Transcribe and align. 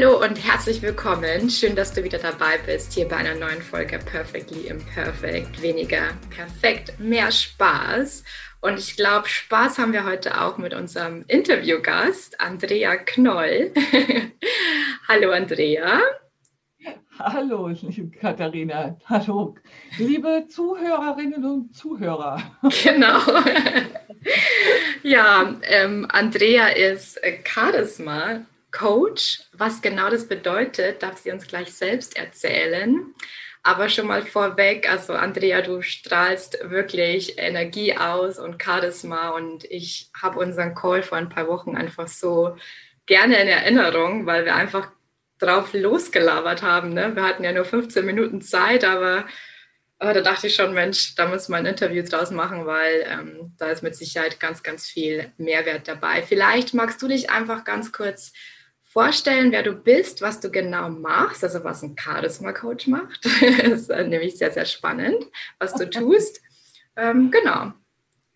Hallo 0.00 0.18
und 0.24 0.42
herzlich 0.42 0.80
willkommen. 0.80 1.50
Schön, 1.50 1.76
dass 1.76 1.92
du 1.92 2.02
wieder 2.02 2.16
dabei 2.16 2.56
bist 2.64 2.94
hier 2.94 3.06
bei 3.06 3.16
einer 3.16 3.34
neuen 3.34 3.60
Folge 3.60 3.98
Perfectly 3.98 4.68
Imperfect. 4.68 5.60
Weniger 5.60 6.04
perfekt, 6.34 6.98
mehr 6.98 7.30
Spaß. 7.30 8.24
Und 8.62 8.78
ich 8.78 8.96
glaube, 8.96 9.28
Spaß 9.28 9.78
haben 9.78 9.92
wir 9.92 10.06
heute 10.06 10.40
auch 10.40 10.56
mit 10.56 10.72
unserem 10.72 11.26
Interviewgast, 11.28 12.40
Andrea 12.40 12.96
Knoll. 12.96 13.74
Hallo, 15.08 15.32
Andrea. 15.32 16.00
Hallo, 17.18 17.68
liebe 17.68 18.16
Katharina. 18.16 18.96
Hallo, 19.04 19.54
liebe 19.98 20.46
Zuhörerinnen 20.48 21.44
und 21.44 21.76
Zuhörer. 21.76 22.40
Genau. 22.82 23.18
Ja, 25.02 25.56
ähm, 25.64 26.06
Andrea 26.10 26.68
ist 26.68 27.20
Charisma 27.44 28.46
Coach. 28.72 29.40
Was 29.52 29.82
genau 29.82 30.10
das 30.10 30.28
bedeutet, 30.28 31.02
darf 31.02 31.18
sie 31.18 31.30
uns 31.30 31.46
gleich 31.46 31.72
selbst 31.72 32.16
erzählen. 32.16 33.14
Aber 33.62 33.90
schon 33.90 34.06
mal 34.06 34.22
vorweg, 34.22 34.90
also 34.90 35.12
Andrea, 35.12 35.60
du 35.60 35.82
strahlst 35.82 36.58
wirklich 36.70 37.38
Energie 37.38 37.94
aus 37.96 38.38
und 38.38 38.62
Charisma 38.62 39.30
und 39.30 39.64
ich 39.64 40.10
habe 40.20 40.38
unseren 40.38 40.74
Call 40.74 41.02
vor 41.02 41.18
ein 41.18 41.28
paar 41.28 41.46
Wochen 41.46 41.76
einfach 41.76 42.08
so 42.08 42.56
gerne 43.04 43.38
in 43.40 43.48
Erinnerung, 43.48 44.24
weil 44.24 44.46
wir 44.46 44.54
einfach 44.54 44.90
drauf 45.38 45.74
losgelabert 45.74 46.62
haben. 46.62 46.94
Ne? 46.94 47.14
Wir 47.14 47.22
hatten 47.22 47.44
ja 47.44 47.52
nur 47.52 47.66
15 47.66 48.04
Minuten 48.06 48.40
Zeit, 48.40 48.82
aber, 48.82 49.26
aber 49.98 50.14
da 50.14 50.20
dachte 50.22 50.46
ich 50.46 50.54
schon, 50.54 50.72
Mensch, 50.72 51.14
da 51.16 51.26
muss 51.26 51.48
man 51.48 51.60
ein 51.60 51.72
Interview 51.72 52.02
draus 52.02 52.30
machen, 52.30 52.64
weil 52.64 53.04
ähm, 53.06 53.52
da 53.58 53.68
ist 53.68 53.82
mit 53.82 53.94
Sicherheit 53.94 54.40
ganz, 54.40 54.62
ganz 54.62 54.86
viel 54.86 55.32
Mehrwert 55.36 55.86
dabei. 55.86 56.22
Vielleicht 56.22 56.72
magst 56.72 57.02
du 57.02 57.08
dich 57.08 57.30
einfach 57.30 57.64
ganz 57.64 57.92
kurz 57.92 58.32
vorstellen, 58.90 59.52
wer 59.52 59.62
du 59.62 59.72
bist, 59.72 60.20
was 60.20 60.40
du 60.40 60.50
genau 60.50 60.90
machst, 60.90 61.44
also 61.44 61.62
was 61.62 61.82
ein 61.82 61.96
Charisma-Coach 61.96 62.88
macht. 62.88 63.24
das 63.62 63.82
ist 63.82 63.88
nämlich 63.88 64.36
sehr, 64.36 64.50
sehr 64.50 64.64
spannend, 64.64 65.24
was 65.58 65.74
du 65.74 65.88
tust. 65.88 66.42
Ähm, 66.96 67.30
genau. 67.30 67.72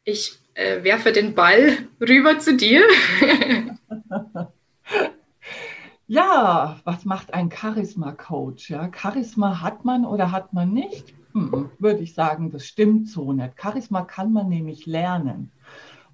Ich 0.05 0.38
äh, 0.55 0.84
werfe 0.84 1.11
den 1.11 1.34
Ball 1.34 1.77
rüber 2.00 2.38
zu 2.38 2.56
dir. 2.56 2.84
ja, 6.06 6.80
was 6.84 7.05
macht 7.05 7.34
ein 7.34 7.50
Charisma-Coach? 7.50 8.70
Ja, 8.70 8.90
Charisma 8.95 9.61
hat 9.61 9.84
man 9.84 10.06
oder 10.06 10.30
hat 10.30 10.52
man 10.52 10.73
nicht? 10.73 11.14
Hm, 11.33 11.70
würde 11.80 12.00
ich 12.00 12.14
sagen, 12.14 12.52
das 12.52 12.64
stimmt 12.64 13.08
so 13.08 13.33
nicht. 13.33 13.61
Charisma 13.61 14.02
kann 14.02 14.33
man 14.33 14.48
nämlich 14.48 14.86
lernen. 14.86 15.50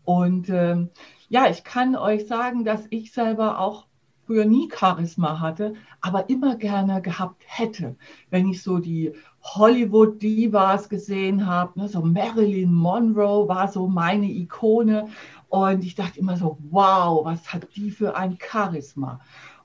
Und 0.06 0.48
ähm, 0.48 0.88
ja, 1.28 1.50
ich 1.50 1.62
kann 1.62 1.94
euch 1.94 2.26
sagen, 2.26 2.64
dass 2.64 2.86
ich 2.88 3.12
selber 3.12 3.58
auch 3.58 3.89
früher 4.30 4.44
nie 4.44 4.68
Charisma 4.72 5.40
hatte, 5.40 5.74
aber 6.00 6.30
immer 6.30 6.54
gerne 6.54 7.02
gehabt 7.02 7.42
hätte. 7.46 7.96
Wenn 8.30 8.48
ich 8.48 8.62
so 8.62 8.78
die 8.78 9.12
Hollywood-Divas 9.42 10.88
gesehen 10.88 11.48
habe, 11.48 11.80
ne, 11.80 11.88
so 11.88 12.00
Marilyn 12.00 12.72
Monroe 12.72 13.48
war 13.48 13.66
so 13.66 13.88
meine 13.88 14.30
Ikone. 14.30 15.08
Und 15.48 15.82
ich 15.82 15.96
dachte 15.96 16.20
immer 16.20 16.36
so, 16.36 16.58
wow, 16.70 17.24
was 17.24 17.52
hat 17.52 17.66
die 17.74 17.90
für 17.90 18.14
ein 18.14 18.38
Charisma? 18.40 19.18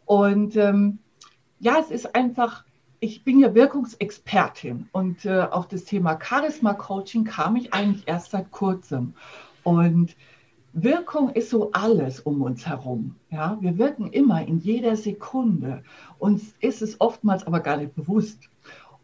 Und 0.05 0.55
ähm, 0.55 0.97
ja, 1.59 1.77
es 1.79 1.91
ist 1.91 2.15
einfach, 2.15 2.63
ich 2.99 3.23
bin 3.23 3.37
ja 3.37 3.53
Wirkungsexpertin 3.53 4.89
und 4.93 5.25
äh, 5.25 5.41
auf 5.41 5.67
das 5.67 5.83
Thema 5.83 6.17
Charisma-Coaching 6.19 7.23
kam 7.25 7.55
ich 7.55 7.71
eigentlich 7.71 8.07
erst 8.07 8.31
seit 8.31 8.49
kurzem. 8.49 9.13
Und 9.61 10.15
Wirkung 10.78 11.30
ist 11.30 11.52
so 11.52 11.72
alles 11.72 12.19
um 12.19 12.41
uns 12.41 12.68
herum. 12.68 13.16
Ja, 13.31 13.58
wir 13.62 13.78
wirken 13.78 14.08
immer 14.12 14.46
in 14.46 14.59
jeder 14.59 14.97
Sekunde. 14.97 15.84
Uns 16.19 16.53
ist 16.59 16.81
es 16.81 17.00
oftmals 17.00 17.47
aber 17.47 17.62
gar 17.62 17.78
nicht 17.78 17.96
bewusst. 17.96 18.50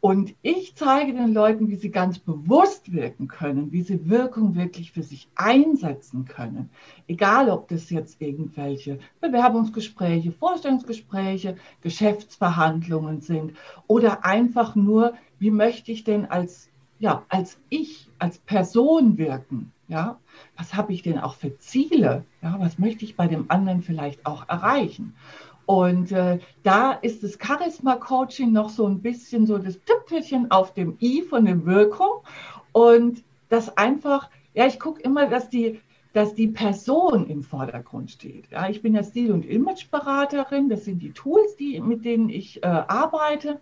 Und 0.01 0.35
ich 0.41 0.75
zeige 0.75 1.13
den 1.13 1.33
Leuten, 1.33 1.69
wie 1.69 1.77
sie 1.77 1.89
ganz 1.89 2.19
bewusst 2.19 2.91
wirken 2.91 3.29
können, 3.29 3.71
wie 3.71 3.83
sie 3.83 4.09
Wirkung 4.09 4.55
wirklich 4.55 4.91
für 4.91 5.03
sich 5.03 5.29
einsetzen 5.35 6.25
können. 6.25 6.69
Egal, 7.07 7.49
ob 7.49 7.69
das 7.69 7.89
jetzt 7.89 8.19
irgendwelche 8.19 8.99
Bewerbungsgespräche, 9.21 10.33
Vorstellungsgespräche, 10.33 11.55
Geschäftsverhandlungen 11.79 13.21
sind 13.21 13.53
oder 13.87 14.25
einfach 14.25 14.75
nur, 14.75 15.13
wie 15.39 15.51
möchte 15.51 15.93
ich 15.93 16.03
denn 16.03 16.25
als, 16.25 16.69
ja, 16.99 17.23
als 17.29 17.59
ich, 17.69 18.09
als 18.19 18.39
Person 18.39 19.17
wirken. 19.17 19.71
Ja, 19.91 20.21
was 20.55 20.73
habe 20.73 20.93
ich 20.93 21.01
denn 21.01 21.19
auch 21.19 21.35
für 21.35 21.57
Ziele? 21.57 22.23
Ja, 22.41 22.55
was 22.59 22.79
möchte 22.79 23.03
ich 23.03 23.17
bei 23.17 23.27
dem 23.27 23.51
anderen 23.51 23.81
vielleicht 23.81 24.25
auch 24.25 24.47
erreichen? 24.47 25.17
Und 25.65 26.13
äh, 26.13 26.39
da 26.63 26.93
ist 26.93 27.23
das 27.23 27.37
Charisma-Coaching 27.37 28.53
noch 28.53 28.69
so 28.69 28.87
ein 28.87 29.01
bisschen 29.01 29.45
so 29.45 29.57
das 29.57 29.81
Tüpfelchen 29.83 30.49
auf 30.49 30.73
dem 30.73 30.95
i 31.01 31.23
von 31.23 31.43
der 31.43 31.65
Wirkung. 31.65 32.21
Und 32.71 33.21
das 33.49 33.75
einfach, 33.77 34.29
ja, 34.53 34.65
ich 34.65 34.79
gucke 34.79 35.01
immer, 35.01 35.27
dass 35.27 35.49
die, 35.49 35.81
dass 36.13 36.35
die 36.35 36.47
Person 36.47 37.27
im 37.27 37.43
Vordergrund 37.43 38.11
steht. 38.11 38.49
Ja, 38.49 38.69
ich 38.69 38.81
bin 38.81 38.95
ja 38.95 39.03
Stil- 39.03 39.33
und 39.33 39.45
Imageberaterin, 39.45 40.69
das 40.69 40.85
sind 40.85 40.99
die 40.99 41.11
Tools, 41.11 41.57
die, 41.57 41.81
mit 41.81 42.05
denen 42.05 42.29
ich 42.29 42.63
äh, 42.63 42.67
arbeite. 42.67 43.59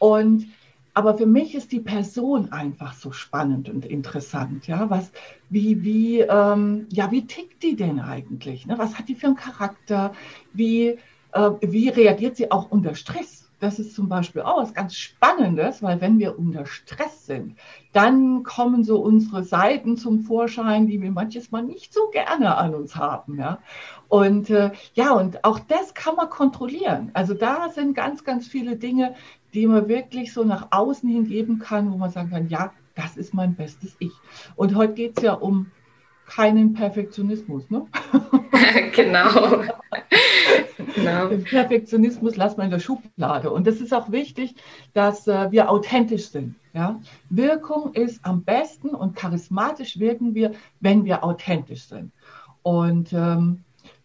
Und 0.00 0.46
aber 0.94 1.16
für 1.16 1.26
mich 1.26 1.54
ist 1.54 1.72
die 1.72 1.80
Person 1.80 2.52
einfach 2.52 2.94
so 2.94 3.12
spannend 3.12 3.68
und 3.68 3.84
interessant. 3.84 4.66
Ja, 4.66 4.90
was, 4.90 5.12
wie, 5.48 5.82
wie, 5.82 6.20
ähm, 6.20 6.86
ja, 6.90 7.10
wie 7.10 7.26
tickt 7.26 7.62
die 7.62 7.76
denn 7.76 8.00
eigentlich? 8.00 8.66
Ne? 8.66 8.76
Was 8.78 8.98
hat 8.98 9.08
die 9.08 9.14
für 9.14 9.28
einen 9.28 9.36
Charakter? 9.36 10.12
Wie, 10.52 10.98
äh, 11.32 11.50
wie 11.60 11.88
reagiert 11.88 12.36
sie 12.36 12.50
auch 12.50 12.70
unter 12.70 12.94
Stress? 12.94 13.39
Das 13.60 13.78
ist 13.78 13.94
zum 13.94 14.08
Beispiel 14.08 14.42
auch 14.42 14.56
was 14.56 14.74
ganz 14.74 14.96
Spannendes, 14.96 15.82
weil 15.82 16.00
wenn 16.00 16.18
wir 16.18 16.38
unter 16.38 16.64
Stress 16.64 17.26
sind, 17.26 17.56
dann 17.92 18.42
kommen 18.42 18.84
so 18.84 19.00
unsere 19.00 19.44
Seiten 19.44 19.96
zum 19.96 20.20
Vorschein, 20.20 20.86
die 20.86 21.00
wir 21.00 21.10
manches 21.10 21.50
Mal 21.50 21.62
nicht 21.62 21.92
so 21.92 22.08
gerne 22.10 22.56
an 22.56 22.74
uns 22.74 22.96
haben. 22.96 23.38
Ja? 23.38 23.58
Und 24.08 24.48
äh, 24.48 24.70
ja, 24.94 25.12
und 25.12 25.44
auch 25.44 25.58
das 25.58 25.92
kann 25.94 26.16
man 26.16 26.30
kontrollieren. 26.30 27.10
Also 27.12 27.34
da 27.34 27.68
sind 27.68 27.94
ganz, 27.94 28.24
ganz 28.24 28.48
viele 28.48 28.76
Dinge, 28.76 29.14
die 29.52 29.66
man 29.66 29.88
wirklich 29.88 30.32
so 30.32 30.42
nach 30.42 30.68
außen 30.70 31.08
hin 31.08 31.26
geben 31.26 31.58
kann, 31.58 31.92
wo 31.92 31.96
man 31.96 32.10
sagen 32.10 32.30
kann, 32.30 32.48
ja, 32.48 32.72
das 32.94 33.16
ist 33.16 33.34
mein 33.34 33.54
bestes 33.54 33.94
Ich. 33.98 34.12
Und 34.56 34.74
heute 34.74 34.94
geht 34.94 35.18
es 35.18 35.24
ja 35.24 35.34
um 35.34 35.70
keinen 36.30 36.74
Perfektionismus. 36.74 37.68
Ne? 37.70 37.86
genau. 38.94 39.64
genau. 40.94 41.28
Den 41.28 41.44
Perfektionismus 41.44 42.36
lassen 42.36 42.58
wir 42.58 42.64
in 42.64 42.70
der 42.70 42.78
Schublade. 42.78 43.50
Und 43.50 43.66
es 43.66 43.80
ist 43.80 43.92
auch 43.92 44.12
wichtig, 44.12 44.54
dass 44.94 45.26
äh, 45.26 45.50
wir 45.50 45.70
authentisch 45.70 46.28
sind. 46.28 46.54
Ja? 46.72 47.00
Wirkung 47.28 47.94
ist 47.94 48.24
am 48.24 48.44
besten 48.44 48.90
und 48.90 49.16
charismatisch 49.16 49.98
wirken 49.98 50.34
wir, 50.34 50.52
wenn 50.78 51.04
wir 51.04 51.24
authentisch 51.24 51.84
sind. 51.88 52.12
Und 52.62 53.12
ähm, 53.12 53.64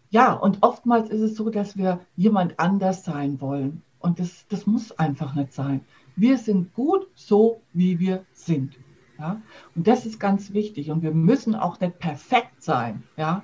ja, 0.10 0.34
und 0.34 0.58
oftmals 0.62 1.10
ist 1.10 1.22
es 1.22 1.36
so, 1.36 1.50
dass 1.50 1.78
wir 1.78 2.00
jemand 2.16 2.60
anders 2.60 3.04
sein 3.04 3.40
wollen. 3.40 3.84
Und 4.00 4.20
das, 4.20 4.46
das 4.50 4.66
muss 4.66 4.92
einfach 4.98 5.36
nicht 5.36 5.54
sein. 5.54 5.82
Wir 6.16 6.38
sind 6.38 6.74
gut 6.74 7.08
so, 7.16 7.62
wie 7.74 8.00
wir 8.00 8.24
sind. 8.32 8.78
Ja? 9.20 9.42
Und 9.76 9.88
das 9.88 10.06
ist 10.06 10.20
ganz 10.20 10.54
wichtig. 10.54 10.92
Und 10.92 11.04
wir 11.04 11.12
müssen 11.12 11.56
auch 11.56 11.80
nicht 11.80 12.00
perfekt 12.00 12.64
sein. 12.64 13.04
Ja? 13.18 13.44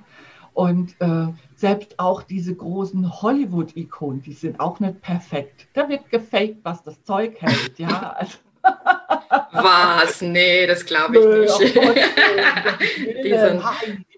Und 0.54 0.94
äh, 1.00 1.28
selbst 1.56 1.98
auch 1.98 2.22
diese 2.22 2.54
großen 2.54 3.22
Hollywood-Ikonen, 3.22 4.22
die 4.22 4.34
sind 4.34 4.60
auch 4.60 4.80
nicht 4.80 5.00
perfekt. 5.00 5.66
Da 5.72 5.88
wird 5.88 6.10
gefaked, 6.10 6.58
was 6.62 6.82
das 6.82 7.02
Zeug 7.04 7.40
hält. 7.40 7.78
Ja? 7.78 8.16
Also, 8.62 9.48
was? 9.50 10.20
Nee, 10.20 10.68
das 10.68 10.86
glaube 10.86 11.18
ich 11.18 11.58
nicht. 11.58 11.74
die 13.24 13.30
sind 13.30 13.60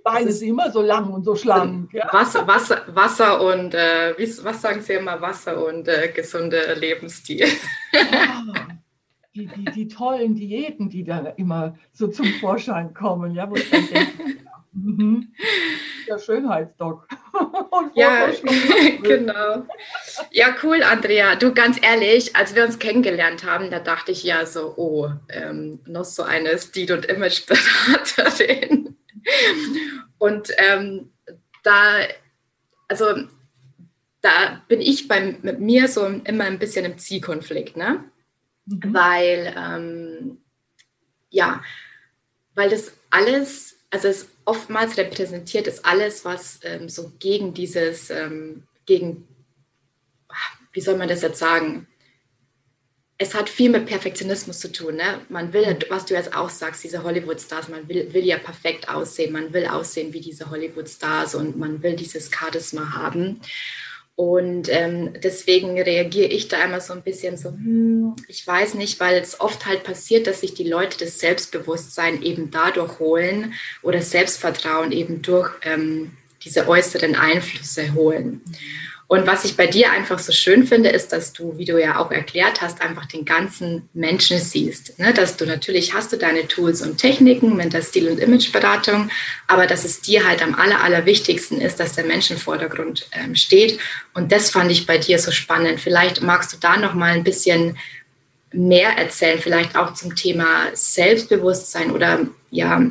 Beine 0.04 0.30
sind 0.30 0.48
immer 0.50 0.70
so 0.70 0.82
lang 0.82 1.10
und 1.10 1.24
so 1.24 1.34
schlank. 1.34 1.90
Ja. 1.94 2.12
Wasser, 2.12 2.46
Wasser, 2.46 2.82
Wasser 2.88 3.40
und, 3.40 3.74
äh, 3.74 4.14
was 4.42 4.60
sagen 4.60 4.82
Sie 4.82 4.92
immer, 4.92 5.18
Wasser 5.22 5.66
und 5.66 5.88
äh, 5.88 6.12
gesunder 6.14 6.76
Lebensstil. 6.76 7.46
Ja, 7.92 8.42
die, 9.34 9.46
die, 9.46 9.64
die 9.64 9.88
tollen 9.88 10.34
Diäten, 10.34 10.88
die 10.88 11.04
dann 11.04 11.26
immer 11.36 11.76
so 11.92 12.08
zum 12.08 12.26
Vorschein 12.40 12.94
kommen, 12.94 13.34
ja, 13.34 13.50
wo 13.50 13.56
ich 13.56 13.70
dann 13.70 13.86
denke, 13.86 14.44
Mhm. 14.74 15.32
Der 16.08 16.18
Schönheitsdoc. 16.18 17.06
ja, 17.94 18.28
genau. 19.02 19.66
Ja, 20.32 20.56
cool, 20.62 20.82
Andrea. 20.82 21.36
Du, 21.36 21.54
ganz 21.54 21.78
ehrlich, 21.80 22.34
als 22.36 22.54
wir 22.54 22.64
uns 22.64 22.78
kennengelernt 22.78 23.44
haben, 23.44 23.70
da 23.70 23.78
dachte 23.78 24.12
ich 24.12 24.24
ja 24.24 24.44
so, 24.46 24.74
oh, 24.76 25.10
ähm, 25.30 25.80
noch 25.86 26.04
so 26.04 26.22
eine 26.24 26.58
Stil- 26.58 26.92
und 26.92 27.06
Imageberaterin. 27.06 28.96
Und 30.18 30.50
ähm, 30.58 31.12
da, 31.62 32.00
also 32.88 33.06
da 34.20 34.62
bin 34.68 34.80
ich 34.80 35.08
bei, 35.08 35.36
mit 35.40 35.60
mir 35.60 35.88
so 35.88 36.04
immer 36.06 36.44
ein 36.44 36.58
bisschen 36.58 36.84
im 36.84 36.98
Zielkonflikt, 36.98 37.76
ne? 37.76 38.04
Mhm. 38.66 38.94
Weil, 38.94 39.54
ähm, 39.56 40.38
ja, 41.30 41.62
weil 42.54 42.70
das 42.70 42.92
alles, 43.10 43.76
also 43.90 44.08
es 44.08 44.28
oftmals 44.44 44.96
repräsentiert 44.96 45.66
es 45.66 45.84
alles, 45.84 46.24
was 46.24 46.60
ähm, 46.62 46.88
so 46.88 47.12
gegen 47.18 47.54
dieses, 47.54 48.10
ähm, 48.10 48.64
gegen, 48.86 49.26
wie 50.72 50.80
soll 50.80 50.96
man 50.96 51.08
das 51.08 51.22
jetzt 51.22 51.38
sagen? 51.38 51.86
Es 53.16 53.34
hat 53.34 53.48
viel 53.48 53.70
mit 53.70 53.86
Perfektionismus 53.86 54.58
zu 54.58 54.72
tun. 54.72 54.96
Ne? 54.96 55.20
Man 55.28 55.52
will, 55.52 55.78
was 55.88 56.04
du 56.04 56.14
jetzt 56.14 56.34
auch 56.36 56.50
sagst, 56.50 56.82
diese 56.82 57.04
Hollywood-Stars, 57.04 57.68
man 57.68 57.88
will, 57.88 58.12
will 58.12 58.24
ja 58.24 58.38
perfekt 58.38 58.88
aussehen, 58.88 59.32
man 59.32 59.52
will 59.52 59.66
aussehen 59.66 60.12
wie 60.12 60.20
diese 60.20 60.50
Hollywood-Stars 60.50 61.36
und 61.36 61.56
man 61.56 61.82
will 61.82 61.94
dieses 61.94 62.30
Charisma 62.30 62.92
haben. 62.92 63.40
Und 64.16 64.68
ähm, 64.68 65.14
deswegen 65.24 65.80
reagiere 65.80 66.28
ich 66.28 66.46
da 66.46 66.62
immer 66.64 66.80
so 66.80 66.92
ein 66.92 67.02
bisschen 67.02 67.36
so, 67.36 67.48
hm, 67.50 68.14
ich 68.28 68.46
weiß 68.46 68.74
nicht, 68.74 69.00
weil 69.00 69.20
es 69.20 69.40
oft 69.40 69.66
halt 69.66 69.82
passiert, 69.82 70.28
dass 70.28 70.40
sich 70.40 70.54
die 70.54 70.68
Leute 70.68 70.98
das 70.98 71.18
Selbstbewusstsein 71.18 72.22
eben 72.22 72.52
dadurch 72.52 73.00
holen 73.00 73.54
oder 73.82 74.00
Selbstvertrauen 74.00 74.92
eben 74.92 75.20
durch 75.22 75.50
ähm, 75.62 76.12
diese 76.44 76.68
äußeren 76.68 77.16
Einflüsse 77.16 77.94
holen. 77.94 78.42
Mhm. 78.44 78.54
Und 79.06 79.26
was 79.26 79.44
ich 79.44 79.56
bei 79.56 79.66
dir 79.66 79.92
einfach 79.92 80.18
so 80.18 80.32
schön 80.32 80.66
finde, 80.66 80.88
ist, 80.88 81.12
dass 81.12 81.32
du, 81.34 81.58
wie 81.58 81.66
du 81.66 81.78
ja 81.78 81.98
auch 81.98 82.10
erklärt 82.10 82.62
hast, 82.62 82.80
einfach 82.80 83.04
den 83.04 83.24
ganzen 83.24 83.88
Menschen 83.92 84.38
siehst. 84.38 84.98
Ne? 84.98 85.12
Dass 85.12 85.36
du 85.36 85.44
natürlich 85.44 85.92
hast 85.92 86.12
du 86.12 86.16
deine 86.16 86.48
Tools 86.48 86.80
und 86.80 86.96
Techniken 86.96 87.54
mit 87.54 87.74
der 87.74 87.82
Stil- 87.82 88.08
und 88.08 88.18
Imageberatung, 88.18 89.10
aber 89.46 89.66
dass 89.66 89.84
es 89.84 90.00
dir 90.00 90.26
halt 90.26 90.42
am 90.42 90.54
aller, 90.54 90.82
allerwichtigsten 90.82 91.60
ist, 91.60 91.78
dass 91.80 91.92
der 91.92 92.04
Mensch 92.04 92.30
im 92.30 92.38
Vordergrund 92.38 93.06
ähm, 93.12 93.36
steht. 93.36 93.78
Und 94.14 94.32
das 94.32 94.50
fand 94.50 94.70
ich 94.70 94.86
bei 94.86 94.96
dir 94.96 95.18
so 95.18 95.32
spannend. 95.32 95.80
Vielleicht 95.80 96.22
magst 96.22 96.54
du 96.54 96.56
da 96.56 96.78
noch 96.78 96.94
mal 96.94 97.12
ein 97.12 97.24
bisschen 97.24 97.76
mehr 98.52 98.96
erzählen, 98.96 99.38
vielleicht 99.38 99.76
auch 99.76 99.92
zum 99.94 100.14
Thema 100.14 100.68
Selbstbewusstsein 100.72 101.90
oder 101.90 102.20
ja, 102.50 102.82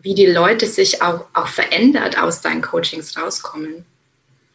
wie 0.00 0.14
die 0.14 0.26
Leute 0.26 0.66
sich 0.66 1.02
auch, 1.02 1.26
auch 1.34 1.48
verändert 1.48 2.18
aus 2.18 2.40
deinen 2.40 2.62
Coachings 2.62 3.16
rauskommen. 3.16 3.84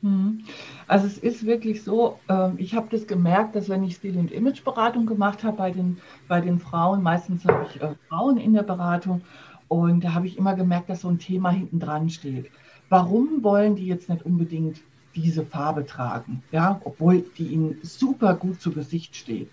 Hm. 0.01 0.43
Also 0.87 1.05
es 1.05 1.17
ist 1.17 1.45
wirklich 1.45 1.83
so, 1.83 2.23
ähm, 2.29 2.55
ich 2.57 2.73
habe 2.73 2.87
das 2.89 3.07
gemerkt, 3.07 3.55
dass 3.55 3.69
wenn 3.69 3.83
ich 3.83 3.95
Stil- 3.95 4.17
und 4.17 4.31
Imageberatung 4.31 5.05
gemacht 5.05 5.43
habe 5.43 5.57
bei 5.57 5.71
den, 5.71 6.01
bei 6.27 6.41
den 6.41 6.59
Frauen, 6.59 7.03
meistens 7.03 7.45
habe 7.45 7.65
ich 7.69 7.81
äh, 7.81 7.95
Frauen 8.09 8.37
in 8.37 8.53
der 8.53 8.63
Beratung 8.63 9.25
und 9.67 10.03
da 10.03 10.13
habe 10.13 10.27
ich 10.27 10.37
immer 10.37 10.55
gemerkt, 10.55 10.89
dass 10.89 11.01
so 11.01 11.09
ein 11.09 11.19
Thema 11.19 11.49
hinten 11.51 11.79
dran 11.79 12.09
steht. 12.09 12.51
Warum 12.89 13.43
wollen 13.43 13.75
die 13.75 13.85
jetzt 13.85 14.09
nicht 14.09 14.23
unbedingt 14.23 14.85
diese 15.13 15.45
Farbe 15.45 15.85
tragen, 15.85 16.45
ja, 16.51 16.79
obwohl 16.85 17.21
die 17.37 17.49
ihnen 17.49 17.79
super 17.81 18.35
gut 18.35 18.61
zu 18.61 18.73
Gesicht 18.73 19.15
steht? 19.17 19.51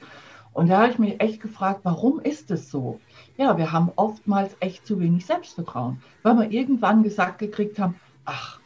Und 0.52 0.69
da 0.69 0.82
habe 0.82 0.92
ich 0.92 0.98
mich 1.00 1.20
echt 1.20 1.40
gefragt, 1.42 1.81
warum 1.82 2.20
ist 2.20 2.50
es 2.52 2.70
so? 2.70 3.02
Ja, 3.36 3.58
wir 3.58 3.72
haben 3.72 3.90
oftmals 3.96 4.56
echt 4.60 4.86
zu 4.86 5.00
wenig 5.00 5.26
Selbstvertrauen, 5.26 6.00
weil 6.22 6.36
wir 6.38 6.50
irgendwann 6.52 7.02
gesagt 7.02 7.38
gekriegt 7.40 7.81
haben, 7.81 7.96
ach, 8.25 8.62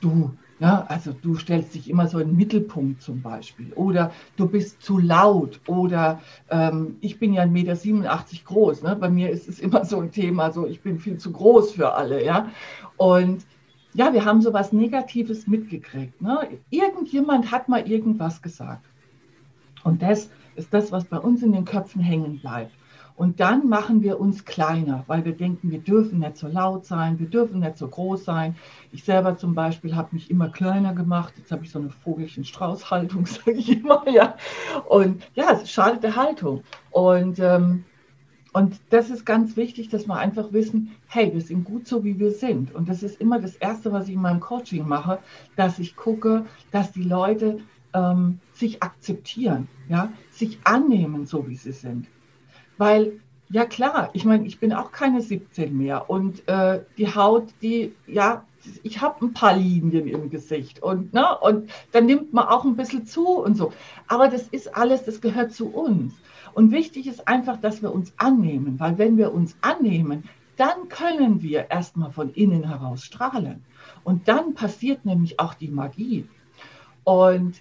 du, 0.00 0.36
ja, 0.62 0.84
also 0.86 1.12
du 1.12 1.34
stellst 1.34 1.74
dich 1.74 1.90
immer 1.90 2.06
so 2.06 2.20
in 2.20 2.28
den 2.28 2.36
Mittelpunkt 2.36 3.02
zum 3.02 3.20
Beispiel. 3.20 3.72
Oder 3.72 4.12
du 4.36 4.46
bist 4.46 4.80
zu 4.80 4.96
laut. 4.96 5.60
Oder 5.66 6.20
ähm, 6.50 6.98
ich 7.00 7.18
bin 7.18 7.32
ja 7.32 7.42
1,87 7.42 7.92
Meter 7.92 8.20
groß. 8.44 8.82
Ne? 8.84 8.94
Bei 8.94 9.10
mir 9.10 9.28
ist 9.30 9.48
es 9.48 9.58
immer 9.58 9.84
so 9.84 9.98
ein 9.98 10.12
Thema, 10.12 10.52
so 10.52 10.64
ich 10.64 10.80
bin 10.80 11.00
viel 11.00 11.16
zu 11.18 11.32
groß 11.32 11.72
für 11.72 11.94
alle. 11.94 12.24
Ja? 12.24 12.48
Und 12.96 13.44
ja, 13.94 14.12
wir 14.12 14.24
haben 14.24 14.40
so 14.40 14.52
was 14.52 14.72
Negatives 14.72 15.48
mitgekriegt. 15.48 16.22
Ne? 16.22 16.48
Irgendjemand 16.70 17.50
hat 17.50 17.68
mal 17.68 17.90
irgendwas 17.90 18.40
gesagt. 18.40 18.86
Und 19.82 20.00
das 20.00 20.30
ist 20.54 20.72
das, 20.72 20.92
was 20.92 21.06
bei 21.06 21.18
uns 21.18 21.42
in 21.42 21.50
den 21.50 21.64
Köpfen 21.64 22.00
hängen 22.00 22.38
bleibt. 22.38 22.70
Und 23.16 23.40
dann 23.40 23.68
machen 23.68 24.02
wir 24.02 24.18
uns 24.20 24.44
kleiner, 24.44 25.04
weil 25.06 25.24
wir 25.24 25.32
denken, 25.32 25.70
wir 25.70 25.78
dürfen 25.78 26.20
nicht 26.20 26.36
so 26.36 26.48
laut 26.48 26.86
sein, 26.86 27.18
wir 27.18 27.28
dürfen 27.28 27.60
nicht 27.60 27.76
so 27.76 27.86
groß 27.88 28.24
sein. 28.24 28.56
Ich 28.90 29.04
selber 29.04 29.36
zum 29.36 29.54
Beispiel 29.54 29.94
habe 29.94 30.08
mich 30.12 30.30
immer 30.30 30.48
kleiner 30.48 30.94
gemacht. 30.94 31.34
Jetzt 31.36 31.52
habe 31.52 31.64
ich 31.64 31.70
so 31.70 31.78
eine 31.78 31.90
Vogelchen-Strauß-Haltung, 31.90 33.26
sage 33.26 33.52
ich 33.52 33.80
immer. 33.80 34.08
Ja. 34.08 34.36
Und 34.88 35.22
ja, 35.34 35.52
es 35.52 35.70
schadet 35.70 36.02
der 36.02 36.16
Haltung. 36.16 36.62
Und, 36.90 37.38
ähm, 37.38 37.84
und 38.52 38.80
das 38.90 39.10
ist 39.10 39.24
ganz 39.24 39.56
wichtig, 39.56 39.88
dass 39.88 40.06
wir 40.06 40.16
einfach 40.16 40.52
wissen, 40.52 40.90
hey, 41.08 41.32
wir 41.32 41.40
sind 41.40 41.64
gut 41.64 41.86
so, 41.86 42.04
wie 42.04 42.18
wir 42.18 42.32
sind. 42.32 42.74
Und 42.74 42.88
das 42.88 43.02
ist 43.02 43.20
immer 43.20 43.38
das 43.38 43.56
Erste, 43.56 43.92
was 43.92 44.08
ich 44.08 44.14
in 44.14 44.20
meinem 44.20 44.40
Coaching 44.40 44.86
mache, 44.86 45.18
dass 45.56 45.78
ich 45.78 45.96
gucke, 45.96 46.44
dass 46.70 46.92
die 46.92 47.04
Leute 47.04 47.60
ähm, 47.94 48.40
sich 48.52 48.82
akzeptieren, 48.82 49.68
ja, 49.88 50.12
sich 50.30 50.58
annehmen, 50.64 51.26
so 51.26 51.48
wie 51.48 51.56
sie 51.56 51.72
sind. 51.72 52.06
Weil, 52.78 53.20
ja 53.50 53.64
klar, 53.64 54.10
ich 54.12 54.24
meine, 54.24 54.46
ich 54.46 54.58
bin 54.58 54.72
auch 54.72 54.92
keine 54.92 55.20
17 55.20 55.76
mehr 55.76 56.08
und 56.10 56.46
äh, 56.48 56.80
die 56.98 57.14
Haut, 57.14 57.48
die, 57.62 57.94
ja, 58.06 58.44
ich 58.82 59.00
habe 59.00 59.24
ein 59.24 59.32
paar 59.32 59.56
Linien 59.56 60.06
im 60.06 60.30
Gesicht 60.30 60.82
und, 60.82 61.12
ne, 61.12 61.36
und 61.38 61.70
dann 61.90 62.06
nimmt 62.06 62.32
man 62.32 62.46
auch 62.46 62.64
ein 62.64 62.76
bisschen 62.76 63.06
zu 63.06 63.26
und 63.28 63.56
so. 63.56 63.72
Aber 64.06 64.28
das 64.28 64.48
ist 64.48 64.76
alles, 64.76 65.04
das 65.04 65.20
gehört 65.20 65.52
zu 65.52 65.68
uns. 65.68 66.14
Und 66.54 66.70
wichtig 66.70 67.06
ist 67.06 67.26
einfach, 67.26 67.60
dass 67.60 67.82
wir 67.82 67.92
uns 67.92 68.12
annehmen, 68.18 68.78
weil 68.78 68.98
wenn 68.98 69.16
wir 69.16 69.32
uns 69.32 69.56
annehmen, 69.62 70.24
dann 70.56 70.88
können 70.88 71.42
wir 71.42 71.70
erstmal 71.70 72.12
von 72.12 72.32
innen 72.34 72.68
heraus 72.68 73.04
strahlen. 73.04 73.64
Und 74.04 74.28
dann 74.28 74.54
passiert 74.54 75.04
nämlich 75.04 75.40
auch 75.40 75.54
die 75.54 75.68
Magie. 75.68 76.26
Und 77.04 77.60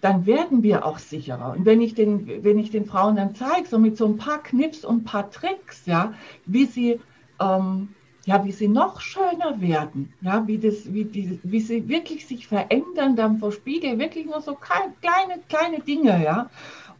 dann 0.00 0.26
werden 0.26 0.62
wir 0.62 0.84
auch 0.84 0.98
sicherer. 0.98 1.54
Und 1.56 1.64
wenn 1.64 1.80
ich 1.80 1.94
den, 1.94 2.44
wenn 2.44 2.58
ich 2.58 2.70
den 2.70 2.86
Frauen 2.86 3.16
dann 3.16 3.34
zeige, 3.34 3.68
so 3.68 3.78
mit 3.78 3.96
so 3.96 4.06
ein 4.06 4.16
paar 4.16 4.42
Knips 4.42 4.84
und 4.84 4.98
ein 4.98 5.04
paar 5.04 5.30
Tricks, 5.30 5.86
ja, 5.86 6.14
wie 6.46 6.66
sie, 6.66 7.00
ähm, 7.40 7.88
ja, 8.24 8.44
wie 8.44 8.52
sie 8.52 8.68
noch 8.68 9.00
schöner 9.00 9.60
werden, 9.60 10.12
ja, 10.20 10.46
wie, 10.46 10.58
das, 10.58 10.92
wie, 10.92 11.04
die, 11.04 11.40
wie 11.42 11.60
sie 11.60 11.88
wirklich 11.88 12.26
sich 12.26 12.46
verändern 12.46 13.16
dann 13.16 13.38
vor 13.38 13.52
Spiegel, 13.52 13.98
wirklich 13.98 14.26
nur 14.26 14.40
so 14.40 14.54
kleine, 14.54 15.40
kleine 15.48 15.80
Dinge, 15.80 16.22
ja. 16.22 16.50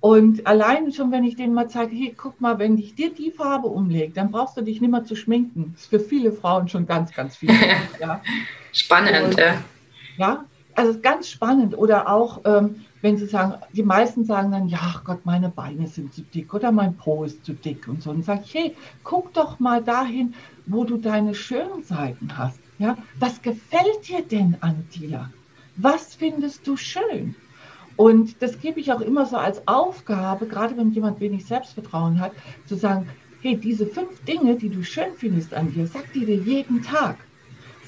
Und 0.01 0.47
allein 0.47 0.93
schon, 0.93 1.11
wenn 1.11 1.25
ich 1.25 1.35
denen 1.35 1.55
mal 1.55 1.69
zeige, 1.69 1.95
hey, 1.95 2.15
guck 2.17 2.41
mal, 2.41 2.59
wenn 2.59 2.79
ich 2.79 2.95
dir 2.95 3.13
die 3.13 3.33
Farbe 3.33 3.67
umlege, 3.67 4.13
dann 4.13 4.31
brauchst 4.31 4.57
du 4.57 4.63
dich 4.63 4.81
nicht 4.81 4.91
mehr 4.91 5.05
zu 5.05 5.17
schminken. 5.17 5.73
Das 5.73 5.83
ist 5.83 5.91
für 5.91 6.01
viele 6.01 6.31
Frauen 6.31 6.69
schon 6.69 6.87
ganz, 6.87 7.13
ganz 7.13 7.37
viel. 7.37 7.51
ja. 8.01 8.21
Spannend, 8.73 9.25
Und, 9.25 9.39
ja. 9.39 9.55
Ja, 10.17 10.45
also 10.77 11.01
ganz 11.01 11.29
spannend. 11.29 11.77
Oder 11.77 12.09
auch, 12.09 12.43
ähm, 12.45 12.85
wenn 13.01 13.17
sie 13.17 13.27
sagen, 13.27 13.55
die 13.73 13.83
meisten 13.83 14.25
sagen 14.25 14.51
dann, 14.51 14.69
ja, 14.69 15.01
Gott, 15.05 15.25
meine 15.25 15.49
Beine 15.49 15.87
sind 15.87 16.13
zu 16.13 16.23
dick 16.23 16.53
oder 16.53 16.73
mein 16.73 16.97
Po 16.97 17.25
ist 17.25 17.45
zu 17.45 17.53
dick 17.53 17.87
und 17.87 18.03
so. 18.03 18.11
Und 18.11 18.25
sage 18.25 18.43
ich, 18.45 18.55
hey, 18.55 18.77
guck 19.05 19.33
doch 19.35 19.61
mal 19.61 19.83
dahin, 19.83 20.35
wo 20.67 20.85
du 20.85 20.97
deine 20.97 21.35
schönen 21.35 21.83
Seiten 21.83 22.37
hast. 22.37 22.61
Ja, 22.79 22.97
was 23.19 23.43
gefällt 23.43 24.09
dir 24.09 24.23
denn 24.23 24.57
an 24.61 24.85
dir? 24.95 25.31
Was 25.77 26.15
findest 26.15 26.67
du 26.67 26.77
schön? 26.77 27.35
Und 27.97 28.41
das 28.43 28.61
gebe 28.61 28.79
ich 28.79 28.93
auch 28.93 29.01
immer 29.01 29.27
so 29.27 29.37
als 29.37 29.67
Aufgabe, 29.67 30.47
gerade 30.47 30.77
wenn 30.77 30.93
jemand 30.93 31.21
wenig 31.21 31.47
Selbstvertrauen 31.47 32.21
hat, 32.21 32.33
zu 32.67 32.77
sagen, 32.77 33.09
hey, 33.43 33.57
diese 33.57 33.87
fünf 33.87 34.25
Dinge, 34.25 34.57
die 34.57 34.69
du 34.69 34.85
schön 34.85 35.15
findest 35.17 35.55
an 35.55 35.73
dir, 35.73 35.87
sag 35.87 36.13
dir 36.13 36.35
jeden 36.35 36.83
Tag. 36.83 37.17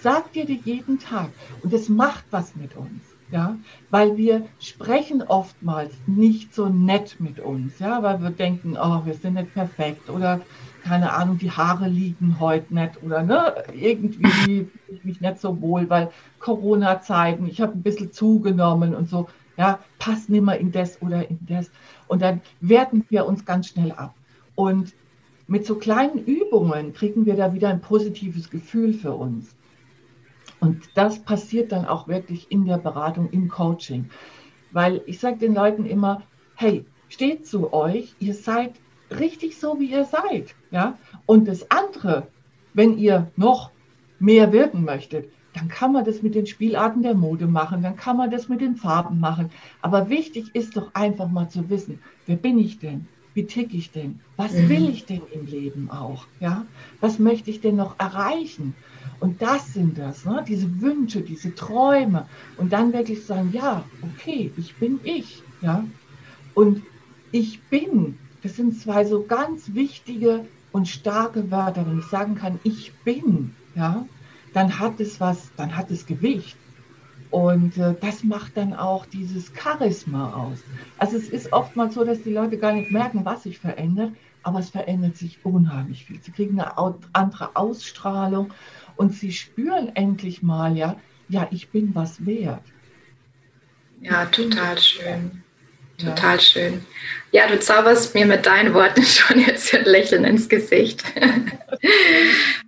Sag 0.00 0.32
dir 0.32 0.46
die 0.46 0.60
jeden 0.64 0.98
Tag. 0.98 1.30
Und 1.62 1.72
das 1.72 1.88
macht 1.88 2.24
was 2.30 2.56
mit 2.56 2.76
uns 2.76 3.09
ja, 3.30 3.56
weil 3.90 4.16
wir 4.16 4.46
sprechen 4.58 5.22
oftmals 5.22 5.92
nicht 6.06 6.54
so 6.54 6.68
nett 6.68 7.16
mit 7.20 7.40
uns, 7.40 7.78
ja, 7.78 8.02
weil 8.02 8.20
wir 8.22 8.30
denken, 8.30 8.76
oh, 8.80 9.02
wir 9.04 9.14
sind 9.14 9.34
nicht 9.34 9.54
perfekt 9.54 10.10
oder 10.10 10.40
keine 10.82 11.12
Ahnung, 11.12 11.38
die 11.38 11.50
Haare 11.50 11.88
liegen 11.88 12.38
heute 12.40 12.74
nicht 12.74 13.02
oder 13.02 13.22
ne, 13.22 13.54
irgendwie 13.72 14.26
fühle 14.44 14.66
ich 14.88 15.04
mich 15.04 15.20
nicht 15.20 15.38
so 15.38 15.60
wohl, 15.60 15.88
weil 15.90 16.10
Corona-Zeiten, 16.38 17.46
ich 17.46 17.60
habe 17.60 17.72
ein 17.72 17.82
bisschen 17.82 18.12
zugenommen 18.12 18.94
und 18.94 19.08
so, 19.08 19.28
ja, 19.56 19.78
passt 19.98 20.30
nicht 20.30 20.44
mehr 20.44 20.58
in 20.58 20.72
das 20.72 21.00
oder 21.02 21.28
in 21.28 21.38
das. 21.46 21.70
Und 22.08 22.22
dann 22.22 22.40
werten 22.60 23.04
wir 23.10 23.26
uns 23.26 23.44
ganz 23.44 23.68
schnell 23.68 23.92
ab. 23.92 24.14
Und 24.54 24.94
mit 25.46 25.66
so 25.66 25.74
kleinen 25.74 26.24
Übungen 26.24 26.94
kriegen 26.94 27.26
wir 27.26 27.36
da 27.36 27.52
wieder 27.52 27.68
ein 27.68 27.80
positives 27.80 28.48
Gefühl 28.48 28.94
für 28.94 29.12
uns. 29.12 29.54
Und 30.60 30.90
das 30.94 31.20
passiert 31.20 31.72
dann 31.72 31.86
auch 31.86 32.06
wirklich 32.06 32.50
in 32.50 32.66
der 32.66 32.78
Beratung, 32.78 33.30
im 33.30 33.48
Coaching. 33.48 34.10
Weil 34.72 35.02
ich 35.06 35.18
sage 35.18 35.38
den 35.38 35.54
Leuten 35.54 35.86
immer, 35.86 36.22
hey, 36.54 36.84
steht 37.08 37.46
zu 37.46 37.72
euch, 37.72 38.14
ihr 38.20 38.34
seid 38.34 38.74
richtig 39.10 39.58
so, 39.58 39.80
wie 39.80 39.90
ihr 39.90 40.04
seid. 40.04 40.54
Ja? 40.70 40.98
Und 41.26 41.48
das 41.48 41.70
andere, 41.70 42.28
wenn 42.74 42.98
ihr 42.98 43.30
noch 43.36 43.70
mehr 44.18 44.52
wirken 44.52 44.84
möchtet, 44.84 45.30
dann 45.54 45.68
kann 45.68 45.92
man 45.92 46.04
das 46.04 46.22
mit 46.22 46.34
den 46.34 46.46
Spielarten 46.46 47.02
der 47.02 47.14
Mode 47.14 47.46
machen, 47.46 47.82
dann 47.82 47.96
kann 47.96 48.16
man 48.16 48.30
das 48.30 48.48
mit 48.48 48.60
den 48.60 48.76
Farben 48.76 49.18
machen. 49.18 49.50
Aber 49.82 50.08
wichtig 50.08 50.54
ist 50.54 50.76
doch 50.76 50.94
einfach 50.94 51.28
mal 51.28 51.48
zu 51.48 51.68
wissen, 51.70 52.00
wer 52.26 52.36
bin 52.36 52.58
ich 52.58 52.78
denn? 52.78 53.08
Wie 53.34 53.46
tick 53.46 53.72
ich 53.74 53.90
denn? 53.90 54.20
Was 54.36 54.52
mhm. 54.52 54.68
will 54.68 54.88
ich 54.88 55.06
denn 55.06 55.22
im 55.32 55.46
Leben 55.46 55.90
auch? 55.90 56.26
Ja? 56.40 56.66
Was 57.00 57.18
möchte 57.18 57.50
ich 57.50 57.60
denn 57.60 57.76
noch 57.76 57.98
erreichen? 57.98 58.74
Und 59.20 59.42
das 59.42 59.74
sind 59.74 59.98
das, 59.98 60.24
ne? 60.24 60.44
diese 60.46 60.80
Wünsche, 60.80 61.20
diese 61.20 61.54
Träume. 61.54 62.26
Und 62.56 62.72
dann 62.72 62.92
wirklich 62.92 63.24
sagen, 63.24 63.50
ja, 63.52 63.84
okay, 64.02 64.50
ich 64.56 64.74
bin 64.76 64.98
ich. 65.04 65.42
Ja? 65.60 65.84
Und 66.54 66.82
ich 67.32 67.62
bin, 67.64 68.18
das 68.42 68.56
sind 68.56 68.80
zwei 68.80 69.04
so 69.04 69.22
ganz 69.22 69.74
wichtige 69.74 70.46
und 70.72 70.88
starke 70.88 71.50
Wörter. 71.50 71.86
Wenn 71.86 72.00
ich 72.00 72.06
sagen 72.06 72.34
kann, 72.34 72.58
ich 72.64 72.92
bin, 73.04 73.54
ja, 73.74 74.06
dann 74.52 74.78
hat 74.78 74.98
es 75.00 75.20
was, 75.20 75.50
dann 75.56 75.76
hat 75.76 75.90
es 75.90 76.06
Gewicht. 76.06 76.56
Und 77.30 77.76
äh, 77.78 77.94
das 78.00 78.24
macht 78.24 78.56
dann 78.56 78.74
auch 78.74 79.06
dieses 79.06 79.52
Charisma 79.54 80.32
aus. 80.32 80.58
Also 80.98 81.16
es 81.16 81.28
ist 81.28 81.52
oftmals 81.52 81.94
so, 81.94 82.04
dass 82.04 82.22
die 82.22 82.32
Leute 82.32 82.58
gar 82.58 82.72
nicht 82.72 82.90
merken, 82.90 83.24
was 83.24 83.44
sich 83.44 83.58
verändert, 83.58 84.12
aber 84.42 84.58
es 84.58 84.70
verändert 84.70 85.16
sich 85.16 85.38
unheimlich 85.44 86.06
viel. 86.06 86.20
Sie 86.20 86.32
kriegen 86.32 86.60
eine 86.60 86.76
andere 87.12 87.54
Ausstrahlung 87.54 88.52
und 88.96 89.14
sie 89.14 89.32
spüren 89.32 89.94
endlich 89.94 90.42
mal, 90.42 90.76
ja, 90.76 90.96
ja, 91.28 91.46
ich 91.52 91.68
bin 91.68 91.94
was 91.94 92.26
wert. 92.26 92.64
Ja, 94.00 94.24
total 94.26 94.78
schön. 94.78 95.42
Total 95.98 96.36
ja. 96.36 96.40
schön. 96.40 96.86
Ja, 97.30 97.46
du 97.46 97.60
zauberst 97.60 98.14
mir 98.14 98.26
mit 98.26 98.46
deinen 98.46 98.74
Worten 98.74 99.02
schon 99.04 99.38
jetzt 99.38 99.72
ein 99.74 99.84
Lächeln 99.84 100.24
ins 100.24 100.48
Gesicht. 100.48 101.04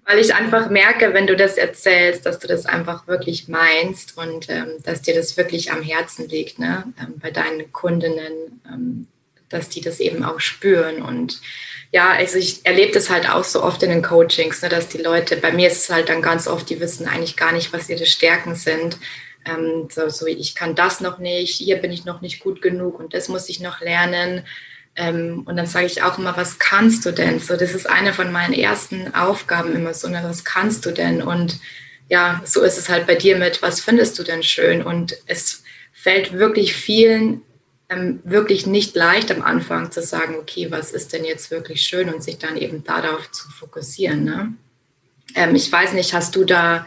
Weil 0.04 0.18
ich 0.18 0.34
einfach 0.34 0.68
merke, 0.68 1.14
wenn 1.14 1.26
du 1.26 1.36
das 1.36 1.56
erzählst, 1.56 2.26
dass 2.26 2.38
du 2.40 2.48
das 2.48 2.66
einfach 2.66 3.06
wirklich 3.06 3.48
meinst 3.48 4.18
und 4.18 4.48
ähm, 4.50 4.74
dass 4.82 5.02
dir 5.02 5.14
das 5.14 5.36
wirklich 5.36 5.70
am 5.70 5.82
Herzen 5.82 6.28
liegt, 6.28 6.58
ne? 6.58 6.84
Ähm, 7.00 7.14
bei 7.20 7.30
deinen 7.30 7.72
Kundinnen, 7.72 8.60
ähm, 8.66 9.06
dass 9.48 9.68
die 9.68 9.80
das 9.80 10.00
eben 10.00 10.24
auch 10.24 10.40
spüren. 10.40 11.02
Und 11.02 11.40
ja, 11.92 12.10
also 12.10 12.38
ich 12.38 12.66
erlebe 12.66 12.92
das 12.92 13.10
halt 13.10 13.30
auch 13.30 13.44
so 13.44 13.62
oft 13.62 13.82
in 13.82 13.90
den 13.90 14.02
Coachings, 14.02 14.62
ne, 14.62 14.68
dass 14.68 14.88
die 14.88 14.98
Leute, 14.98 15.36
bei 15.36 15.52
mir 15.52 15.68
ist 15.68 15.84
es 15.84 15.90
halt 15.90 16.08
dann 16.08 16.22
ganz 16.22 16.48
oft, 16.48 16.68
die 16.68 16.80
wissen 16.80 17.06
eigentlich 17.06 17.36
gar 17.36 17.52
nicht, 17.52 17.72
was 17.72 17.88
ihre 17.88 18.06
Stärken 18.06 18.54
sind 18.54 18.98
ähm, 19.44 19.88
so, 19.90 20.08
so, 20.08 20.26
ich 20.26 20.54
kann 20.54 20.74
das 20.74 21.00
noch 21.00 21.18
nicht, 21.18 21.56
hier 21.56 21.76
bin 21.76 21.92
ich 21.92 22.04
noch 22.04 22.20
nicht 22.20 22.40
gut 22.40 22.62
genug 22.62 22.98
und 22.98 23.14
das 23.14 23.28
muss 23.28 23.48
ich 23.48 23.60
noch 23.60 23.80
lernen. 23.80 24.44
Ähm, 24.94 25.42
und 25.46 25.56
dann 25.56 25.66
sage 25.66 25.86
ich 25.86 26.02
auch 26.02 26.18
immer, 26.18 26.36
was 26.36 26.58
kannst 26.58 27.06
du 27.06 27.12
denn? 27.12 27.40
So, 27.40 27.56
das 27.56 27.74
ist 27.74 27.88
eine 27.88 28.12
von 28.12 28.30
meinen 28.30 28.52
ersten 28.52 29.14
Aufgaben 29.14 29.74
immer 29.74 29.94
so, 29.94 30.08
ne, 30.08 30.20
was 30.22 30.44
kannst 30.44 30.84
du 30.84 30.90
denn? 30.90 31.22
Und 31.22 31.60
ja, 32.08 32.42
so 32.44 32.62
ist 32.62 32.78
es 32.78 32.88
halt 32.88 33.06
bei 33.06 33.14
dir 33.14 33.36
mit, 33.36 33.62
was 33.62 33.80
findest 33.80 34.18
du 34.18 34.22
denn 34.22 34.42
schön? 34.42 34.82
Und 34.82 35.16
es 35.26 35.62
fällt 35.92 36.32
wirklich 36.34 36.74
vielen 36.74 37.42
ähm, 37.88 38.20
wirklich 38.24 38.66
nicht 38.66 38.94
leicht 38.94 39.30
am 39.30 39.42
Anfang 39.42 39.90
zu 39.90 40.02
sagen, 40.02 40.36
okay, 40.36 40.70
was 40.70 40.92
ist 40.92 41.12
denn 41.12 41.24
jetzt 41.24 41.50
wirklich 41.50 41.82
schön 41.82 42.12
und 42.12 42.22
sich 42.22 42.38
dann 42.38 42.56
eben 42.56 42.84
darauf 42.84 43.30
zu 43.30 43.50
fokussieren. 43.50 44.24
Ne? 44.24 44.54
Ähm, 45.34 45.54
ich 45.54 45.70
weiß 45.70 45.92
nicht, 45.94 46.12
hast 46.12 46.36
du 46.36 46.44
da 46.44 46.86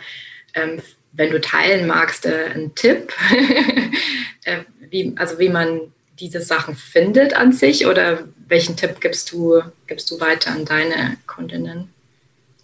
ähm, 0.53 0.81
wenn 1.17 1.31
du 1.31 1.39
teilen 1.39 1.87
magst, 1.87 2.25
äh, 2.25 2.49
einen 2.53 2.75
Tipp, 2.75 3.13
äh, 4.43 4.59
wie, 4.89 5.13
also 5.17 5.39
wie 5.39 5.49
man 5.49 5.93
diese 6.19 6.41
Sachen 6.41 6.75
findet 6.75 7.35
an 7.35 7.51
sich 7.51 7.85
oder 7.87 8.27
welchen 8.47 8.75
Tipp 8.75 9.01
gibst 9.01 9.31
du, 9.31 9.61
gibst 9.87 10.09
du 10.11 10.19
weiter 10.19 10.51
an 10.51 10.65
deine 10.65 11.17
Kundinnen? 11.27 11.89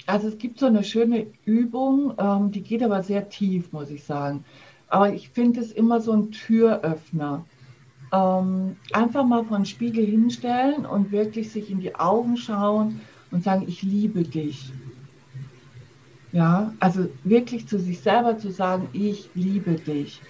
Also 0.05 0.27
es 0.27 0.37
gibt 0.37 0.59
so 0.59 0.65
eine 0.65 0.83
schöne 0.83 1.27
Übung, 1.45 2.13
ähm, 2.17 2.51
die 2.51 2.61
geht 2.61 2.83
aber 2.83 3.03
sehr 3.03 3.29
tief, 3.29 3.71
muss 3.71 3.89
ich 3.89 4.03
sagen. 4.03 4.43
Aber 4.87 5.13
ich 5.13 5.29
finde 5.29 5.61
es 5.61 5.71
immer 5.71 6.01
so 6.01 6.11
ein 6.11 6.31
Türöffner. 6.31 7.45
Ähm, 8.11 8.75
einfach 8.91 9.25
mal 9.25 9.45
vor 9.45 9.57
den 9.57 9.65
Spiegel 9.65 10.05
hinstellen 10.05 10.85
und 10.85 11.11
wirklich 11.11 11.51
sich 11.51 11.69
in 11.71 11.79
die 11.79 11.95
Augen 11.95 12.35
schauen 12.35 12.99
und 13.31 13.43
sagen, 13.43 13.65
ich 13.67 13.83
liebe 13.83 14.23
dich. 14.23 14.71
Ja, 16.33 16.73
also 16.79 17.09
wirklich 17.23 17.67
zu 17.67 17.79
sich 17.79 17.99
selber 18.01 18.37
zu 18.37 18.51
sagen, 18.51 18.89
ich 18.93 19.29
liebe 19.33 19.75
dich. 19.75 20.21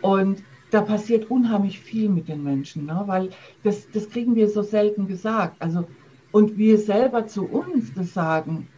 Und 0.00 0.42
da 0.70 0.80
passiert 0.80 1.30
unheimlich 1.30 1.80
viel 1.80 2.08
mit 2.08 2.28
den 2.28 2.42
Menschen, 2.42 2.86
ne? 2.86 3.02
weil 3.06 3.30
das, 3.62 3.90
das 3.90 4.08
kriegen 4.08 4.34
wir 4.34 4.48
so 4.48 4.62
selten 4.62 5.06
gesagt. 5.06 5.60
Also, 5.60 5.86
und 6.32 6.56
wir 6.58 6.78
selber 6.78 7.26
zu 7.26 7.44
uns 7.44 7.92
das 7.94 8.14
sagen, 8.14 8.68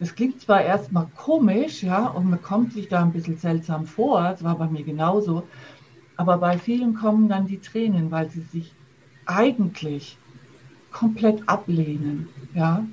das 0.00 0.14
klingt 0.14 0.40
zwar 0.40 0.62
erstmal 0.62 1.06
komisch, 1.16 1.82
ja, 1.82 2.06
und 2.06 2.28
man 2.28 2.42
kommt 2.42 2.72
sich 2.72 2.88
da 2.88 3.02
ein 3.02 3.12
bisschen 3.12 3.36
seltsam 3.36 3.86
vor, 3.86 4.20
das 4.22 4.42
war 4.42 4.58
bei 4.58 4.66
mir 4.66 4.82
genauso, 4.82 5.44
aber 6.16 6.38
bei 6.38 6.58
vielen 6.58 6.94
kommen 6.94 7.28
dann 7.28 7.46
die 7.46 7.60
Tränen, 7.60 8.10
weil 8.10 8.28
sie 8.30 8.40
sich 8.40 8.74
eigentlich 9.26 10.18
komplett 10.90 11.48
ablehnen, 11.48 12.28
ja. 12.54 12.84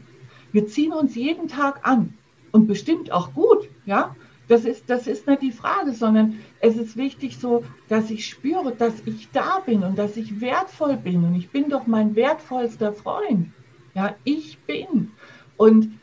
Wir 0.51 0.67
ziehen 0.67 0.93
uns 0.93 1.15
jeden 1.15 1.47
Tag 1.47 1.87
an 1.87 2.13
und 2.51 2.67
bestimmt 2.67 3.11
auch 3.11 3.33
gut, 3.33 3.69
ja. 3.85 4.15
Das 4.49 4.65
ist, 4.65 4.89
das 4.89 5.05
ist 5.05 5.27
nicht 5.27 5.43
die 5.43 5.51
Frage, 5.51 5.93
sondern 5.93 6.39
es 6.59 6.75
ist 6.75 6.97
wichtig 6.97 7.37
so, 7.37 7.63
dass 7.87 8.09
ich 8.09 8.25
spüre, 8.25 8.73
dass 8.75 8.95
ich 9.05 9.29
da 9.31 9.59
bin 9.59 9.83
und 9.83 9.97
dass 9.97 10.17
ich 10.17 10.41
wertvoll 10.41 10.97
bin 10.97 11.23
und 11.23 11.35
ich 11.35 11.51
bin 11.51 11.69
doch 11.69 11.85
mein 11.85 12.15
wertvollster 12.15 12.91
Freund. 12.91 13.51
Ja, 13.93 14.15
ich 14.23 14.57
bin. 14.59 15.11
Und 15.55 15.99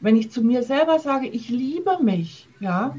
wenn 0.00 0.16
ich 0.16 0.30
zu 0.30 0.42
mir 0.42 0.62
selber 0.62 0.98
sage, 0.98 1.28
ich 1.28 1.48
liebe 1.48 1.98
mich, 2.02 2.48
ja, 2.60 2.94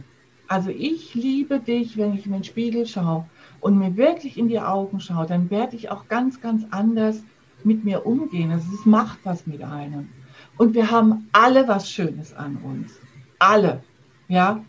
also 0.47 0.71
ich 0.71 1.13
liebe 1.13 1.59
dich, 1.59 1.95
wenn 1.95 2.15
ich 2.15 2.25
in 2.25 2.31
den 2.31 2.43
Spiegel 2.43 2.87
schaue 2.87 3.29
und 3.59 3.77
mir 3.77 3.95
wirklich 3.95 4.39
in 4.39 4.47
die 4.47 4.59
Augen 4.59 4.99
schaue, 4.99 5.27
dann 5.27 5.51
werde 5.51 5.75
ich 5.75 5.91
auch 5.91 6.07
ganz, 6.07 6.41
ganz 6.41 6.65
anders 6.71 7.23
mit 7.63 7.85
mir 7.85 8.07
umgehen. 8.07 8.51
Also 8.51 8.65
es 8.73 8.87
macht 8.87 9.19
was 9.23 9.45
mit 9.45 9.61
einem. 9.61 10.09
Und 10.57 10.73
wir 10.73 10.89
haben 10.89 11.29
alle 11.31 11.67
was 11.67 11.91
Schönes 11.91 12.33
an 12.33 12.57
uns. 12.63 12.99
Alle. 13.37 13.83
Ja. 14.29 14.63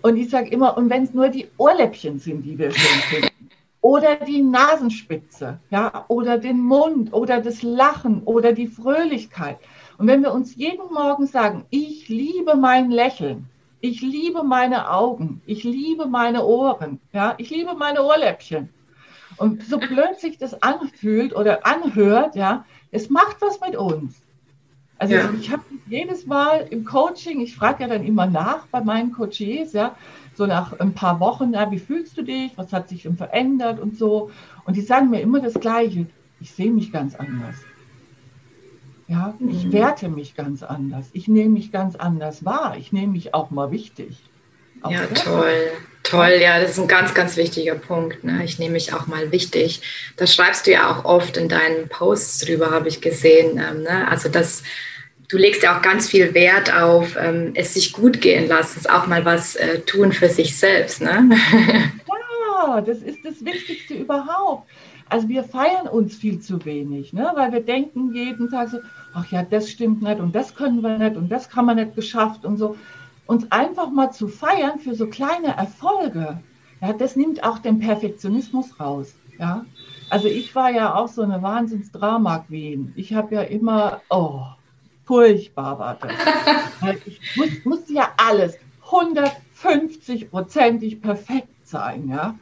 Und 0.00 0.16
ich 0.16 0.30
sage 0.30 0.48
immer, 0.48 0.76
und 0.76 0.88
wenn 0.88 1.02
es 1.02 1.12
nur 1.12 1.28
die 1.28 1.48
Ohrläppchen 1.58 2.18
sind, 2.18 2.42
die 2.42 2.58
wir 2.58 2.70
schön 2.70 3.00
finden, 3.02 3.50
oder 3.82 4.16
die 4.16 4.42
Nasenspitze, 4.42 5.58
ja, 5.70 6.04
oder 6.08 6.38
den 6.38 6.60
Mund, 6.60 7.12
oder 7.12 7.40
das 7.40 7.62
Lachen, 7.62 8.22
oder 8.22 8.52
die 8.52 8.68
Fröhlichkeit. 8.68 9.58
Und 9.98 10.06
wenn 10.06 10.22
wir 10.22 10.32
uns 10.32 10.56
jeden 10.56 10.92
Morgen 10.92 11.26
sagen, 11.26 11.64
ich 11.70 12.08
liebe 12.08 12.56
mein 12.56 12.90
Lächeln, 12.90 13.48
ich 13.80 14.00
liebe 14.00 14.44
meine 14.44 14.90
Augen, 14.90 15.42
ich 15.46 15.64
liebe 15.64 16.06
meine 16.06 16.44
Ohren, 16.44 17.00
ja, 17.12 17.34
ich 17.38 17.50
liebe 17.50 17.74
meine 17.74 18.04
Ohrläppchen. 18.04 18.68
Und 19.36 19.64
so 19.64 19.78
blöd 19.78 20.18
sich 20.18 20.38
das 20.38 20.62
anfühlt 20.62 21.34
oder 21.34 21.66
anhört, 21.66 22.36
ja, 22.36 22.64
es 22.92 23.10
macht 23.10 23.40
was 23.40 23.60
mit 23.60 23.76
uns. 23.76 24.22
Also 25.02 25.14
ja. 25.16 25.30
ich 25.36 25.50
habe 25.50 25.64
jedes 25.88 26.26
Mal 26.26 26.68
im 26.70 26.84
Coaching, 26.84 27.40
ich 27.40 27.56
frage 27.56 27.82
ja 27.82 27.88
dann 27.88 28.04
immer 28.04 28.26
nach 28.26 28.66
bei 28.68 28.80
meinen 28.82 29.10
Coaches, 29.10 29.72
ja, 29.72 29.96
so 30.36 30.46
nach 30.46 30.78
ein 30.78 30.94
paar 30.94 31.18
Wochen, 31.18 31.54
ja, 31.54 31.68
wie 31.72 31.80
fühlst 31.80 32.16
du 32.16 32.22
dich, 32.22 32.52
was 32.54 32.72
hat 32.72 32.88
sich 32.88 33.02
denn 33.02 33.16
verändert 33.16 33.80
und 33.80 33.98
so. 33.98 34.30
Und 34.64 34.76
die 34.76 34.80
sagen 34.80 35.10
mir 35.10 35.20
immer 35.20 35.40
das 35.40 35.54
Gleiche, 35.54 36.06
ich 36.40 36.52
sehe 36.52 36.70
mich 36.70 36.92
ganz 36.92 37.16
anders. 37.16 37.56
Ja, 39.08 39.34
mhm. 39.40 39.48
ich 39.48 39.72
werte 39.72 40.08
mich 40.08 40.36
ganz 40.36 40.62
anders. 40.62 41.10
Ich 41.14 41.26
nehme 41.26 41.50
mich 41.50 41.72
ganz 41.72 41.96
anders 41.96 42.44
wahr. 42.44 42.76
Ich 42.78 42.92
nehme 42.92 43.10
mich 43.10 43.34
auch 43.34 43.50
mal 43.50 43.72
wichtig. 43.72 44.22
Auch 44.82 44.92
ja, 44.92 45.06
toll. 45.06 45.72
Toll, 46.02 46.38
ja, 46.40 46.60
das 46.60 46.72
ist 46.72 46.78
ein 46.78 46.88
ganz, 46.88 47.14
ganz 47.14 47.36
wichtiger 47.36 47.74
Punkt. 47.74 48.24
Ne? 48.24 48.44
Ich 48.44 48.58
nehme 48.58 48.72
mich 48.72 48.92
auch 48.92 49.06
mal 49.06 49.30
wichtig. 49.30 49.80
Das 50.16 50.34
schreibst 50.34 50.66
du 50.66 50.72
ja 50.72 50.90
auch 50.90 51.04
oft 51.04 51.36
in 51.36 51.48
deinen 51.48 51.88
Posts 51.88 52.46
drüber, 52.46 52.70
habe 52.70 52.88
ich 52.88 53.00
gesehen. 53.00 53.58
Ähm, 53.58 53.82
ne? 53.82 54.08
Also 54.08 54.28
das 54.28 54.62
du 55.28 55.36
legst 55.38 55.62
ja 55.62 55.76
auch 55.76 55.82
ganz 55.82 56.08
viel 56.08 56.34
Wert 56.34 56.74
auf 56.74 57.16
ähm, 57.18 57.52
es 57.54 57.74
sich 57.74 57.92
gut 57.92 58.20
gehen 58.20 58.48
lassen, 58.48 58.88
auch 58.90 59.06
mal 59.06 59.24
was 59.24 59.56
äh, 59.56 59.80
tun 59.80 60.12
für 60.12 60.28
sich 60.28 60.56
selbst. 60.56 61.00
Ne? 61.00 61.30
Ja, 62.64 62.80
das 62.80 62.98
ist 62.98 63.24
das 63.24 63.44
Wichtigste 63.44 63.94
überhaupt. 63.94 64.68
Also 65.08 65.28
wir 65.28 65.42
feiern 65.42 65.88
uns 65.88 66.14
viel 66.14 66.40
zu 66.40 66.64
wenig, 66.64 67.12
ne? 67.12 67.30
weil 67.34 67.52
wir 67.52 67.60
denken 67.60 68.14
jeden 68.14 68.50
Tag 68.50 68.68
so, 68.68 68.78
ach 69.14 69.30
ja, 69.32 69.42
das 69.42 69.68
stimmt 69.68 70.00
nicht 70.00 70.20
und 70.20 70.34
das 70.34 70.54
können 70.54 70.80
wir 70.80 70.96
nicht 70.96 71.16
und 71.16 71.28
das 71.28 71.50
kann 71.50 71.66
man 71.66 71.76
nicht 71.76 71.96
geschafft 71.96 72.44
und 72.44 72.56
so. 72.56 72.76
Uns 73.26 73.50
einfach 73.50 73.90
mal 73.90 74.10
zu 74.10 74.28
feiern 74.28 74.78
für 74.78 74.94
so 74.94 75.06
kleine 75.06 75.56
Erfolge, 75.56 76.40
ja, 76.80 76.92
das 76.92 77.16
nimmt 77.16 77.44
auch 77.44 77.58
den 77.58 77.78
Perfektionismus 77.78 78.78
raus. 78.80 79.14
Ja? 79.38 79.64
Also 80.10 80.28
ich 80.28 80.54
war 80.54 80.70
ja 80.70 80.94
auch 80.94 81.08
so 81.08 81.22
eine 81.22 81.42
Wahnsinns-Drama-Queen. 81.42 82.92
Ich 82.96 83.14
habe 83.14 83.34
ja 83.34 83.42
immer, 83.42 84.00
oh, 84.08 84.42
furchtbar 85.04 85.78
war 85.78 85.98
das. 86.00 86.12
ich 87.06 87.20
muss, 87.36 87.48
musste 87.64 87.92
ja 87.92 88.12
alles 88.16 88.56
150 88.84 89.42
50-prozentig 89.62 91.00
perfekt 91.00 91.48
sein, 91.64 92.08
ja. 92.08 92.34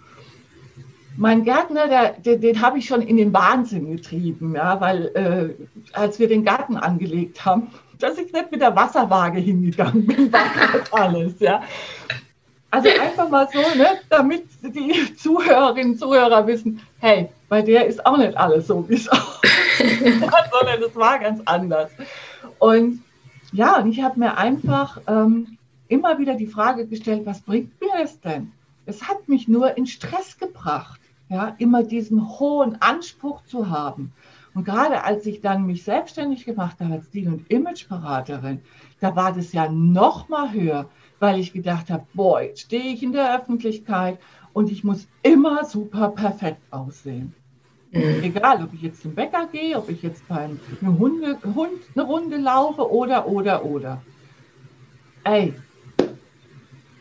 Mein 1.16 1.44
Gärtner, 1.44 1.88
der, 1.88 2.12
den, 2.12 2.40
den 2.40 2.62
habe 2.62 2.78
ich 2.78 2.86
schon 2.86 3.02
in 3.02 3.16
den 3.16 3.32
Wahnsinn 3.32 3.96
getrieben, 3.96 4.54
ja, 4.54 4.80
weil 4.80 5.06
äh, 5.14 5.66
als 5.92 6.18
wir 6.18 6.28
den 6.28 6.44
Garten 6.44 6.76
angelegt 6.76 7.44
haben, 7.44 7.68
dass 7.98 8.16
ich 8.16 8.32
nicht 8.32 8.50
mit 8.50 8.62
der 8.62 8.74
Wasserwaage 8.74 9.38
hingegangen 9.38 10.06
bin, 10.06 10.32
war 10.32 10.44
alles, 10.92 11.38
ja. 11.40 11.62
Also 12.70 12.88
einfach 12.88 13.28
mal 13.28 13.48
so, 13.52 13.58
ne, 13.58 13.98
damit 14.08 14.44
die 14.62 15.14
Zuhörerinnen 15.16 15.92
und 15.92 15.98
Zuhörer 15.98 16.46
wissen, 16.46 16.80
hey, 17.00 17.28
bei 17.48 17.62
der 17.62 17.86
ist 17.86 18.06
auch 18.06 18.16
nicht 18.16 18.36
alles 18.36 18.68
so, 18.68 18.88
wie 18.88 18.94
es 18.94 19.08
aussieht, 19.10 20.20
sondern 20.52 20.82
es 20.88 20.94
war 20.94 21.18
ganz 21.18 21.42
anders. 21.44 21.90
Und 22.58 23.02
ja, 23.52 23.78
und 23.78 23.90
ich 23.90 24.02
habe 24.02 24.18
mir 24.18 24.36
einfach 24.36 25.00
ähm, 25.06 25.58
immer 25.88 26.18
wieder 26.18 26.34
die 26.34 26.46
Frage 26.46 26.86
gestellt, 26.86 27.26
was 27.26 27.40
bringt 27.40 27.80
mir 27.80 27.90
das 27.98 28.20
denn? 28.20 28.52
Es 28.86 29.08
hat 29.08 29.28
mich 29.28 29.48
nur 29.48 29.76
in 29.76 29.86
Stress 29.86 30.38
gebracht, 30.38 31.00
ja, 31.28 31.54
immer 31.58 31.82
diesen 31.82 32.38
hohen 32.38 32.80
Anspruch 32.80 33.42
zu 33.44 33.70
haben. 33.70 34.12
Und 34.54 34.64
gerade 34.64 35.04
als 35.04 35.26
ich 35.26 35.40
dann 35.40 35.66
mich 35.66 35.84
selbstständig 35.84 36.44
gemacht 36.44 36.76
habe 36.80 36.94
als 36.94 37.06
Stil- 37.06 37.28
und 37.28 37.50
Imageberaterin, 37.50 38.60
da 39.00 39.14
war 39.14 39.32
das 39.32 39.52
ja 39.52 39.70
noch 39.70 40.28
mal 40.28 40.52
höher, 40.52 40.88
weil 41.20 41.38
ich 41.38 41.52
gedacht 41.52 41.90
habe, 41.90 42.04
boah, 42.14 42.42
jetzt 42.42 42.62
stehe 42.62 42.92
ich 42.92 43.02
in 43.02 43.12
der 43.12 43.36
Öffentlichkeit 43.36 44.18
und 44.52 44.70
ich 44.70 44.82
muss 44.82 45.06
immer 45.22 45.64
super 45.64 46.08
perfekt 46.08 46.62
aussehen. 46.72 47.34
Mhm. 47.92 48.22
Egal, 48.22 48.62
ob 48.62 48.72
ich 48.72 48.82
jetzt 48.82 49.02
zum 49.02 49.14
Bäcker 49.14 49.48
gehe, 49.50 49.76
ob 49.76 49.88
ich 49.88 50.02
jetzt 50.02 50.26
bei 50.28 50.36
einem 50.36 50.98
Hunde, 50.98 51.38
Hund 51.54 51.80
eine 51.94 52.04
Runde 52.04 52.36
laufe 52.36 52.88
oder, 52.90 53.26
oder, 53.26 53.64
oder. 53.64 54.02
Ey, 55.24 55.54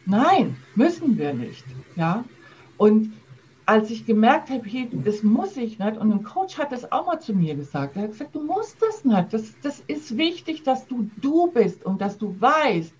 nein, 0.06 0.58
müssen 0.76 1.18
wir 1.18 1.34
nicht. 1.34 1.64
Ja? 1.96 2.26
Und 2.78 3.14
als 3.68 3.92
ich 3.92 4.08
gemerkt 4.08 4.50
habe, 4.50 4.64
das 5.06 5.22
muss 5.22 5.56
ich 5.56 5.78
nicht, 5.78 5.98
und 5.98 6.12
ein 6.12 6.24
Coach 6.24 6.58
hat 6.58 6.72
das 6.72 6.92
auch 6.92 7.06
mal 7.06 7.20
zu 7.20 7.36
mir 7.36 7.54
gesagt, 7.54 7.96
er 7.96 8.04
hat 8.04 8.12
gesagt, 8.14 8.34
du 8.34 8.44
musst 8.44 8.82
das 8.82 9.06
nicht. 9.06 9.32
Das, 9.32 9.54
das 9.62 9.84
ist 9.86 10.18
wichtig, 10.18 10.64
dass 10.64 10.88
du 10.88 11.08
du 11.18 11.52
bist 11.52 11.86
und 11.86 12.02
dass 12.02 12.18
du 12.18 12.36
weißt, 12.40 12.94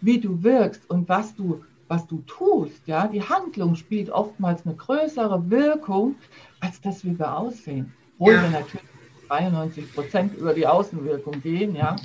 wie 0.00 0.18
du 0.18 0.42
wirkst 0.42 0.88
und 0.88 1.10
was 1.10 1.34
du, 1.34 1.62
was 1.94 2.06
du 2.06 2.22
tust. 2.26 2.86
Ja? 2.86 3.06
Die 3.06 3.22
Handlung 3.22 3.76
spielt 3.76 4.10
oftmals 4.10 4.66
eine 4.66 4.74
größere 4.74 5.50
Wirkung, 5.50 6.16
als 6.60 6.80
das, 6.80 7.04
wie 7.04 7.18
wir 7.18 7.36
aussehen. 7.36 7.92
Obwohl 8.18 8.34
ja. 8.34 8.42
wir 8.42 8.50
natürlich 8.50 8.86
93 9.28 9.94
Prozent 9.94 10.36
über 10.36 10.54
die 10.54 10.66
Außenwirkung 10.66 11.40
gehen, 11.40 11.74
ja. 11.74 11.96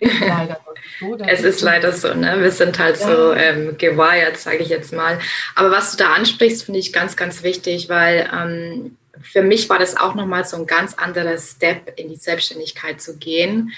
Ist 0.00 0.20
leider 0.20 0.60
so, 1.00 1.16
es 1.16 1.42
ist 1.42 1.60
leider 1.60 1.92
so, 1.92 2.14
ne? 2.14 2.40
Wir 2.40 2.52
sind 2.52 2.78
halt 2.78 3.00
ja. 3.00 3.06
so 3.06 3.32
ähm, 3.32 3.76
gewired, 3.78 4.36
sage 4.36 4.58
ich 4.58 4.68
jetzt 4.68 4.92
mal. 4.92 5.18
Aber 5.56 5.72
was 5.72 5.92
du 5.92 6.04
da 6.04 6.12
ansprichst, 6.12 6.64
finde 6.64 6.78
ich 6.78 6.92
ganz, 6.92 7.16
ganz 7.16 7.42
wichtig, 7.42 7.88
weil 7.88 8.30
ähm, 8.32 8.96
für 9.20 9.42
mich 9.42 9.68
war 9.68 9.80
das 9.80 9.96
auch 9.96 10.14
nochmal 10.14 10.44
so 10.44 10.56
ein 10.56 10.66
ganz 10.66 10.94
anderer 10.94 11.36
Step, 11.38 11.98
in 11.98 12.08
die 12.08 12.16
Selbstständigkeit 12.16 13.00
zu 13.00 13.16
gehen. 13.16 13.72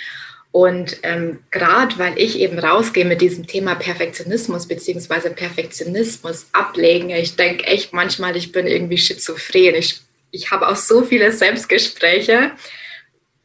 Und 0.53 0.99
ähm, 1.05 1.41
gerade 1.51 1.97
weil 1.99 2.19
ich 2.19 2.39
eben 2.39 2.59
rausgehe 2.59 3.05
mit 3.05 3.21
diesem 3.21 3.47
Thema 3.47 3.77
Perfektionismus 3.77 4.67
beziehungsweise 4.67 5.31
Perfektionismus 5.31 6.47
ablegen, 6.53 7.11
ich 7.11 7.37
denke 7.37 7.65
echt 7.65 7.93
manchmal, 7.93 8.37
ich 8.37 8.51
bin 8.51 8.67
irgendwie 8.67 8.99
schizophren. 8.99 9.77
Ich 9.77 10.01
ich 10.31 10.51
habe 10.51 10.69
auch 10.69 10.77
so 10.77 11.03
viele 11.03 11.33
Selbstgespräche. 11.33 12.53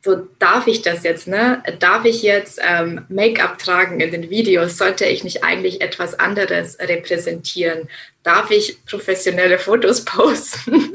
So 0.03 0.27
darf 0.37 0.67
ich 0.67 0.83
das 0.83 1.03
jetzt, 1.03 1.27
ne? 1.27 1.63
Darf 1.79 2.05
ich 2.05 2.21
jetzt 2.21 2.59
ähm, 2.63 3.05
Make-up 3.09 3.57
tragen 3.57 3.99
in 3.99 4.11
den 4.11 4.29
Videos? 4.29 4.77
Sollte 4.77 5.05
ich 5.05 5.23
nicht 5.23 5.43
eigentlich 5.43 5.81
etwas 5.81 6.13
anderes 6.13 6.77
repräsentieren? 6.79 7.89
Darf 8.21 8.51
ich 8.51 8.85
professionelle 8.85 9.57
Fotos 9.57 10.05
posten? 10.05 10.93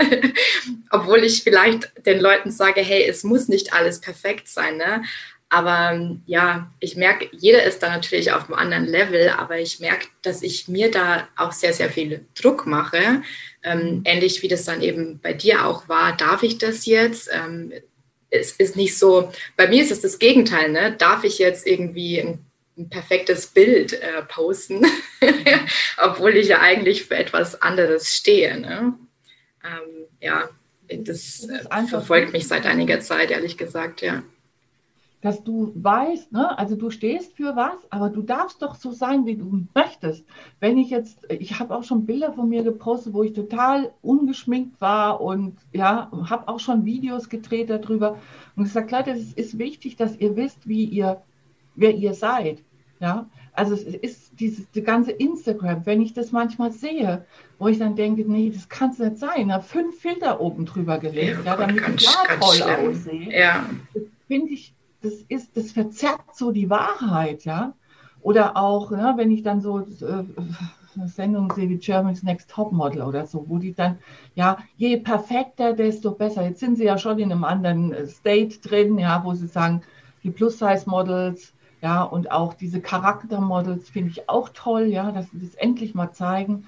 Obwohl 0.91 1.25
ich 1.25 1.43
vielleicht 1.43 1.91
den 2.07 2.21
Leuten 2.21 2.53
sage, 2.53 2.83
hey, 2.83 3.05
es 3.05 3.25
muss 3.25 3.49
nicht 3.49 3.73
alles 3.73 4.01
perfekt 4.01 4.47
sein, 4.47 4.77
ne? 4.77 5.03
Aber 5.53 6.17
ja, 6.27 6.73
ich 6.79 6.97
merke, 6.97 7.29
jeder 7.33 7.65
ist 7.65 7.81
da 7.81 7.89
natürlich 7.89 8.31
auf 8.31 8.49
einem 8.49 8.55
anderen 8.55 8.87
Level, 8.87 9.31
aber 9.31 9.59
ich 9.59 9.81
merke, 9.81 10.07
dass 10.23 10.43
ich 10.43 10.69
mir 10.69 10.93
da 10.93 11.29
auch 11.37 11.51
sehr, 11.51 11.73
sehr 11.73 11.91
viel 11.91 12.25
Druck 12.41 12.67
mache. 12.67 13.23
Ähm, 13.65 14.03
ähnlich 14.05 14.43
wie 14.43 14.49
das 14.49 14.65
dann 14.65 14.81
eben 14.81 15.19
bei 15.19 15.33
dir 15.33 15.67
auch 15.67 15.89
war, 15.89 16.17
darf 16.17 16.45
ich 16.45 16.59
das 16.59 16.87
jetzt? 16.87 17.29
Ähm, 17.33 17.73
es 18.31 18.53
ist 18.53 18.77
nicht 18.77 18.97
so, 18.97 19.33
bei 19.57 19.67
mir 19.67 19.83
ist 19.83 19.91
es 19.91 20.01
das 20.01 20.21
Gegenteil, 20.21 20.71
ne? 20.71 20.95
Darf 20.97 21.25
ich 21.25 21.41
jetzt 21.41 21.67
irgendwie 21.67 22.21
ein, 22.21 22.47
ein 22.79 22.89
perfektes 22.89 23.49
Bild 23.49 23.93
äh, 23.93 24.23
posten, 24.29 24.87
obwohl 25.97 26.37
ich 26.37 26.47
ja 26.47 26.61
eigentlich 26.61 27.07
für 27.07 27.17
etwas 27.17 27.61
anderes 27.61 28.15
stehe. 28.15 28.57
Ne? 28.61 28.95
Ähm, 29.65 30.07
ja, 30.21 30.49
das, 30.89 31.49
das 31.49 31.85
äh, 31.85 31.89
verfolgt 31.89 32.33
mich 32.33 32.47
seit 32.47 32.67
einiger 32.67 33.01
Zeit, 33.01 33.33
ehrlich 33.33 33.59
gesagt, 33.59 34.01
ja 34.01 34.23
dass 35.21 35.45
du 35.45 35.73
weißt, 35.75 36.33
ne, 36.33 36.59
also 36.59 36.77
du 36.77 36.91
stehst 36.91 37.37
für 37.37 37.55
was, 37.55 37.77
aber 37.91 38.09
du 38.09 38.23
darfst 38.23 38.63
doch 38.63 38.75
so 38.75 38.91
sein, 38.91 39.27
wie 39.27 39.37
du 39.37 39.67
möchtest. 39.75 40.25
Wenn 40.61 40.79
ich 40.79 40.91
jetzt, 40.91 41.27
ich 41.29 41.59
habe 41.61 41.75
auch 41.75 41.85
schon 41.85 42.07
Bilder 42.07 42.33
von 42.33 42.49
mir 42.49 42.63
gepostet, 42.63 43.13
wo 43.13 43.23
ich 43.23 43.35
total 43.35 43.93
ungeschminkt 44.01 44.81
war 44.81 45.21
und 45.21 45.59
ja, 45.73 46.11
habe 46.29 46.49
auch 46.49 46.61
schon 46.61 46.85
Videos 46.87 47.29
gedreht 47.29 47.69
darüber 47.69 48.17
und 48.57 48.65
gesagt, 48.65 48.91
Leute, 48.91 49.11
es 49.11 49.35
ist 49.35 49.59
wichtig, 49.59 49.97
dass 49.97 50.17
ihr 50.17 50.37
wisst, 50.37 50.67
wie 50.67 50.85
ihr, 50.85 51.21
wer 51.75 51.95
ihr 51.95 52.15
seid. 52.15 52.63
Ja, 52.99 53.31
also 53.55 53.73
es 53.73 53.85
ist 53.85 54.39
dieses 54.39 54.71
die 54.73 54.83
ganze 54.83 55.11
Instagram, 55.11 55.87
wenn 55.87 56.03
ich 56.03 56.13
das 56.13 56.33
manchmal 56.33 56.71
sehe, 56.71 57.25
wo 57.59 57.69
ich 57.69 57.79
dann 57.79 57.97
denke, 57.97 58.31
nee, 58.31 58.51
das 58.51 58.69
kann 58.69 58.91
es 58.91 58.99
nicht 58.99 59.17
sein. 59.17 59.49
Da 59.49 59.61
fünf 59.61 59.99
Filter 60.01 60.39
oben 60.39 60.67
drüber 60.67 60.99
gelegt, 60.99 61.39
ja, 61.45 61.53
ja 61.53 61.57
damit 61.57 61.83
ich 61.97 62.03
ja 62.03 62.37
toll 62.39 62.63
aussehe. 62.63 63.39
Ja. 63.39 63.65
Finde 64.29 64.53
ich 64.53 64.75
das 65.03 65.15
ist, 65.29 65.57
das 65.57 65.73
verzerrt 65.73 66.35
so 66.35 66.53
die 66.53 66.71
Wahrheit, 66.71 67.45
ja. 67.45 67.75
Oder 68.23 68.57
auch, 68.57 68.93
ja, 68.93 69.17
wenn 69.17 69.31
ich 69.31 69.43
dann 69.43 69.61
so 69.61 69.81
äh, 69.81 70.25
Sendungen 71.07 71.51
sehe 71.51 71.69
wie 71.69 71.79
Germany's 71.79 72.23
Next 72.23 72.51
Top 72.51 72.73
Model 72.73 73.03
oder 73.03 73.27
so, 73.27 73.45
wo 73.49 73.59
die 73.59 73.73
dann, 73.73 73.99
ja, 74.35 74.59
je 74.77 74.97
perfekter, 74.99 75.73
desto 75.73 76.11
besser. 76.13 76.45
Jetzt 76.45 76.61
sind 76.61 76.77
sie 76.77 76.85
ja 76.85 76.99
schon 76.99 77.19
in 77.19 77.33
einem 77.33 77.45
anderen 77.45 77.93
äh, 77.93 78.07
State 78.07 78.59
drin, 78.61 78.99
ja, 78.99 79.25
wo 79.25 79.35
sie 79.35 79.47
sagen, 79.47 79.83
die 80.23 80.31
Plus-Size-Models, 80.31 81.55
ja, 81.81 82.03
und 82.03 82.31
auch 82.31 82.53
diese 82.53 82.81
Charakter-Models 82.81 83.89
finde 83.89 84.11
ich 84.11 84.29
auch 84.29 84.51
toll, 84.51 84.85
ja, 84.85 85.13
dass 85.13 85.31
sie 85.31 85.41
das 85.41 85.55
endlich 85.55 85.95
mal 85.95 86.13
zeigen. 86.13 86.67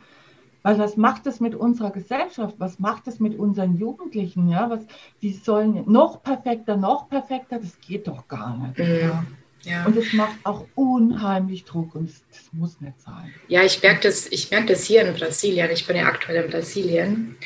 Weil 0.63 0.79
was 0.79 0.97
macht 0.97 1.27
es 1.27 1.41
mit 1.41 1.55
unserer 1.55 1.91
Gesellschaft? 1.91 2.55
Was 2.59 2.79
macht 2.79 3.09
es 3.09 3.21
mit 3.21 3.39
unseren 3.39 3.77
Jugendlichen? 3.77 4.49
Ja, 4.49 4.71
was, 4.71 4.81
die 5.21 5.33
sollen 5.33 5.85
noch 5.87 6.23
perfekter, 6.23 6.77
noch 6.77 7.09
perfekter, 7.09 7.59
das 7.59 7.79
geht 7.81 8.07
doch 8.07 8.29
gar 8.29 8.57
nicht. 8.57 8.79
Mhm. 8.79 9.01
Ja. 9.01 9.25
Ja. 9.65 9.85
Und 9.85 9.97
es 9.97 10.13
macht 10.13 10.35
auch 10.43 10.67
unheimlich 10.75 11.65
Druck 11.65 11.95
und 11.95 12.09
das, 12.09 12.25
das 12.33 12.53
muss 12.53 12.81
nicht 12.81 13.01
sein. 13.01 13.33
Ja, 13.47 13.63
ich 13.63 13.81
merke 13.81 14.09
das, 14.09 14.27
ich 14.27 14.51
merke 14.51 14.73
das 14.73 14.83
hier 14.83 15.07
in 15.07 15.15
Brasilien. 15.15 15.71
Ich 15.71 15.87
bin 15.87 15.97
ja 15.97 16.07
aktuell 16.07 16.45
in 16.45 16.51
Brasilien 16.51 17.37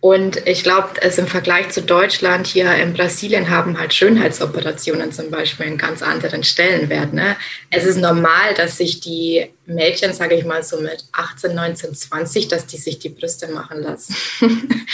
und 0.00 0.46
ich 0.46 0.62
glaube, 0.62 0.88
es 1.02 1.18
im 1.18 1.26
Vergleich 1.26 1.68
zu 1.68 1.82
Deutschland 1.82 2.46
hier 2.46 2.74
in 2.76 2.94
Brasilien 2.94 3.50
haben 3.50 3.78
halt 3.78 3.92
Schönheitsoperationen 3.92 5.12
zum 5.12 5.30
Beispiel 5.30 5.66
einen 5.66 5.76
ganz 5.76 6.02
anderen 6.02 6.42
Stellenwert. 6.42 7.12
Ne? 7.12 7.36
Es 7.68 7.84
ist 7.84 7.98
normal, 7.98 8.54
dass 8.56 8.78
sich 8.78 9.00
die 9.00 9.50
Mädchen, 9.74 10.12
sage 10.12 10.34
ich 10.34 10.44
mal 10.44 10.62
so 10.62 10.80
mit 10.80 11.04
18, 11.12 11.54
19, 11.54 11.94
20, 11.94 12.48
dass 12.48 12.66
die 12.66 12.76
sich 12.76 12.98
die 12.98 13.08
Brüste 13.08 13.48
machen 13.48 13.82
lassen. 13.82 14.14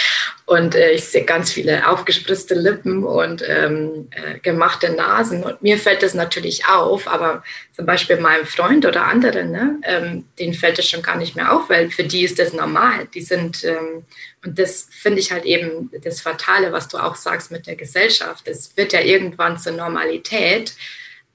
und 0.47 0.75
äh, 0.75 0.93
ich 0.93 1.05
sehe 1.05 1.25
ganz 1.25 1.53
viele 1.53 1.89
aufgespritzte 1.89 2.55
Lippen 2.55 3.05
und 3.05 3.43
ähm, 3.47 4.09
äh, 4.11 4.39
gemachte 4.39 4.91
Nasen. 4.93 5.43
Und 5.43 5.63
mir 5.63 5.79
fällt 5.79 6.03
das 6.03 6.15
natürlich 6.15 6.69
auf, 6.69 7.09
aber 7.09 7.43
zum 7.75 7.87
Beispiel 7.87 8.19
meinem 8.19 8.47
Freund 8.47 8.87
oder 8.87 9.05
anderen, 9.05 9.51
ne, 9.51 9.81
ähm, 9.83 10.25
denen 10.39 10.55
fällt 10.55 10.79
das 10.79 10.89
schon 10.89 11.03
gar 11.03 11.17
nicht 11.17 11.37
mehr 11.37 11.53
auf, 11.53 11.69
weil 11.69 11.91
für 11.91 12.05
die 12.05 12.25
ist 12.25 12.39
das 12.39 12.53
normal. 12.53 13.09
Die 13.15 13.23
sind 13.23 13.65
ähm, 13.65 14.05
und 14.47 14.61
das 14.61 14.87
finde 14.91 15.19
ich 15.19 15.33
halt 15.33 15.45
eben 15.45 15.91
das 16.03 16.21
Fatale, 16.21 16.71
was 16.71 16.87
du 16.87 16.99
auch 16.99 17.17
sagst 17.17 17.51
mit 17.51 17.67
der 17.67 17.75
Gesellschaft. 17.75 18.47
Es 18.47 18.77
wird 18.77 18.93
ja 18.93 19.01
irgendwann 19.01 19.59
zur 19.59 19.73
Normalität, 19.73 20.75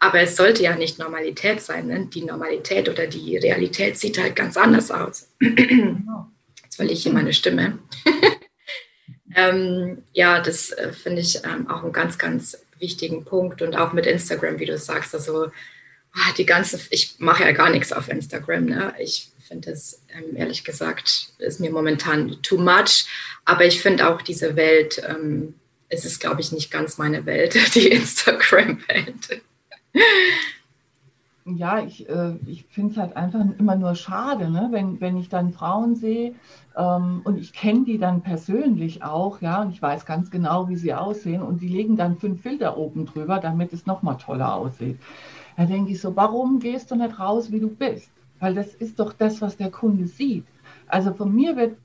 aber 0.01 0.21
es 0.21 0.35
sollte 0.35 0.63
ja 0.63 0.75
nicht 0.75 0.97
Normalität 0.97 1.61
sein. 1.61 1.85
Ne? 1.85 2.07
Die 2.11 2.23
Normalität 2.23 2.89
oder 2.89 3.05
die 3.05 3.37
Realität 3.37 3.99
sieht 3.99 4.17
halt 4.17 4.35
ganz 4.35 4.57
anders 4.57 4.89
aus. 4.89 5.29
Jetzt 5.39 6.75
verliere 6.75 6.95
ich 6.95 7.03
hier 7.03 7.13
meine 7.13 7.33
Stimme. 7.33 7.77
ähm, 9.35 10.01
ja, 10.11 10.41
das 10.41 10.71
äh, 10.71 10.91
finde 10.91 11.21
ich 11.21 11.45
ähm, 11.45 11.69
auch 11.69 11.83
einen 11.83 11.93
ganz, 11.93 12.17
ganz 12.17 12.57
wichtigen 12.79 13.25
Punkt 13.25 13.61
und 13.61 13.75
auch 13.75 13.93
mit 13.93 14.07
Instagram, 14.07 14.57
wie 14.57 14.65
du 14.65 14.75
sagst. 14.75 15.13
Also 15.13 15.51
ah, 16.13 16.31
die 16.35 16.47
ganzen, 16.47 16.81
ich 16.89 17.17
mache 17.19 17.43
ja 17.43 17.51
gar 17.51 17.69
nichts 17.69 17.93
auf 17.93 18.09
Instagram. 18.09 18.65
Ne? 18.65 18.95
Ich 18.99 19.29
finde 19.47 19.69
das 19.69 20.01
ähm, 20.17 20.35
ehrlich 20.35 20.63
gesagt, 20.63 21.27
ist 21.37 21.59
mir 21.59 21.69
momentan 21.69 22.41
too 22.41 22.57
much. 22.57 23.05
Aber 23.45 23.65
ich 23.65 23.83
finde 23.83 24.09
auch 24.09 24.23
diese 24.23 24.55
Welt, 24.55 24.99
ähm, 25.07 25.53
es 25.89 26.05
ist, 26.05 26.19
glaube 26.19 26.41
ich, 26.41 26.51
nicht 26.51 26.71
ganz 26.71 26.97
meine 26.97 27.27
Welt, 27.27 27.55
die 27.75 27.89
Instagram-Welt. 27.89 29.43
Ja, 31.45 31.79
ich, 31.79 32.07
äh, 32.09 32.35
ich 32.45 32.65
finde 32.65 32.91
es 32.91 32.97
halt 32.97 33.15
einfach 33.17 33.43
immer 33.57 33.75
nur 33.75 33.95
schade, 33.95 34.49
ne? 34.49 34.69
wenn, 34.71 35.01
wenn 35.01 35.17
ich 35.17 35.29
dann 35.29 35.53
Frauen 35.53 35.95
sehe 35.95 36.35
ähm, 36.77 37.21
und 37.23 37.37
ich 37.37 37.53
kenne 37.53 37.83
die 37.85 37.97
dann 37.97 38.21
persönlich 38.21 39.03
auch, 39.03 39.41
ja, 39.41 39.61
und 39.61 39.71
ich 39.71 39.81
weiß 39.81 40.05
ganz 40.05 40.29
genau, 40.29 40.69
wie 40.69 40.75
sie 40.75 40.93
aussehen 40.93 41.41
und 41.41 41.61
die 41.61 41.67
legen 41.67 41.97
dann 41.97 42.17
fünf 42.17 42.41
Filter 42.41 42.77
oben 42.77 43.05
drüber, 43.05 43.39
damit 43.39 43.73
es 43.73 43.85
nochmal 43.85 44.17
toller 44.17 44.55
aussieht. 44.55 44.99
Da 45.57 45.65
denke 45.65 45.91
ich 45.91 46.01
so, 46.01 46.15
warum 46.15 46.59
gehst 46.59 46.91
du 46.91 46.95
nicht 46.95 47.19
raus, 47.19 47.51
wie 47.51 47.59
du 47.59 47.69
bist? 47.69 48.11
Weil 48.39 48.55
das 48.55 48.73
ist 48.75 48.99
doch 48.99 49.13
das, 49.13 49.41
was 49.41 49.57
der 49.57 49.71
Kunde 49.71 50.07
sieht. 50.07 50.45
Also 50.87 51.13
von 51.13 51.33
mir 51.33 51.55
wird 51.55 51.77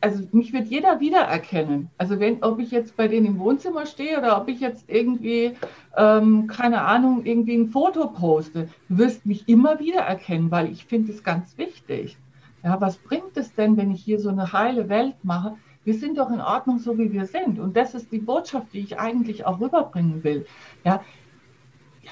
also 0.00 0.26
mich 0.32 0.52
wird 0.52 0.68
jeder 0.68 1.00
wiedererkennen. 1.00 1.90
Also 1.98 2.18
wenn, 2.20 2.42
ob 2.42 2.58
ich 2.58 2.70
jetzt 2.70 2.96
bei 2.96 3.08
denen 3.08 3.26
im 3.26 3.38
Wohnzimmer 3.38 3.86
stehe 3.86 4.18
oder 4.18 4.40
ob 4.40 4.48
ich 4.48 4.60
jetzt 4.60 4.84
irgendwie, 4.88 5.56
ähm, 5.96 6.46
keine 6.46 6.82
Ahnung, 6.82 7.24
irgendwie 7.24 7.56
ein 7.56 7.68
Foto 7.68 8.08
poste, 8.08 8.68
du 8.88 8.98
wirst 8.98 9.26
mich 9.26 9.48
immer 9.48 9.78
wiedererkennen, 9.80 10.50
weil 10.50 10.70
ich 10.70 10.84
finde 10.84 11.12
es 11.12 11.22
ganz 11.22 11.56
wichtig. 11.58 12.16
Ja, 12.62 12.80
was 12.80 12.98
bringt 12.98 13.36
es 13.36 13.54
denn, 13.54 13.76
wenn 13.76 13.90
ich 13.90 14.02
hier 14.02 14.18
so 14.18 14.28
eine 14.28 14.52
heile 14.52 14.88
Welt 14.88 15.16
mache? 15.22 15.56
Wir 15.84 15.94
sind 15.94 16.18
doch 16.18 16.30
in 16.30 16.40
Ordnung, 16.40 16.78
so 16.78 16.98
wie 16.98 17.12
wir 17.12 17.26
sind. 17.26 17.58
Und 17.58 17.76
das 17.76 17.94
ist 17.94 18.12
die 18.12 18.18
Botschaft, 18.18 18.72
die 18.74 18.80
ich 18.80 18.98
eigentlich 18.98 19.46
auch 19.46 19.60
rüberbringen 19.60 20.22
will. 20.22 20.46
Ja, 20.84 21.02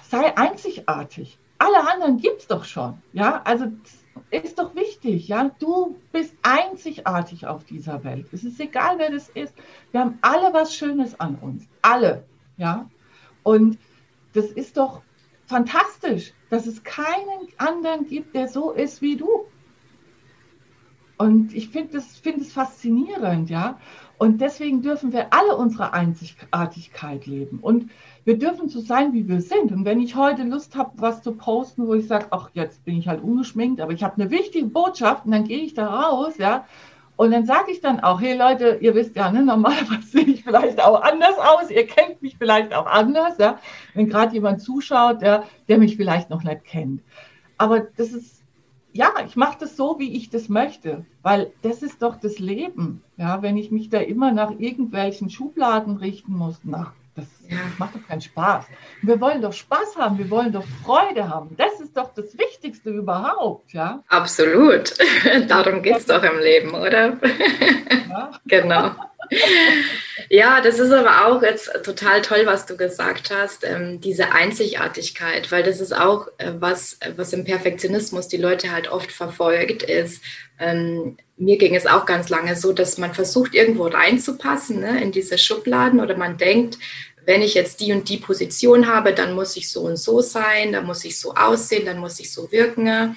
sei 0.03 0.37
einzigartig. 0.37 1.39
Alle 1.59 1.91
anderen 1.91 2.19
gibt 2.19 2.41
es 2.41 2.47
doch 2.47 2.65
schon. 2.65 3.03
Ja, 3.13 3.43
also 3.45 3.67
ist 4.31 4.59
doch 4.59 4.75
wichtig, 4.75 5.29
ja. 5.29 5.51
Du 5.59 5.97
bist 6.13 6.35
einzigartig 6.43 7.47
auf 7.47 7.65
dieser 7.65 8.05
Welt. 8.05 8.27
Es 8.33 8.43
ist 8.43 8.59
egal, 8.59 8.99
wer 8.99 9.11
das 9.11 9.29
ist. 9.29 9.55
Wir 9.91 10.01
haben 10.01 10.19
alle 10.23 10.53
was 10.55 10.75
Schönes 10.75 11.19
an 11.21 11.35
uns. 11.37 11.69
Alle, 11.83 12.25
ja. 12.57 12.89
Und 13.43 13.79
das 14.33 14.47
ist 14.47 14.77
doch 14.77 15.03
fantastisch, 15.47 16.33
dass 16.51 16.67
es 16.67 16.85
keinen 16.85 17.49
anderen 17.57 18.07
gibt, 18.07 18.35
der 18.35 18.49
so 18.49 18.73
ist 18.73 19.03
wie 19.03 19.17
du. 19.17 19.47
Und 21.17 21.53
ich 21.53 21.71
finde 21.71 21.95
das, 21.95 22.17
find 22.17 22.41
es 22.41 22.53
faszinierend, 22.53 23.51
ja. 23.51 23.79
Und 24.19 24.41
deswegen 24.41 24.83
dürfen 24.83 25.13
wir 25.13 25.33
alle 25.33 25.57
unsere 25.57 25.93
Einzigartigkeit 25.93 27.27
leben. 27.27 27.59
Und 27.61 27.91
wir 28.25 28.39
dürfen 28.39 28.69
so 28.69 28.81
sein, 28.81 29.13
wie 29.13 29.29
wir 29.29 29.41
sind. 29.41 29.73
Und 29.73 29.85
wenn 29.85 30.01
ich 30.01 30.17
heute 30.17 30.43
Lust 30.45 30.77
habe, 30.77 30.93
was 30.97 31.23
zu 31.23 31.33
posten, 31.33 31.87
wo 31.87 31.95
ich 31.95 32.07
sage, 32.07 32.27
ach, 32.31 32.51
jetzt 32.55 32.85
bin 32.85 32.97
ich 32.99 33.09
halt 33.09 33.23
ungeschminkt, 33.23 33.81
aber 33.81 33.93
ich 33.93 34.03
habe 34.03 34.21
eine 34.21 34.31
wichtige 34.31 34.67
Botschaft 34.67 35.25
und 35.25 35.33
dann 35.33 35.45
gehe 35.45 35.61
ich 35.61 35.75
da 35.75 35.87
raus, 35.87 36.37
ja. 36.39 36.67
Und 37.19 37.33
dann 37.33 37.47
sage 37.47 37.73
ich 37.73 37.81
dann 37.81 37.99
auch, 37.99 38.21
hey 38.21 38.37
Leute, 38.37 38.79
ihr 38.81 38.95
wisst 38.95 39.17
ja, 39.17 39.33
ne, 39.33 39.43
normalerweise 39.43 40.03
sehe 40.07 40.23
ich 40.23 40.45
vielleicht 40.45 40.81
auch 40.81 41.03
anders 41.03 41.37
aus, 41.37 41.69
ihr 41.69 41.85
kennt 41.85 42.23
mich 42.23 42.37
vielleicht 42.39 42.73
auch 42.73 42.87
anders, 42.87 43.39
ja. 43.39 43.59
Wenn 43.95 44.09
gerade 44.09 44.35
jemand 44.35 44.63
zuschaut, 44.63 45.21
ja, 45.21 45.43
der 45.67 45.79
mich 45.79 45.97
vielleicht 45.97 46.31
noch 46.31 46.45
nicht 46.45 46.65
kennt. 46.65 47.03
Aber 47.57 47.81
das 47.81 48.13
ist 48.13 48.45
ja, 48.93 49.13
ich 49.27 49.35
mache 49.35 49.59
das 49.61 49.77
so, 49.77 49.99
wie 49.99 50.17
ich 50.17 50.31
das 50.31 50.49
möchte, 50.49 51.05
weil 51.23 51.53
das 51.63 51.83
ist 51.83 52.03
doch 52.03 52.17
das 52.17 52.39
Leben. 52.39 53.03
Ja, 53.17 53.43
wenn 53.43 53.57
ich 53.57 53.73
mich 53.73 53.91
da 53.91 53.99
immer 53.99 54.31
nach 54.33 54.53
irgendwelchen 54.59 55.29
Schubladen 55.29 55.97
richten 55.97 56.37
muss, 56.37 56.61
nach, 56.65 56.93
das, 57.19 57.27
ja. 57.49 57.59
macht 57.79 57.95
doch 57.95 58.07
keinen 58.09 58.21
Spaß. 58.21 58.65
Wir 59.03 59.21
wollen 59.21 59.43
doch 59.43 59.53
Spaß 59.53 59.97
haben, 59.97 60.19
wir 60.19 60.31
wollen 60.31 60.53
doch 60.53 60.65
Freude 60.85 61.29
haben. 61.29 61.57
Das 61.57 61.81
ist 61.81 61.97
doch 61.97 62.15
das 62.15 62.37
Wichtigste 62.39 62.91
überhaupt, 62.91 63.73
ja. 63.73 64.03
Absolut. 64.09 64.95
Darum 65.49 65.83
geht 65.83 65.97
es 65.97 66.07
doch 66.07 66.23
im 66.23 66.39
Leben, 66.39 66.75
oder? 66.75 67.17
Ja. 68.09 68.31
genau. 68.47 68.91
Ja, 70.31 70.61
das 70.61 70.79
ist 70.79 70.93
aber 70.93 71.27
auch 71.27 71.43
jetzt 71.43 71.71
total 71.85 72.21
toll, 72.21 72.43
was 72.45 72.67
du 72.67 72.77
gesagt 72.77 73.31
hast, 73.35 73.65
ähm, 73.65 73.99
diese 74.01 74.33
Einzigartigkeit, 74.33 75.51
weil 75.51 75.63
das 75.63 75.81
ist 75.81 75.97
auch 75.97 76.29
äh, 76.37 76.53
was, 76.59 76.99
was 77.17 77.33
im 77.33 77.45
Perfektionismus 77.45 78.29
die 78.29 78.37
Leute 78.37 78.71
halt 78.71 78.89
oft 78.89 79.11
verfolgt, 79.11 79.85
ist, 79.85 80.23
ähm, 80.59 81.17
mir 81.39 81.57
ging 81.57 81.75
es 81.75 81.87
auch 81.87 82.05
ganz 82.05 82.29
lange 82.29 82.57
so, 82.57 82.73
dass 82.73 82.99
man 82.99 83.15
versucht, 83.15 83.55
irgendwo 83.55 83.87
reinzupassen 83.87 84.81
ne, 84.81 85.01
in 85.03 85.13
diese 85.13 85.39
Schubladen 85.39 86.01
oder 86.01 86.17
man 86.17 86.37
denkt, 86.37 86.79
wenn 87.25 87.43
ich 87.43 87.55
jetzt 87.55 87.81
die 87.81 87.93
und 87.93 88.09
die 88.09 88.17
Position 88.17 88.87
habe, 88.87 89.13
dann 89.13 89.35
muss 89.35 89.57
ich 89.57 89.71
so 89.71 89.83
und 89.83 89.97
so 89.97 90.21
sein, 90.21 90.73
dann 90.73 90.85
muss 90.87 91.05
ich 91.05 91.19
so 91.19 91.35
aussehen, 91.35 91.87
dann 91.87 91.99
muss 91.99 92.19
ich 92.21 92.33
so 92.33 92.51
wirken. 92.53 93.17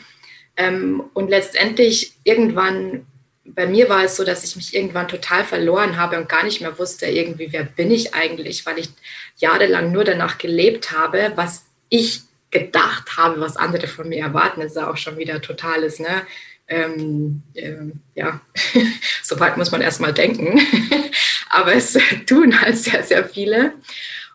Ähm, 0.58 1.04
und 1.13 1.30
letztendlich 1.30 2.13
irgendwann 2.24 3.06
bei 3.43 3.65
mir 3.65 3.89
war 3.89 4.04
es 4.04 4.15
so, 4.15 4.23
dass 4.23 4.43
ich 4.43 4.56
mich 4.56 4.75
irgendwann 4.75 5.08
total 5.08 5.43
verloren 5.43 5.97
habe 5.97 6.17
und 6.17 6.30
gar 6.30 6.43
nicht 6.43 6.62
mehr 6.62 6.77
wusste, 6.77 7.08
irgendwie, 7.08 7.51
wer 7.51 7.63
bin 7.63 7.91
ich 7.91 8.13
eigentlich, 8.13 8.65
weil 8.65 8.80
ich 8.80 8.89
jahrelang 9.38 9.91
nur 9.91 10.04
danach 10.04 10.38
gelebt 10.38 10.91
habe, 10.91 11.32
was 11.36 11.65
ich 11.89 12.21
gedacht 12.51 13.17
habe, 13.17 13.41
was 13.41 13.58
andere 13.58 13.88
von 13.88 14.10
mir 14.10 14.19
erwarten. 14.19 14.62
Das 14.62 14.73
ist 14.73 14.77
auch 14.77 14.97
schon 14.97 15.17
wieder 15.17 15.41
totales, 15.41 15.99
ne? 15.99 16.25
Ähm, 16.67 17.41
ähm, 17.56 18.01
ja, 18.15 18.41
so 19.23 19.36
muss 19.56 19.71
man 19.71 19.82
erstmal 19.82 20.13
denken. 20.13 20.60
Aber 21.49 21.73
es 21.73 21.97
tun 22.27 22.62
halt 22.62 22.77
sehr, 22.77 23.04
sehr 23.04 23.27
viele. 23.27 23.73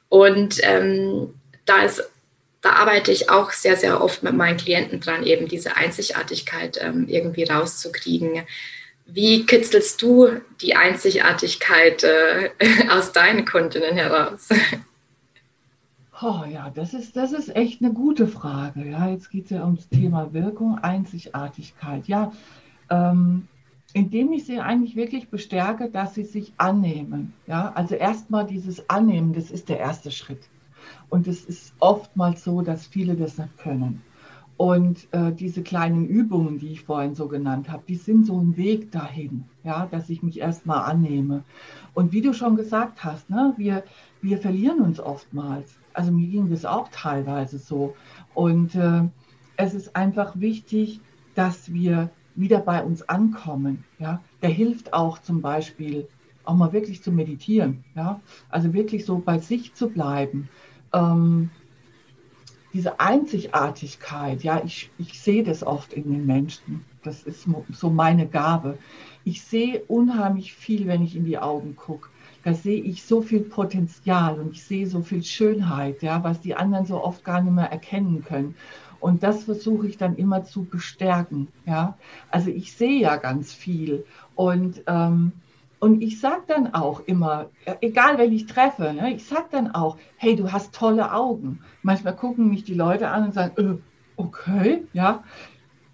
Und 0.08 0.58
ähm, 0.62 1.34
da 1.64 1.82
ist 1.82 2.02
da 2.62 2.72
arbeite 2.72 3.12
ich 3.12 3.30
auch 3.30 3.52
sehr, 3.52 3.76
sehr 3.76 4.00
oft 4.00 4.24
mit 4.24 4.34
meinen 4.34 4.56
Klienten 4.56 4.98
dran, 4.98 5.24
eben 5.24 5.46
diese 5.46 5.76
Einzigartigkeit 5.76 6.78
ähm, 6.80 7.06
irgendwie 7.08 7.44
rauszukriegen. 7.44 8.44
Wie 9.06 9.46
kitzelst 9.46 10.02
du 10.02 10.28
die 10.60 10.74
Einzigartigkeit 10.74 12.04
äh, 12.04 12.50
aus 12.90 13.12
deinen 13.12 13.44
Kundinnen 13.44 13.96
heraus? 13.96 14.48
Oh 16.22 16.44
ja, 16.50 16.70
das 16.70 16.94
ist, 16.94 17.14
das 17.14 17.32
ist 17.32 17.54
echt 17.54 17.82
eine 17.82 17.92
gute 17.92 18.26
Frage. 18.26 18.88
Ja, 18.88 19.06
jetzt 19.10 19.30
geht 19.30 19.44
es 19.44 19.50
ja 19.50 19.66
ums 19.66 19.90
Thema 19.90 20.32
Wirkung, 20.32 20.78
Einzigartigkeit. 20.78 22.08
Ja, 22.08 22.32
ähm, 22.88 23.48
indem 23.92 24.32
ich 24.32 24.46
sie 24.46 24.60
eigentlich 24.60 24.96
wirklich 24.96 25.28
bestärke, 25.28 25.90
dass 25.90 26.14
sie 26.14 26.24
sich 26.24 26.54
annehmen. 26.56 27.34
Ja, 27.46 27.70
also 27.74 27.94
erstmal 27.94 28.46
dieses 28.46 28.88
Annehmen, 28.88 29.34
das 29.34 29.50
ist 29.50 29.68
der 29.68 29.78
erste 29.78 30.10
Schritt. 30.10 30.48
Und 31.08 31.26
es 31.28 31.44
ist 31.44 31.74
oftmals 31.80 32.44
so, 32.44 32.62
dass 32.62 32.86
viele 32.86 33.14
das 33.14 33.38
nicht 33.38 33.58
können. 33.58 34.02
Und 34.56 35.06
äh, 35.12 35.32
diese 35.32 35.62
kleinen 35.62 36.06
Übungen, 36.06 36.58
die 36.58 36.72
ich 36.72 36.82
vorhin 36.82 37.14
so 37.14 37.28
genannt 37.28 37.68
habe, 37.68 37.82
die 37.86 37.96
sind 37.96 38.24
so 38.24 38.40
ein 38.40 38.56
Weg 38.56 38.90
dahin, 38.90 39.44
ja, 39.64 39.86
dass 39.90 40.08
ich 40.08 40.22
mich 40.22 40.40
erstmal 40.40 40.90
annehme. 40.90 41.44
Und 41.92 42.12
wie 42.12 42.22
du 42.22 42.32
schon 42.32 42.56
gesagt 42.56 43.04
hast, 43.04 43.28
ne, 43.28 43.52
wir, 43.58 43.84
wir 44.22 44.38
verlieren 44.38 44.80
uns 44.80 44.98
oftmals. 44.98 45.78
Also 45.92 46.10
mir 46.10 46.28
ging 46.28 46.48
das 46.48 46.64
auch 46.64 46.88
teilweise 46.90 47.58
so. 47.58 47.94
Und 48.34 48.74
äh, 48.74 49.02
es 49.56 49.74
ist 49.74 49.94
einfach 49.94 50.38
wichtig, 50.40 51.00
dass 51.34 51.72
wir 51.72 52.10
wieder 52.34 52.60
bei 52.60 52.82
uns 52.82 53.06
ankommen. 53.08 53.84
Ja? 53.98 54.22
Der 54.42 54.50
hilft 54.50 54.92
auch 54.92 55.18
zum 55.18 55.42
Beispiel, 55.42 56.08
auch 56.44 56.54
mal 56.54 56.72
wirklich 56.72 57.02
zu 57.02 57.12
meditieren. 57.12 57.84
Ja? 57.94 58.20
Also 58.48 58.72
wirklich 58.72 59.04
so 59.04 59.18
bei 59.18 59.38
sich 59.38 59.74
zu 59.74 59.88
bleiben. 59.88 60.48
Ähm, 60.92 61.50
diese 62.76 63.00
Einzigartigkeit, 63.00 64.42
ja, 64.42 64.62
ich, 64.62 64.90
ich 64.98 65.18
sehe 65.18 65.42
das 65.42 65.62
oft 65.62 65.94
in 65.94 66.12
den 66.12 66.26
Menschen. 66.26 66.84
Das 67.02 67.22
ist 67.22 67.48
so 67.72 67.88
meine 67.88 68.26
Gabe. 68.26 68.76
Ich 69.24 69.42
sehe 69.42 69.82
unheimlich 69.88 70.52
viel, 70.52 70.86
wenn 70.86 71.02
ich 71.02 71.16
in 71.16 71.24
die 71.24 71.38
Augen 71.38 71.74
gucke. 71.74 72.10
Da 72.44 72.52
sehe 72.52 72.82
ich 72.82 73.02
so 73.02 73.22
viel 73.22 73.40
Potenzial 73.40 74.38
und 74.38 74.52
ich 74.52 74.62
sehe 74.62 74.86
so 74.86 75.00
viel 75.00 75.24
Schönheit, 75.24 76.02
ja, 76.02 76.22
was 76.22 76.42
die 76.42 76.54
anderen 76.54 76.84
so 76.84 77.02
oft 77.02 77.24
gar 77.24 77.40
nicht 77.40 77.54
mehr 77.54 77.72
erkennen 77.72 78.22
können. 78.22 78.54
Und 79.00 79.22
das 79.22 79.44
versuche 79.44 79.86
ich 79.86 79.96
dann 79.96 80.16
immer 80.16 80.44
zu 80.44 80.64
bestärken. 80.64 81.48
Ja? 81.64 81.96
Also 82.30 82.50
ich 82.50 82.74
sehe 82.74 83.00
ja 83.00 83.16
ganz 83.16 83.54
viel. 83.54 84.04
Und 84.34 84.82
ähm, 84.86 85.32
und 85.78 86.02
ich 86.02 86.20
sage 86.20 86.42
dann 86.46 86.74
auch 86.74 87.00
immer, 87.06 87.50
egal 87.80 88.18
wen 88.18 88.32
ich 88.32 88.46
treffe, 88.46 88.94
ne, 88.94 89.14
ich 89.14 89.26
sage 89.26 89.48
dann 89.50 89.74
auch, 89.74 89.98
hey, 90.16 90.34
du 90.34 90.50
hast 90.50 90.74
tolle 90.74 91.12
Augen. 91.12 91.60
Manchmal 91.82 92.16
gucken 92.16 92.48
mich 92.48 92.64
die 92.64 92.74
Leute 92.74 93.08
an 93.08 93.24
und 93.24 93.34
sagen, 93.34 93.52
äh, 93.56 93.78
okay, 94.16 94.86
ja, 94.92 95.22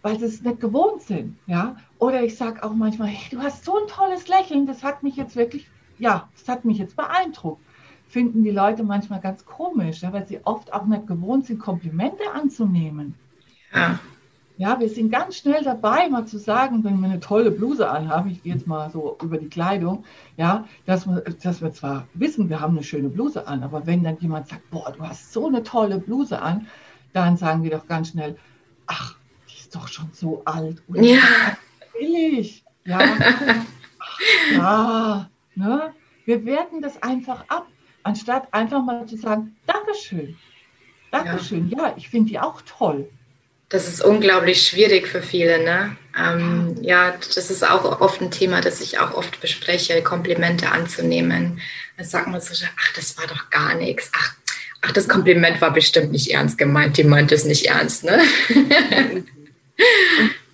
weil 0.03 0.19
sie 0.19 0.27
es 0.27 0.43
nicht 0.43 0.61
gewohnt 0.61 1.03
sind, 1.03 1.37
ja. 1.47 1.77
Oder 1.99 2.23
ich 2.23 2.37
sage 2.37 2.63
auch 2.63 2.75
manchmal, 2.75 3.09
hey, 3.09 3.29
du 3.31 3.43
hast 3.43 3.65
so 3.65 3.77
ein 3.77 3.89
tolles 3.89 4.29
Lächeln, 4.29 4.67
das 4.67 4.85
hat 4.85 5.03
mich 5.03 5.17
jetzt 5.17 5.37
wirklich, 5.37 5.69
ja, 5.99 6.29
das 6.37 6.49
hat 6.49 6.65
mich 6.65 6.79
jetzt 6.79 6.97
beeindruckt. 6.97 7.65
Finden 8.09 8.45
die 8.45 8.51
Leute 8.51 8.85
manchmal 8.85 9.21
ganz 9.21 9.45
komisch, 9.47 10.03
ja, 10.03 10.13
weil 10.13 10.27
sie 10.27 10.41
oft 10.45 10.73
auch 10.73 10.85
nicht 10.85 11.07
gewohnt 11.07 11.47
sind, 11.47 11.59
Komplimente 11.59 12.23
anzunehmen. 12.33 13.15
Ja. 13.75 13.99
Ja, 14.59 14.79
wir 14.79 14.89
sind 14.89 15.11
ganz 15.11 15.37
schnell 15.37 15.65
dabei, 15.65 16.09
mal 16.09 16.27
zu 16.27 16.39
sagen, 16.39 16.85
wenn 16.85 17.01
wir 17.01 17.09
eine 17.09 17.21
tolle 17.21 17.51
Bluse 17.51 17.89
anhaben, 17.89 18.31
ich 18.31 18.43
gehe 18.43 18.53
jetzt 18.53 18.67
mal 18.67 18.91
so 18.91 19.17
über 19.23 19.39
die 19.39 19.49
Kleidung, 19.49 20.05
ja, 20.37 20.67
dass 20.85 21.07
wir, 21.07 21.23
dass 21.43 21.63
wir 21.63 21.73
zwar 21.73 22.07
wissen, 22.15 22.51
wir 22.51 22.61
haben 22.61 22.77
eine 22.77 22.85
schöne 22.85 23.09
Bluse 23.09 23.47
an, 23.47 23.63
aber 23.63 23.87
wenn 23.87 24.05
dann 24.05 24.19
jemand 24.19 24.49
sagt, 24.49 24.71
boah, 24.71 24.93
du 24.93 25.03
hast 25.03 25.33
so 25.33 25.47
eine 25.47 25.63
tolle 25.63 25.99
Bluse 25.99 26.41
an, 26.41 26.67
dann 27.13 27.37
sagen 27.37 27.63
wir 27.63 27.71
doch 27.71 27.87
ganz 27.87 28.11
schnell, 28.11 28.37
ach, 28.87 29.17
die 29.49 29.59
ist 29.59 29.75
doch 29.75 29.89
schon 29.89 30.11
so 30.13 30.43
alt. 30.45 30.83
Oder 30.89 31.03
ja. 31.03 31.21
Billig. 31.99 32.65
Ja. 32.85 32.99
Ach, 33.01 34.57
ja. 34.57 35.31
Ne? 35.55 35.95
Wir 36.25 36.45
werten 36.45 36.81
das 36.81 37.03
einfach 37.03 37.45
ab, 37.49 37.67
anstatt 38.03 38.53
einfach 38.53 38.83
mal 38.85 39.07
zu 39.07 39.17
sagen, 39.17 39.57
Dankeschön. 39.67 40.37
Dankeschön. 41.11 41.69
Ja, 41.69 41.89
ja 41.89 41.95
ich 41.97 42.09
finde 42.09 42.31
die 42.31 42.39
auch 42.39 42.63
toll. 42.63 43.09
Das 43.73 43.89
ist 43.89 44.05
unglaublich 44.05 44.69
schwierig 44.69 45.09
für 45.09 45.23
viele, 45.23 45.65
ne? 45.65 45.97
Ähm, 46.15 46.77
ja, 46.83 47.15
das 47.35 47.51
ist 47.51 47.67
auch 47.67 48.03
oft 48.03 48.21
ein 48.21 48.31
Thema, 48.31 48.61
das 48.61 48.83
ich 48.83 48.99
auch 48.99 49.15
oft 49.15 49.41
bespreche, 49.41 50.03
Komplimente 50.03 50.71
anzunehmen. 50.71 51.59
Dann 51.97 52.07
sagt 52.07 52.29
man 52.29 52.39
so, 52.43 52.53
ach, 52.79 52.93
das 52.95 53.17
war 53.17 53.27
doch 53.27 53.49
gar 53.49 53.75
nichts. 53.75 54.11
Ach, 54.15 54.35
ach, 54.83 54.93
das 54.93 55.09
Kompliment 55.09 55.63
war 55.63 55.73
bestimmt 55.73 56.13
nicht 56.13 56.31
ernst 56.33 56.59
gemeint. 56.59 56.99
Die 56.99 57.05
meint 57.05 57.33
es 57.33 57.47
nicht 57.47 57.65
ernst, 57.65 58.05
ne? 58.05 58.21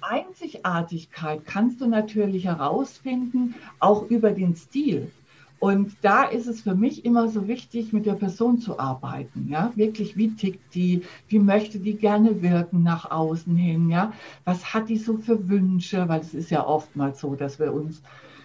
Einzigartigkeit 0.01 1.41
kannst 1.45 1.81
du 1.81 1.89
natürlich 1.89 2.45
herausfinden, 2.45 3.57
auch 3.81 4.09
über 4.09 4.31
den 4.31 4.55
Stil. 4.55 5.11
Und 5.61 5.97
da 6.03 6.25
ist 6.25 6.47
es 6.47 6.61
für 6.61 6.75
mich 6.75 7.05
immer 7.05 7.29
so 7.29 7.49
wichtig, 7.49 7.93
mit 7.93 8.07
der 8.07 8.15
Person 8.15 8.59
zu 8.59 8.79
arbeiten. 8.79 9.49
Ja, 9.51 9.73
wirklich, 9.75 10.17
wie 10.17 10.35
tickt 10.35 10.75
die? 10.75 11.03
Wie 11.29 11.41
möchte 11.41 11.81
die 11.81 11.95
gerne 11.95 12.43
wirken 12.43 12.85
nach 12.85 13.11
außen 13.11 13.57
hin? 13.57 13.91
Ja, 13.91 14.13
was 14.45 14.73
hat 14.73 14.89
die 14.89 14.99
so 14.99 15.19
für 15.19 15.49
Wünsche? 15.49 16.09
Weil 16.09 16.21
es 16.21 16.35
ist 16.35 16.51
ja 16.51 16.65
oftmals 16.65 17.21
so, 17.21 17.35
dass 17.35 17.59
wir 17.59 17.73
uns 17.73 18.03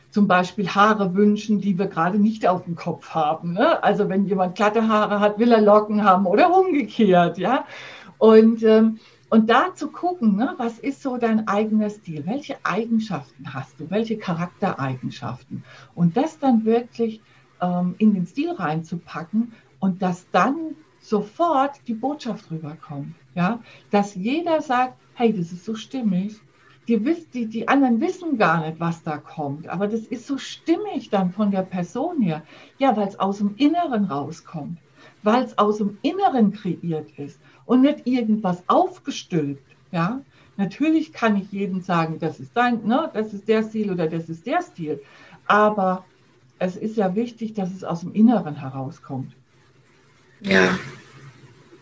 zum 0.10 0.28
Beispiel 0.28 0.69
Haare 0.69 1.15
wünschen, 1.15 1.60
die 1.60 1.78
wir 1.78 1.88
gerade 1.88 2.19
nicht 2.19 2.47
auf 2.47 2.65
dem 2.65 2.76
Kopf 2.76 3.10
haben. 3.10 3.54
Ne? 3.54 3.84
Also 3.84 4.10
wenn 4.10 4.28
jemand 4.28 4.56
glatte 4.56 4.88
Haare 4.88 5.19
hat, 5.19 5.39
will 5.39 5.52
er 5.52 5.62
Locken 5.62 6.04
haben 6.04 6.26
oder 6.28 6.56
umgekehrt. 6.56 7.38
Ja, 7.38 7.65
und 8.19 8.63
ähm, 8.63 8.99
und 9.34 9.50
da 9.50 9.74
zu 9.74 9.89
gucken, 9.89 10.36
ne, 10.36 10.54
was 10.58 10.78
ist 10.78 11.02
so 11.02 11.17
dein 11.17 11.48
eigener 11.48 11.89
Stil? 11.89 12.24
Welche 12.28 12.63
Eigenschaften 12.63 13.52
hast 13.52 13.80
du? 13.80 13.89
Welche 13.89 14.19
Charaktereigenschaften? 14.19 15.63
Und 15.96 16.15
das 16.15 16.38
dann 16.38 16.65
wirklich 16.65 17.19
ähm, 17.60 17.96
in 17.98 18.13
den 18.13 18.28
Stil 18.28 18.52
reinzupacken 18.52 19.54
und 19.80 20.04
dass 20.04 20.30
dann 20.30 20.76
sofort 21.00 21.80
die 21.88 21.96
Botschaft 21.96 22.52
rüberkommt. 22.52 23.15
Ja? 23.34 23.60
Dass 23.89 24.13
jeder 24.13 24.62
sagt, 24.62 25.00
hey, 25.15 25.34
das 25.34 25.52
ist 25.52 25.65
so 25.65 25.74
stimmig. 25.74 26.39
Die, 26.88 27.00
die, 27.34 27.48
die 27.48 27.67
anderen 27.67 28.02
wissen 28.02 28.38
gar 28.38 28.63
nicht, 28.63 28.80
was 28.80 29.02
da 29.02 29.17
kommt, 29.17 29.67
aber 29.67 29.88
das 29.88 30.02
ist 30.02 30.28
so 30.28 30.38
stimmig 30.38 31.10
dann 31.10 31.32
von 31.32 31.50
der 31.50 31.63
Person 31.63 32.22
her. 32.22 32.43
Ja, 32.78 32.96
weil 32.96 33.08
es 33.08 33.19
aus 33.19 33.39
dem 33.39 33.56
Inneren 33.56 34.06
rauskommt, 34.06 34.78
weil 35.22 35.44
es 35.44 35.58
aus 35.58 35.78
dem 35.78 35.98
Inneren 36.02 36.54
kreiert 36.54 37.10
ist 37.18 37.39
und 37.66 37.82
nicht 37.82 38.06
irgendwas 38.06 38.63
aufgestülpt. 38.68 39.63
Ja? 39.92 40.22
Natürlich 40.58 41.13
kann 41.13 41.36
ich 41.36 41.52
jedem 41.52 41.82
sagen, 41.82 42.20
das 42.20 42.39
ist 42.39 42.52
dein, 42.56 42.86
ne, 42.86 43.10
das 43.13 43.34
ist 43.34 43.48
der 43.48 43.63
Stil 43.63 43.92
oder 43.92 44.08
das 44.08 44.30
ist 44.30 44.46
der 44.46 44.62
Stil. 44.62 45.02
Aber 45.48 46.06
es 46.60 46.76
ist 46.76 46.98
ja 46.98 47.16
wichtig, 47.16 47.54
dass 47.54 47.72
es 47.74 47.84
aus 47.84 48.02
dem 48.02 48.13
Inneren 48.13 48.56
herauskommt. 48.56 49.34
Ja, 50.42 50.78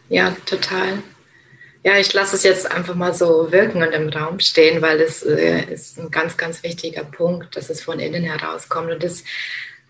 ja, 0.10 0.36
total. 0.46 1.02
Ja, 1.84 1.98
ich 1.98 2.14
lasse 2.14 2.36
es 2.36 2.44
jetzt 2.44 2.70
einfach 2.70 2.94
mal 2.96 3.14
so 3.14 3.52
wirken 3.52 3.82
und 3.82 3.92
im 3.92 4.10
Raum 4.10 4.40
stehen, 4.40 4.82
weil 4.82 5.00
es 5.02 5.24
äh, 5.24 5.64
ist 5.72 5.98
ein 5.98 6.12
ganz, 6.12 6.38
ganz 6.38 6.62
wichtiger 6.62 7.04
Punkt, 7.04 7.56
dass 7.56 7.70
es 7.72 7.82
von 7.82 8.00
innen 8.00 8.24
herauskommt. 8.24 8.92
Und 8.92 9.04
das 9.04 9.24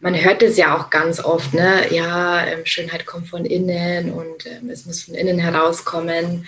man 0.02 0.16
hört 0.16 0.42
es 0.42 0.58
ja 0.58 0.76
auch 0.76 0.90
ganz 0.90 1.24
oft, 1.24 1.54
ne? 1.54 1.94
Ja, 1.94 2.46
ähm, 2.46 2.66
Schönheit 2.66 3.06
kommt 3.06 3.28
von 3.28 3.46
innen 3.46 4.12
und 4.12 4.46
ähm, 4.48 4.70
es 4.70 4.86
muss 4.86 5.04
von 5.04 5.14
innen 5.14 5.38
herauskommen. 5.38 6.46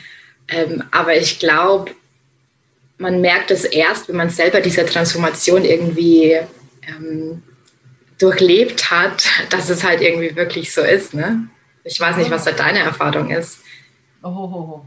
Ähm, 0.47 0.83
aber 0.91 1.15
ich 1.15 1.39
glaube, 1.39 1.91
man 2.97 3.21
merkt 3.21 3.51
es 3.51 3.63
erst, 3.63 4.09
wenn 4.09 4.15
man 4.15 4.29
selber 4.29 4.59
diese 4.59 4.85
Transformation 4.85 5.63
irgendwie 5.63 6.39
ähm, 6.87 7.43
durchlebt 8.19 8.89
hat, 8.89 9.25
dass 9.49 9.69
es 9.69 9.83
halt 9.83 10.01
irgendwie 10.01 10.35
wirklich 10.35 10.73
so 10.73 10.81
ist. 10.81 11.13
Ne? 11.13 11.47
Ich 11.83 11.99
weiß 11.99 12.17
nicht, 12.17 12.31
was 12.31 12.45
da 12.45 12.51
deine 12.51 12.79
Erfahrung 12.79 13.29
ist. 13.29 13.59
Oh, 14.23 14.81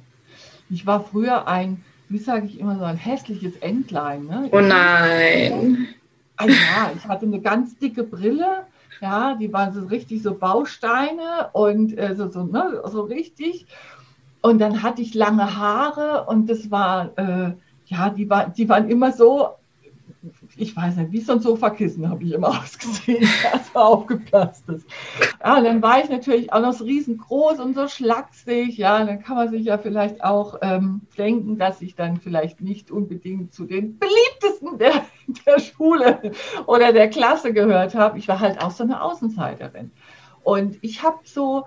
ich 0.70 0.84
war 0.86 1.04
früher 1.04 1.46
ein, 1.46 1.84
wie 2.08 2.18
sage 2.18 2.46
ich 2.46 2.58
immer 2.58 2.78
so, 2.78 2.84
ein 2.84 2.96
hässliches 2.96 3.56
Entlein. 3.60 4.24
Ne? 4.24 4.48
Oh 4.50 4.60
nein. 4.60 5.88
Ah 6.36 6.46
ja, 6.46 6.92
ich 6.94 7.04
hatte 7.06 7.26
eine 7.26 7.40
ganz 7.40 7.78
dicke 7.78 8.02
Brille. 8.02 8.66
Ja, 9.00 9.34
die 9.34 9.52
waren 9.52 9.72
so 9.72 9.86
richtig 9.86 10.22
so 10.22 10.34
Bausteine 10.34 11.50
und 11.52 11.96
äh, 11.98 12.14
so, 12.14 12.30
so, 12.30 12.44
ne, 12.44 12.82
so 12.86 13.02
richtig. 13.02 13.66
Und 14.40 14.58
dann 14.58 14.82
hatte 14.82 15.02
ich 15.02 15.14
lange 15.14 15.56
Haare 15.56 16.26
und 16.26 16.48
das 16.48 16.70
war, 16.70 17.10
äh, 17.18 17.52
ja, 17.86 18.10
die, 18.10 18.30
war, 18.30 18.48
die 18.48 18.68
waren 18.68 18.88
immer 18.88 19.12
so 19.12 19.50
ich 20.58 20.74
weiß 20.74 20.96
nicht, 20.96 21.12
wie 21.12 21.20
so 21.20 21.32
ein 21.32 21.40
Sofakissen 21.40 22.08
habe 22.08 22.24
ich 22.24 22.32
immer 22.32 22.48
ausgesehen, 22.62 23.28
das 23.52 23.74
war 23.74 23.86
aufgeplastet. 23.86 24.82
Ja, 25.44 25.60
dann 25.60 25.82
war 25.82 26.02
ich 26.02 26.08
natürlich 26.08 26.52
auch 26.52 26.60
noch 26.60 26.72
so 26.72 26.84
riesengroß 26.84 27.60
und 27.60 27.74
so 27.74 27.88
schlaksig. 27.88 28.78
Ja, 28.78 29.04
dann 29.04 29.22
kann 29.22 29.36
man 29.36 29.50
sich 29.50 29.66
ja 29.66 29.76
vielleicht 29.78 30.24
auch 30.24 30.58
ähm, 30.62 31.02
denken, 31.18 31.58
dass 31.58 31.82
ich 31.82 31.94
dann 31.94 32.18
vielleicht 32.18 32.60
nicht 32.60 32.90
unbedingt 32.90 33.52
zu 33.52 33.64
den 33.64 33.98
beliebtesten 33.98 34.78
der, 34.78 35.04
der 35.46 35.60
Schule 35.60 36.32
oder 36.66 36.92
der 36.92 37.10
Klasse 37.10 37.52
gehört 37.52 37.94
habe. 37.94 38.18
Ich 38.18 38.28
war 38.28 38.40
halt 38.40 38.62
auch 38.62 38.70
so 38.70 38.84
eine 38.84 39.02
Außenseiterin. 39.02 39.90
Und 40.42 40.78
ich 40.80 41.02
habe 41.02 41.18
so 41.24 41.64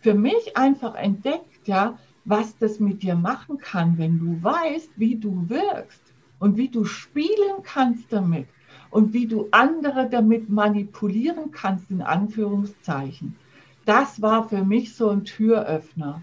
für 0.00 0.14
mich 0.14 0.56
einfach 0.56 0.94
entdeckt, 0.94 1.66
ja, 1.66 1.98
was 2.24 2.56
das 2.58 2.78
mit 2.78 3.02
dir 3.02 3.16
machen 3.16 3.58
kann, 3.58 3.98
wenn 3.98 4.18
du 4.18 4.42
weißt, 4.42 4.90
wie 4.96 5.16
du 5.16 5.48
wirkst 5.48 6.01
und 6.42 6.56
wie 6.56 6.68
du 6.68 6.84
spielen 6.84 7.62
kannst 7.62 8.12
damit 8.12 8.48
und 8.90 9.12
wie 9.12 9.28
du 9.28 9.46
andere 9.52 10.10
damit 10.10 10.50
manipulieren 10.50 11.52
kannst, 11.52 11.88
in 11.88 12.02
Anführungszeichen. 12.02 13.36
Das 13.84 14.20
war 14.20 14.48
für 14.48 14.64
mich 14.64 14.96
so 14.96 15.10
ein 15.10 15.24
Türöffner. 15.24 16.20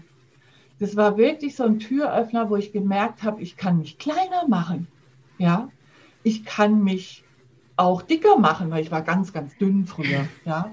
Das 0.78 0.94
war 0.94 1.16
wirklich 1.16 1.56
so 1.56 1.64
ein 1.64 1.78
Türöffner, 1.78 2.50
wo 2.50 2.56
ich 2.56 2.70
gemerkt 2.70 3.22
habe, 3.22 3.40
ich 3.40 3.56
kann 3.56 3.78
mich 3.78 3.96
kleiner 3.96 4.46
machen. 4.46 4.88
Ja, 5.38 5.70
ich 6.22 6.44
kann 6.44 6.84
mich 6.84 7.24
auch 7.76 8.02
dicker 8.02 8.36
machen, 8.36 8.70
weil 8.70 8.82
ich 8.82 8.90
war 8.90 9.00
ganz, 9.00 9.32
ganz 9.32 9.56
dünn 9.56 9.86
früher. 9.86 10.28
Ja, 10.44 10.70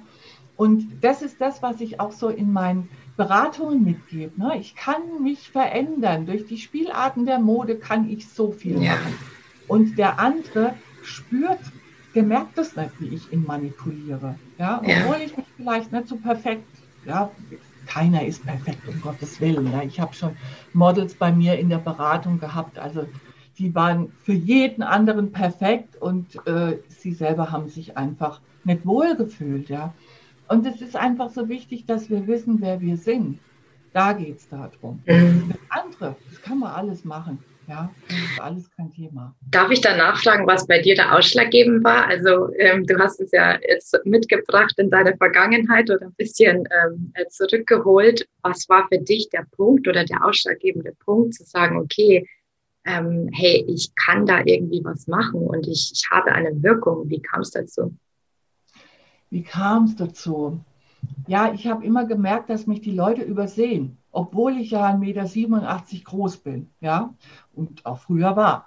und 0.58 0.90
das 1.00 1.22
ist 1.22 1.40
das, 1.40 1.62
was 1.62 1.80
ich 1.80 2.02
auch 2.02 2.12
so 2.12 2.28
in 2.28 2.52
meinen 2.52 2.90
Beratungen 3.16 3.82
mitgebe. 3.82 4.38
Ne? 4.38 4.58
Ich 4.60 4.76
kann 4.76 5.24
mich 5.24 5.50
verändern. 5.50 6.26
Durch 6.26 6.48
die 6.48 6.58
Spielarten 6.58 7.26
der 7.26 7.40
Mode 7.40 7.78
kann 7.78 8.10
ich 8.10 8.28
so 8.28 8.52
viel 8.52 8.84
ja. 8.84 8.92
machen. 8.92 9.37
Und 9.68 9.98
der 9.98 10.20
andere 10.20 10.74
spürt, 11.04 11.60
der 12.16 12.24
merkt 12.24 12.58
das 12.58 12.76
nicht, 12.76 12.92
wie 13.00 13.08
ich 13.10 13.32
ihn 13.32 13.46
manipuliere. 13.46 14.36
Ja, 14.58 14.80
obwohl 14.80 15.18
ja. 15.18 15.26
ich 15.26 15.38
mich 15.38 15.46
vielleicht 15.56 15.92
nicht 15.92 16.08
so 16.08 16.16
perfekt, 16.16 16.66
ja, 17.06 17.32
keiner 17.86 18.26
ist 18.26 18.46
perfekt, 18.46 18.88
um 18.88 19.00
Gottes 19.02 19.40
Willen. 19.40 19.72
Ja. 19.72 19.82
Ich 19.82 20.00
habe 20.00 20.14
schon 20.14 20.36
Models 20.74 21.16
bei 21.16 21.32
mir 21.32 21.58
in 21.58 21.70
der 21.70 21.78
Beratung 21.78 22.40
gehabt, 22.40 22.78
also 22.78 23.08
die 23.58 23.74
waren 23.74 24.12
für 24.24 24.34
jeden 24.34 24.84
anderen 24.84 25.32
perfekt 25.32 25.96
und 26.00 26.36
äh, 26.48 26.78
sie 26.90 27.14
selber 27.14 27.52
haben 27.52 27.70
sich 27.70 27.98
einfach 27.98 28.42
nicht 28.64 28.86
wohl 28.86 29.16
gefühlt. 29.16 29.70
Ja. 29.70 29.94
Und 30.48 30.66
es 30.66 30.82
ist 30.82 30.96
einfach 30.96 31.30
so 31.30 31.50
wichtig, 31.50 31.86
dass 31.86 32.10
wir 32.10 32.28
wissen, 32.28 32.62
wer 32.62 32.82
wir 32.82 32.98
sind. 32.98 33.40
Da 33.94 34.14
geht 34.14 34.38
es 34.38 34.48
darum. 34.50 35.02
Mhm. 35.06 35.50
Das 35.50 35.82
andere, 35.84 36.16
das 36.30 36.42
kann 36.42 36.60
man 36.60 36.74
alles 36.74 37.04
machen. 37.04 37.40
Ja, 37.68 37.94
das 38.08 38.18
ist 38.18 38.40
alles 38.40 38.72
kein 38.72 38.92
Thema. 38.92 39.36
Darf 39.52 39.70
ich 39.72 39.82
da 39.82 39.98
nachfragen, 39.98 40.48
was 40.48 40.68
bei 40.68 40.82
dir 40.82 40.96
der 40.96 41.14
ausschlaggebend 41.14 41.84
war? 41.84 42.08
Also 42.08 42.50
ähm, 42.58 42.86
du 42.86 42.98
hast 42.98 43.20
es 43.20 43.32
ja 43.32 43.60
jetzt 43.68 43.94
mitgebracht 44.06 44.74
in 44.78 44.90
deine 44.90 45.18
Vergangenheit 45.18 45.90
oder 45.90 46.06
ein 46.06 46.14
bisschen 46.14 46.64
ähm, 46.72 47.12
äh, 47.16 47.26
zurückgeholt. 47.28 48.26
Was 48.42 48.70
war 48.70 48.88
für 48.88 49.00
dich 49.00 49.30
der 49.30 49.46
Punkt 49.52 49.86
oder 49.90 50.06
der 50.06 50.26
ausschlaggebende 50.26 50.94
Punkt, 51.04 51.34
zu 51.34 51.44
sagen, 51.44 51.78
okay, 51.78 52.26
ähm, 52.86 53.30
hey, 53.34 53.66
ich 53.68 53.94
kann 53.96 54.26
da 54.26 54.44
irgendwie 54.46 54.82
was 54.86 55.08
machen 55.08 55.42
und 55.42 55.68
ich, 55.68 55.92
ich 55.92 56.08
habe 56.10 56.32
eine 56.32 56.64
Wirkung. 56.64 57.10
Wie 57.10 57.22
kam 57.22 57.42
es 57.42 57.52
dazu? 57.52 57.94
Wie 59.30 59.44
kam 59.44 59.84
es 59.84 59.96
dazu? 59.98 60.64
Ja, 61.28 61.54
ich 61.54 61.68
habe 61.68 61.86
immer 61.86 62.06
gemerkt, 62.06 62.50
dass 62.50 62.68
mich 62.68 62.82
die 62.82 62.92
Leute 62.92 63.22
übersehen 63.22 63.98
obwohl 64.18 64.58
ich 64.58 64.72
ja 64.72 64.88
1,87 64.88 64.98
Meter 64.98 66.04
groß 66.06 66.38
bin, 66.38 66.72
ja, 66.82 67.14
und 67.54 67.86
auch 67.86 68.00
früher 68.00 68.36
war. 68.36 68.66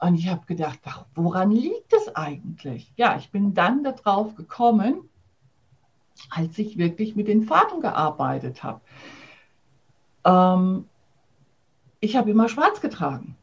Und 0.00 0.16
ich 0.16 0.26
habe 0.26 0.44
gedacht, 0.46 0.80
ach, 0.84 1.04
woran 1.14 1.52
liegt 1.52 1.92
es 1.92 2.16
eigentlich? 2.16 2.92
Ja, 2.96 3.16
ich 3.16 3.30
bin 3.30 3.54
dann 3.54 3.84
darauf 3.84 4.34
gekommen, 4.34 5.08
als 6.28 6.58
ich 6.58 6.76
wirklich 6.76 7.14
mit 7.14 7.28
den 7.28 7.44
Farben 7.44 7.80
gearbeitet 7.80 8.64
habe. 8.64 8.80
Ähm, 10.24 10.86
ich 12.00 12.16
habe 12.16 12.32
immer 12.32 12.48
schwarz 12.48 12.80
getragen. 12.80 13.36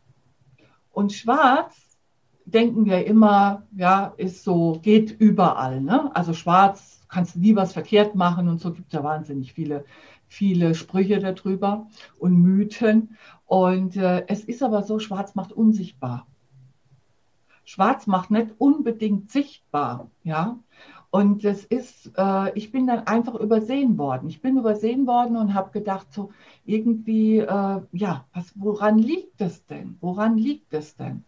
Und 0.91 1.13
schwarz, 1.13 1.97
denken 2.43 2.85
wir 2.87 3.05
immer, 3.05 3.63
ja, 3.73 4.13
ist 4.17 4.43
so, 4.43 4.79
geht 4.81 5.11
überall. 5.11 5.79
Ne? 5.79 6.13
Also 6.13 6.33
schwarz 6.33 6.96
kannst 7.09 7.35
nie 7.37 7.55
was 7.55 7.73
verkehrt 7.73 8.15
machen 8.15 8.47
und 8.47 8.59
so 8.59 8.71
gibt 8.71 8.87
es 8.87 8.93
ja 8.93 9.03
wahnsinnig 9.03 9.53
viele 9.53 9.85
viele 10.27 10.75
Sprüche 10.75 11.19
darüber 11.19 11.87
und 12.19 12.35
Mythen. 12.35 13.17
Und 13.45 13.95
äh, 13.95 14.25
es 14.27 14.43
ist 14.43 14.61
aber 14.61 14.83
so, 14.83 14.99
Schwarz 14.99 15.35
macht 15.35 15.53
unsichtbar. 15.53 16.27
Schwarz 17.63 18.07
macht 18.07 18.31
nicht 18.31 18.51
unbedingt 18.57 19.31
sichtbar, 19.31 20.09
ja. 20.23 20.57
Und 21.09 21.45
das 21.45 21.63
ist, 21.63 22.11
äh, 22.17 22.51
ich 22.57 22.71
bin 22.71 22.85
dann 22.85 23.07
einfach 23.07 23.35
übersehen 23.35 23.97
worden. 23.97 24.29
Ich 24.29 24.41
bin 24.41 24.57
übersehen 24.57 25.07
worden 25.07 25.37
und 25.37 25.53
habe 25.53 25.71
gedacht, 25.71 26.11
so 26.11 26.31
irgendwie, 26.65 27.39
äh, 27.39 27.81
ja, 27.91 28.25
was, 28.33 28.51
woran 28.55 28.97
liegt 28.97 29.39
das 29.39 29.65
denn? 29.65 29.97
Woran 30.01 30.37
liegt 30.37 30.73
es 30.73 30.95
denn? 30.95 31.23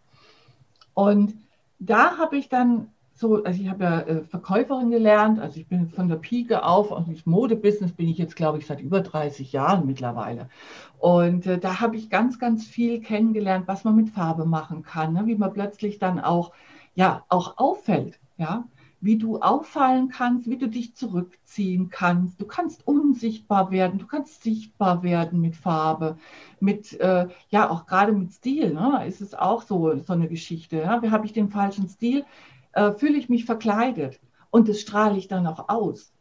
Und 0.93 1.35
da 1.79 2.17
habe 2.17 2.37
ich 2.37 2.49
dann 2.49 2.89
so, 3.19 3.43
also 3.43 3.61
ich 3.61 3.69
habe 3.69 3.83
ja 3.83 3.99
äh, 4.01 4.23
Verkäuferin 4.23 4.91
gelernt, 4.91 5.39
also 5.39 5.59
ich 5.59 5.67
bin 5.67 5.89
von 5.89 6.07
der 6.07 6.15
Pike 6.15 6.63
auf, 6.63 6.91
und 6.91 7.09
das 7.09 7.25
Modebusiness 7.25 7.91
bin 7.91 8.07
ich 8.07 8.17
jetzt, 8.17 8.35
glaube 8.35 8.59
ich, 8.59 8.65
seit 8.65 8.79
über 8.79 9.01
30 9.01 9.51
Jahren 9.51 9.85
mittlerweile. 9.85 10.49
Und 10.97 11.45
äh, 11.45 11.59
da 11.59 11.81
habe 11.81 11.97
ich 11.97 12.09
ganz, 12.09 12.39
ganz 12.39 12.65
viel 12.65 13.01
kennengelernt, 13.01 13.67
was 13.67 13.83
man 13.83 13.95
mit 13.95 14.09
Farbe 14.09 14.45
machen 14.45 14.83
kann, 14.83 15.13
ne? 15.13 15.23
wie 15.25 15.35
man 15.35 15.53
plötzlich 15.53 15.99
dann 15.99 16.19
auch, 16.19 16.53
ja, 16.95 17.25
auch 17.29 17.57
auffällt, 17.57 18.19
ja 18.37 18.65
wie 19.01 19.17
du 19.17 19.39
auffallen 19.39 20.09
kannst, 20.09 20.49
wie 20.49 20.57
du 20.57 20.67
dich 20.67 20.95
zurückziehen 20.95 21.89
kannst. 21.89 22.41
Du 22.41 22.45
kannst 22.45 22.85
unsichtbar 22.85 23.71
werden, 23.71 23.99
du 23.99 24.07
kannst 24.07 24.43
sichtbar 24.43 25.03
werden 25.03 25.39
mit 25.39 25.55
Farbe, 25.55 26.17
mit, 26.59 26.99
äh, 26.99 27.27
ja, 27.49 27.69
auch 27.69 27.85
gerade 27.85 28.11
mit 28.11 28.33
Stil, 28.33 28.73
ne, 28.73 29.05
ist 29.07 29.21
es 29.21 29.33
auch 29.33 29.61
so, 29.61 29.97
so 29.99 30.13
eine 30.13 30.27
Geschichte. 30.27 30.77
Ja? 30.77 31.01
Habe 31.11 31.25
ich 31.25 31.33
den 31.33 31.49
falschen 31.49 31.87
Stil? 31.87 32.25
Äh, 32.73 32.93
fühle 32.93 33.17
ich 33.17 33.29
mich 33.29 33.45
verkleidet 33.45 34.19
und 34.49 34.67
das 34.67 34.79
strahle 34.79 35.17
ich 35.17 35.27
dann 35.27 35.47
auch 35.47 35.69
aus. 35.69 36.13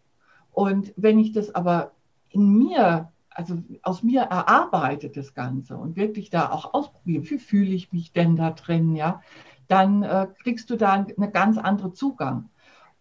Und 0.53 0.93
wenn 0.97 1.19
ich 1.19 1.33
das 1.33 1.55
aber 1.55 1.93
in 2.31 2.53
mir 2.57 3.11
also 3.39 3.57
aus 3.83 4.03
mir 4.03 4.23
erarbeitet 4.23 5.17
das 5.17 5.33
Ganze 5.33 5.77
und 5.77 5.95
wirklich 5.95 6.29
da 6.29 6.51
auch 6.51 6.75
ausprobieren, 6.75 7.31
wie 7.31 7.39
fühle 7.39 7.71
ich 7.71 7.93
mich 7.93 8.13
denn 8.13 8.35
da 8.35 8.51
drin, 8.51 8.97
ja, 8.97 9.23
dann 9.69 10.03
äh, 10.03 10.27
kriegst 10.43 10.71
du 10.71 10.77
da 10.77 10.93
einen 10.93 11.33
ganz 11.33 11.57
anderen 11.57 11.95
Zugang. 11.95 12.49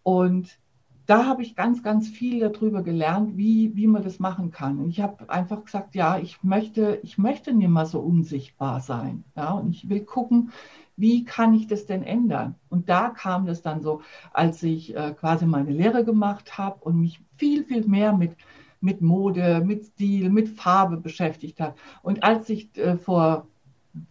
Und 0.04 0.60
da 1.06 1.24
habe 1.26 1.42
ich 1.42 1.56
ganz, 1.56 1.82
ganz 1.82 2.08
viel 2.08 2.38
darüber 2.38 2.82
gelernt, 2.82 3.36
wie, 3.36 3.74
wie 3.74 3.88
man 3.88 4.04
das 4.04 4.20
machen 4.20 4.52
kann. 4.52 4.78
Und 4.78 4.90
ich 4.90 5.00
habe 5.00 5.28
einfach 5.28 5.64
gesagt, 5.64 5.96
ja, 5.96 6.18
ich 6.18 6.44
möchte, 6.44 7.00
ich 7.02 7.18
möchte 7.18 7.52
nicht 7.52 7.68
mehr 7.68 7.86
so 7.86 7.98
unsichtbar 7.98 8.80
sein. 8.80 9.24
Ja, 9.34 9.52
und 9.52 9.70
ich 9.70 9.88
will 9.88 10.04
gucken, 10.04 10.52
wie 10.98 11.24
kann 11.24 11.54
ich 11.54 11.66
das 11.68 11.86
denn 11.86 12.02
ändern? 12.02 12.56
Und 12.68 12.88
da 12.88 13.10
kam 13.10 13.46
das 13.46 13.62
dann 13.62 13.82
so, 13.82 14.02
als 14.32 14.62
ich 14.62 14.94
äh, 14.96 15.14
quasi 15.18 15.46
meine 15.46 15.70
Lehre 15.70 16.04
gemacht 16.04 16.58
habe 16.58 16.84
und 16.84 17.00
mich 17.00 17.20
viel, 17.36 17.64
viel 17.64 17.86
mehr 17.86 18.12
mit, 18.12 18.32
mit 18.80 19.00
Mode, 19.00 19.62
mit 19.64 19.86
Stil, 19.86 20.28
mit 20.30 20.48
Farbe 20.48 20.96
beschäftigt 20.96 21.60
habe. 21.60 21.74
Und 22.02 22.24
als 22.24 22.48
ich 22.50 22.76
äh, 22.76 22.96
vor 22.96 23.46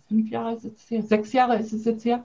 fünf 0.08 0.30
Jahren 0.30 0.56
ist 0.56 0.66
es 0.66 1.10
sechs 1.10 1.34
Jahre 1.34 1.58
ist 1.58 1.74
es 1.74 1.86
jetzt 1.86 2.06
her, 2.06 2.24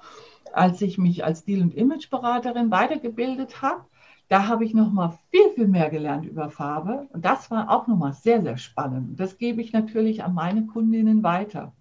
als 0.52 0.80
ich 0.82 0.96
mich 0.98 1.24
als 1.24 1.40
Stil- 1.40 1.62
und 1.62 1.74
Imageberaterin 1.74 2.70
weitergebildet 2.70 3.62
habe, 3.62 3.84
da 4.28 4.46
habe 4.46 4.64
ich 4.64 4.74
noch 4.74 4.92
mal 4.92 5.18
viel, 5.30 5.50
viel 5.54 5.68
mehr 5.68 5.90
gelernt 5.90 6.24
über 6.24 6.50
Farbe. 6.50 7.06
Und 7.12 7.24
das 7.24 7.50
war 7.50 7.68
auch 7.70 7.86
noch 7.86 7.98
mal 7.98 8.12
sehr, 8.12 8.42
sehr 8.42 8.56
spannend. 8.56 9.18
Das 9.20 9.38
gebe 9.38 9.60
ich 9.60 9.72
natürlich 9.72 10.24
an 10.24 10.34
meine 10.34 10.66
Kundinnen 10.66 11.22
weiter. 11.22 11.72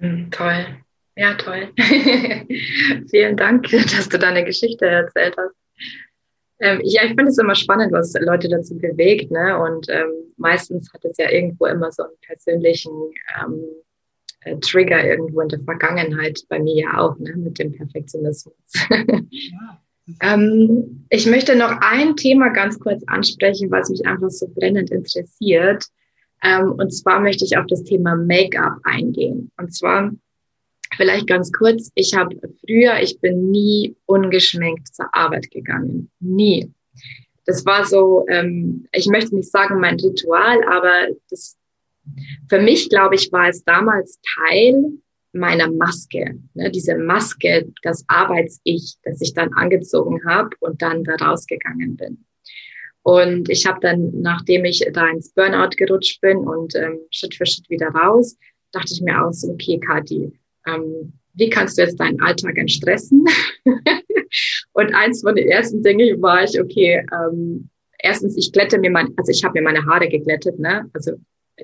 Hm, 0.00 0.30
toll. 0.30 0.84
Ja, 1.16 1.34
toll. 1.34 1.68
Vielen 3.10 3.36
Dank, 3.36 3.68
dass 3.70 4.08
du 4.08 4.18
deine 4.18 4.44
Geschichte 4.44 4.86
erzählt 4.86 5.36
hast. 5.36 5.54
Ähm, 6.60 6.80
ja, 6.82 7.02
ich 7.02 7.08
finde 7.08 7.26
es 7.26 7.38
immer 7.38 7.54
spannend, 7.54 7.92
was 7.92 8.14
Leute 8.20 8.48
dazu 8.48 8.76
bewegt. 8.76 9.30
Ne? 9.30 9.58
Und 9.58 9.86
ähm, 9.88 10.10
meistens 10.36 10.92
hat 10.92 11.04
es 11.04 11.16
ja 11.18 11.30
irgendwo 11.30 11.66
immer 11.66 11.90
so 11.92 12.04
einen 12.04 12.16
persönlichen 12.22 12.92
ähm, 13.40 13.64
äh, 14.40 14.56
Trigger 14.58 15.04
irgendwo 15.04 15.40
in 15.40 15.48
der 15.48 15.60
Vergangenheit, 15.60 16.40
bei 16.48 16.58
mir 16.58 16.74
ja 16.74 16.98
auch, 16.98 17.18
ne, 17.18 17.34
mit 17.36 17.58
dem 17.58 17.72
Perfektionismus. 17.72 18.54
Ja. 20.06 20.34
ähm, 20.34 21.06
ich 21.08 21.24
möchte 21.24 21.56
noch 21.56 21.78
ein 21.80 22.14
Thema 22.14 22.50
ganz 22.50 22.78
kurz 22.78 23.02
ansprechen, 23.06 23.70
was 23.70 23.88
mich 23.88 24.06
einfach 24.06 24.28
so 24.28 24.46
brennend 24.54 24.90
interessiert. 24.90 25.86
Ähm, 26.42 26.72
und 26.72 26.92
zwar 26.92 27.20
möchte 27.20 27.46
ich 27.46 27.56
auf 27.56 27.64
das 27.68 27.84
Thema 27.84 28.14
Make-up 28.14 28.80
eingehen. 28.84 29.50
Und 29.56 29.74
zwar 29.74 30.12
vielleicht 30.96 31.26
ganz 31.26 31.52
kurz, 31.52 31.90
ich 31.94 32.14
habe 32.14 32.36
früher, 32.60 33.00
ich 33.00 33.20
bin 33.20 33.50
nie 33.50 33.96
ungeschminkt 34.06 34.94
zur 34.94 35.14
Arbeit 35.14 35.50
gegangen. 35.50 36.10
Nie. 36.20 36.72
Das 37.46 37.64
war 37.66 37.84
so, 37.84 38.24
ähm, 38.28 38.86
ich 38.92 39.06
möchte 39.06 39.34
nicht 39.36 39.50
sagen 39.50 39.80
mein 39.80 40.00
Ritual, 40.00 40.62
aber 40.64 41.08
das 41.30 41.56
für 42.48 42.60
mich, 42.60 42.88
glaube 42.88 43.14
ich, 43.14 43.32
war 43.32 43.48
es 43.48 43.64
damals 43.64 44.20
Teil 44.36 44.92
meiner 45.32 45.70
Maske, 45.70 46.38
ne, 46.54 46.70
diese 46.70 46.96
Maske, 46.96 47.68
das 47.82 48.04
Arbeits-Ich, 48.08 48.96
das 49.02 49.20
ich 49.20 49.34
dann 49.34 49.52
angezogen 49.54 50.20
habe 50.26 50.50
und 50.60 50.80
dann 50.80 51.02
da 51.02 51.16
rausgegangen 51.16 51.96
bin. 51.96 52.24
Und 53.02 53.50
ich 53.50 53.66
habe 53.66 53.80
dann, 53.80 54.12
nachdem 54.20 54.64
ich 54.64 54.86
da 54.92 55.08
ins 55.08 55.32
Burnout 55.32 55.76
gerutscht 55.76 56.20
bin 56.20 56.38
und 56.38 56.74
ähm, 56.74 57.00
Schritt 57.10 57.34
für 57.34 57.44
Schritt 57.44 57.68
wieder 57.68 57.88
raus, 57.88 58.38
dachte 58.72 58.92
ich 58.92 59.02
mir 59.02 59.22
auch 59.22 59.32
so, 59.32 59.52
okay, 59.52 59.78
Kathi, 59.78 60.32
ähm, 60.66 61.12
wie 61.34 61.50
kannst 61.50 61.78
du 61.78 61.82
jetzt 61.82 61.98
deinen 61.98 62.20
Alltag 62.20 62.56
entstressen? 62.56 63.24
und 64.72 64.94
eins 64.94 65.22
von 65.22 65.34
den 65.34 65.48
ersten 65.48 65.82
Dingen 65.82 66.20
war 66.22 66.44
ich, 66.44 66.60
okay, 66.60 67.04
ähm, 67.12 67.68
erstens, 67.98 68.36
ich 68.36 68.52
glätte 68.52 68.78
mir 68.78 68.90
mein, 68.90 69.12
also 69.16 69.30
ich 69.30 69.44
habe 69.44 69.58
mir 69.58 69.64
meine 69.64 69.84
Haare 69.84 70.08
geglättet, 70.08 70.58
ne? 70.58 70.88
Also 70.92 71.12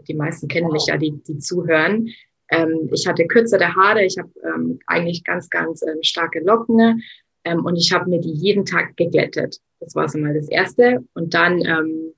die 0.09 0.15
meisten 0.15 0.49
kennen 0.49 0.73
mich 0.73 0.87
ja, 0.87 0.97
die, 0.97 1.21
die 1.27 1.39
zuhören. 1.39 2.09
Ähm, 2.51 2.91
ich 2.93 3.07
hatte 3.07 3.27
kürzere 3.27 3.75
Haare, 3.75 4.05
ich 4.05 4.17
habe 4.19 4.31
ähm, 4.45 4.79
eigentlich 4.87 5.25
ganz, 5.25 5.49
ganz 5.51 5.83
ähm, 5.83 5.99
starke 6.03 6.41
Locken 6.41 7.03
ähm, 7.45 7.65
und 7.65 7.77
ich 7.77 7.93
habe 7.93 8.11
mir 8.11 8.21
die 8.21 8.33
jeden 8.33 8.65
Tag 8.65 8.97
geglättet. 8.97 9.59
Das 9.81 9.95
war 9.95 10.09
so 10.09 10.19
mal 10.19 10.35
das 10.35 10.49
Erste. 10.49 11.05
Und 11.15 11.35
dann 11.35 11.65
ähm, 11.65 12.13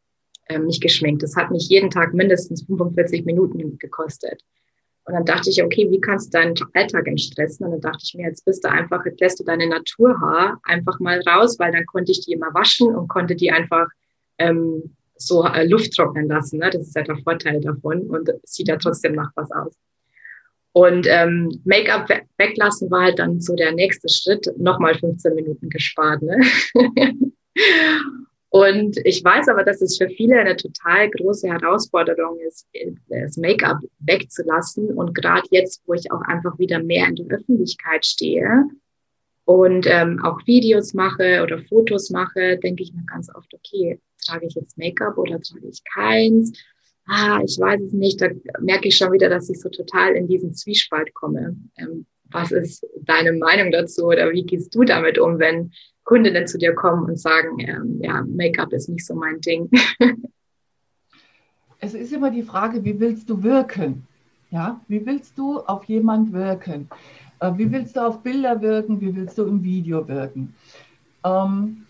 äh, 0.49 0.59
mich 0.59 0.81
geschminkt. 0.81 1.23
Das 1.23 1.37
hat 1.37 1.51
mich 1.51 1.68
jeden 1.68 1.90
Tag 1.90 2.14
mindestens 2.14 2.64
45 2.64 3.25
Minuten 3.25 3.79
gekostet. 3.79 4.42
Und 5.05 5.15
dann 5.15 5.25
dachte 5.25 5.51
ich, 5.51 5.62
okay, 5.62 5.91
wie 5.91 6.01
kannst 6.01 6.33
du 6.33 6.38
deinen 6.38 6.55
Alltag 6.75 7.09
entstressen? 7.09 7.67
Und 7.67 7.73
dann 7.73 7.81
dachte 7.81 8.05
ich 8.05 8.15
mir, 8.15 8.29
jetzt 8.29 8.45
bist 8.45 8.65
du 8.65 8.71
einfach, 8.71 9.05
jetzt 9.05 9.21
lässt 9.21 9.41
du 9.41 9.45
deine 9.45 9.69
Naturhaar 9.69 10.61
einfach 10.62 11.01
mal 11.01 11.21
raus, 11.23 11.59
weil 11.59 11.73
dann 11.73 11.87
konnte 11.87 12.12
ich 12.12 12.25
die 12.25 12.33
immer 12.33 12.55
waschen 12.55 12.95
und 12.95 13.09
konnte 13.09 13.35
die 13.35 13.51
einfach 13.51 13.88
ähm, 14.38 14.95
so 15.17 15.45
äh, 15.45 15.67
Luft 15.67 15.93
trocknen 15.95 16.29
lassen. 16.29 16.59
Ne? 16.59 16.71
Das 16.71 16.83
ist 16.83 16.95
ja 16.95 17.03
der 17.03 17.19
Vorteil 17.19 17.61
davon 17.61 18.03
und 18.03 18.31
sieht 18.45 18.69
ja 18.69 18.77
trotzdem 18.77 19.15
nach 19.15 19.31
was 19.35 19.51
aus. 19.51 19.77
Und 20.73 21.07
ähm, 21.09 21.61
Make-up 21.65 22.09
weglassen 22.38 22.91
war 22.91 23.03
halt 23.03 23.19
dann 23.19 23.41
so 23.41 23.55
der 23.55 23.73
nächste 23.73 24.09
Schritt, 24.09 24.49
nochmal 24.57 24.95
15 24.95 25.35
Minuten 25.35 25.69
gespart. 25.69 26.23
Ne? 26.23 26.41
und 28.53 28.99
ich 29.05 29.25
weiß 29.25 29.49
aber, 29.49 29.65
dass 29.65 29.81
es 29.81 29.97
für 29.97 30.11
viele 30.11 30.38
eine 30.38 30.57
total 30.57 31.09
große 31.09 31.49
Herausforderung 31.49 32.38
ist, 32.41 32.69
das 33.09 33.38
Make-up 33.38 33.79
wegzulassen. 34.01 34.88
Und 34.88 35.15
gerade 35.15 35.49
jetzt, 35.51 35.83
wo 35.87 35.95
ich 35.95 36.12
auch 36.12 36.21
einfach 36.21 36.59
wieder 36.59 36.83
mehr 36.83 37.09
in 37.09 37.17
der 37.17 37.38
Öffentlichkeit 37.38 38.05
stehe, 38.05 38.67
und 39.45 39.87
ähm, 39.88 40.21
auch 40.23 40.38
Videos 40.47 40.95
mache 40.95 41.43
oder 41.43 41.62
Fotos 41.62 42.11
mache, 42.11 42.59
denke 42.59 42.83
ich 42.83 42.93
mir 42.93 43.05
ganz 43.07 43.35
oft, 43.35 43.53
okay, 43.55 43.99
trage 44.25 44.47
ich 44.47 44.55
jetzt 44.55 44.79
Make-up 44.79 45.19
oder 45.19 45.41
trage 45.41 45.69
ich 45.69 45.83
keins? 45.85 46.53
Ah, 47.07 47.41
ich 47.45 47.59
weiß 47.59 47.81
es 47.81 47.93
nicht. 47.93 48.21
Da 48.21 48.29
merke 48.61 48.88
ich 48.88 48.97
schon 48.97 49.12
wieder, 49.12 49.29
dass 49.29 49.51
ich 49.51 49.61
so 49.61 49.69
total 49.69 50.15
in 50.15 50.29
diesen 50.29 50.55
Zwiespalt 50.55 51.12
komme. 51.15 51.57
Ähm, 51.77 52.07
was 52.25 52.53
ist 52.53 52.87
deine 53.01 53.33
Meinung 53.33 53.73
dazu 53.73 54.07
oder 54.07 54.31
wie 54.31 54.45
gehst 54.45 54.75
du 54.75 54.85
damit 54.85 55.19
um, 55.19 55.38
wenn 55.38 55.73
Kundinnen 56.05 56.47
zu 56.47 56.59
dir 56.59 56.75
kommen 56.75 57.05
und 57.05 57.19
sagen, 57.19 57.59
ähm, 57.61 58.01
ja, 58.01 58.23
Make-up 58.23 58.73
ist 58.73 58.88
nicht 58.88 59.07
so 59.07 59.15
mein 59.15 59.41
Ding? 59.41 59.71
es 61.79 61.95
ist 61.95 62.12
immer 62.12 62.31
die 62.31 62.43
Frage, 62.43 62.85
wie 62.85 62.99
willst 62.99 63.29
du 63.31 63.43
wirken? 63.43 64.07
Ja, 64.51 64.81
wie 64.88 65.05
willst 65.07 65.38
du 65.38 65.61
auf 65.61 65.85
jemand 65.85 66.33
wirken? 66.33 66.88
Äh, 67.41 67.53
wie 67.57 67.71
willst 67.71 67.97
du 67.97 68.01
auf 68.01 68.23
Bilder 68.23 68.61
wirken? 68.61 69.01
Wie 69.01 69.15
willst 69.15 69.38
du 69.38 69.45
im 69.45 69.62
Video 69.62 70.07
wirken? 70.07 70.55
Ähm, 71.25 71.87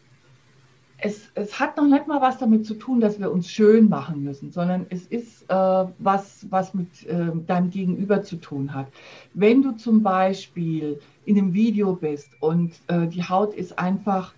es, 1.04 1.30
es, 1.34 1.58
hat 1.58 1.76
noch 1.76 1.86
nicht 1.86 2.06
mal 2.06 2.20
was 2.20 2.38
damit 2.38 2.64
zu 2.64 2.74
tun, 2.74 3.00
dass 3.00 3.18
wir 3.18 3.32
uns 3.32 3.50
schön 3.50 3.88
machen 3.88 4.22
müssen, 4.22 4.52
sondern 4.52 4.86
es 4.88 5.06
ist 5.06 5.42
äh, 5.50 5.54
was, 5.98 6.46
was 6.50 6.74
mit 6.74 7.04
äh, 7.06 7.30
deinem 7.46 7.70
Gegenüber 7.70 8.22
zu 8.22 8.36
tun 8.36 8.72
hat. 8.72 8.86
Wenn 9.34 9.62
du 9.62 9.72
zum 9.72 10.02
Beispiel 10.02 11.00
in 11.24 11.36
einem 11.36 11.54
Video 11.54 11.94
bist 11.94 12.30
und 12.40 12.72
äh, 12.86 13.08
die 13.08 13.24
Haut 13.24 13.52
ist 13.54 13.78
einfach, 13.78 14.32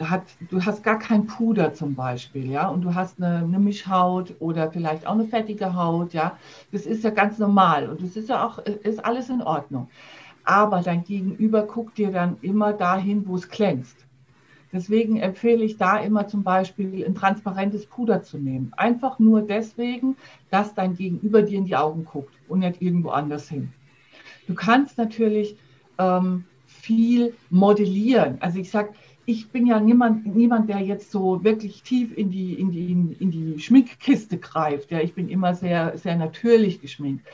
hat, 0.00 0.24
du 0.50 0.64
hast 0.64 0.82
gar 0.82 0.98
kein 0.98 1.26
Puder 1.26 1.72
zum 1.72 1.94
Beispiel, 1.94 2.50
ja, 2.50 2.68
und 2.68 2.82
du 2.82 2.94
hast 2.94 3.22
eine, 3.22 3.38
eine 3.38 3.60
Mischhaut 3.60 4.34
oder 4.40 4.72
vielleicht 4.72 5.06
auch 5.06 5.12
eine 5.12 5.26
fettige 5.26 5.74
Haut, 5.76 6.14
ja, 6.14 6.36
das 6.72 6.84
ist 6.84 7.04
ja 7.04 7.10
ganz 7.10 7.38
normal 7.38 7.88
und 7.88 8.02
das 8.02 8.16
ist 8.16 8.28
ja 8.28 8.44
auch, 8.44 8.58
ist 8.58 9.04
alles 9.04 9.28
in 9.30 9.40
Ordnung. 9.40 9.88
Aber 10.44 10.80
dein 10.80 11.04
Gegenüber 11.04 11.62
guckt 11.62 11.98
dir 11.98 12.10
dann 12.10 12.38
immer 12.42 12.72
dahin, 12.72 13.28
wo 13.28 13.36
es 13.36 13.48
glänzt. 13.48 14.04
Deswegen 14.72 15.18
empfehle 15.18 15.64
ich 15.64 15.76
da 15.76 15.98
immer 15.98 16.28
zum 16.28 16.42
Beispiel 16.42 17.04
ein 17.04 17.14
transparentes 17.14 17.86
Puder 17.86 18.22
zu 18.22 18.38
nehmen. 18.38 18.72
Einfach 18.76 19.18
nur 19.18 19.42
deswegen, 19.42 20.16
dass 20.50 20.74
dein 20.74 20.96
Gegenüber 20.96 21.42
dir 21.42 21.58
in 21.58 21.66
die 21.66 21.76
Augen 21.76 22.04
guckt 22.04 22.34
und 22.48 22.60
nicht 22.60 22.80
irgendwo 22.80 23.10
anders 23.10 23.48
hin. 23.48 23.72
Du 24.46 24.54
kannst 24.54 24.96
natürlich 24.96 25.56
ähm, 25.98 26.44
viel 26.66 27.34
modellieren. 27.50 28.38
Also 28.40 28.58
ich 28.58 28.70
sage, 28.70 28.94
ich 29.24 29.50
bin 29.50 29.66
ja 29.66 29.78
niemand, 29.78 30.26
niemand, 30.34 30.68
der 30.68 30.80
jetzt 30.80 31.12
so 31.12 31.44
wirklich 31.44 31.82
tief 31.82 32.16
in 32.16 32.30
die, 32.30 32.54
in 32.54 32.72
die, 32.72 33.16
in 33.20 33.30
die 33.30 33.60
Schminkkiste 33.60 34.38
greift. 34.38 34.90
Ja, 34.90 35.00
ich 35.00 35.14
bin 35.14 35.28
immer 35.28 35.54
sehr, 35.54 35.96
sehr 35.96 36.16
natürlich 36.16 36.80
geschminkt. 36.80 37.24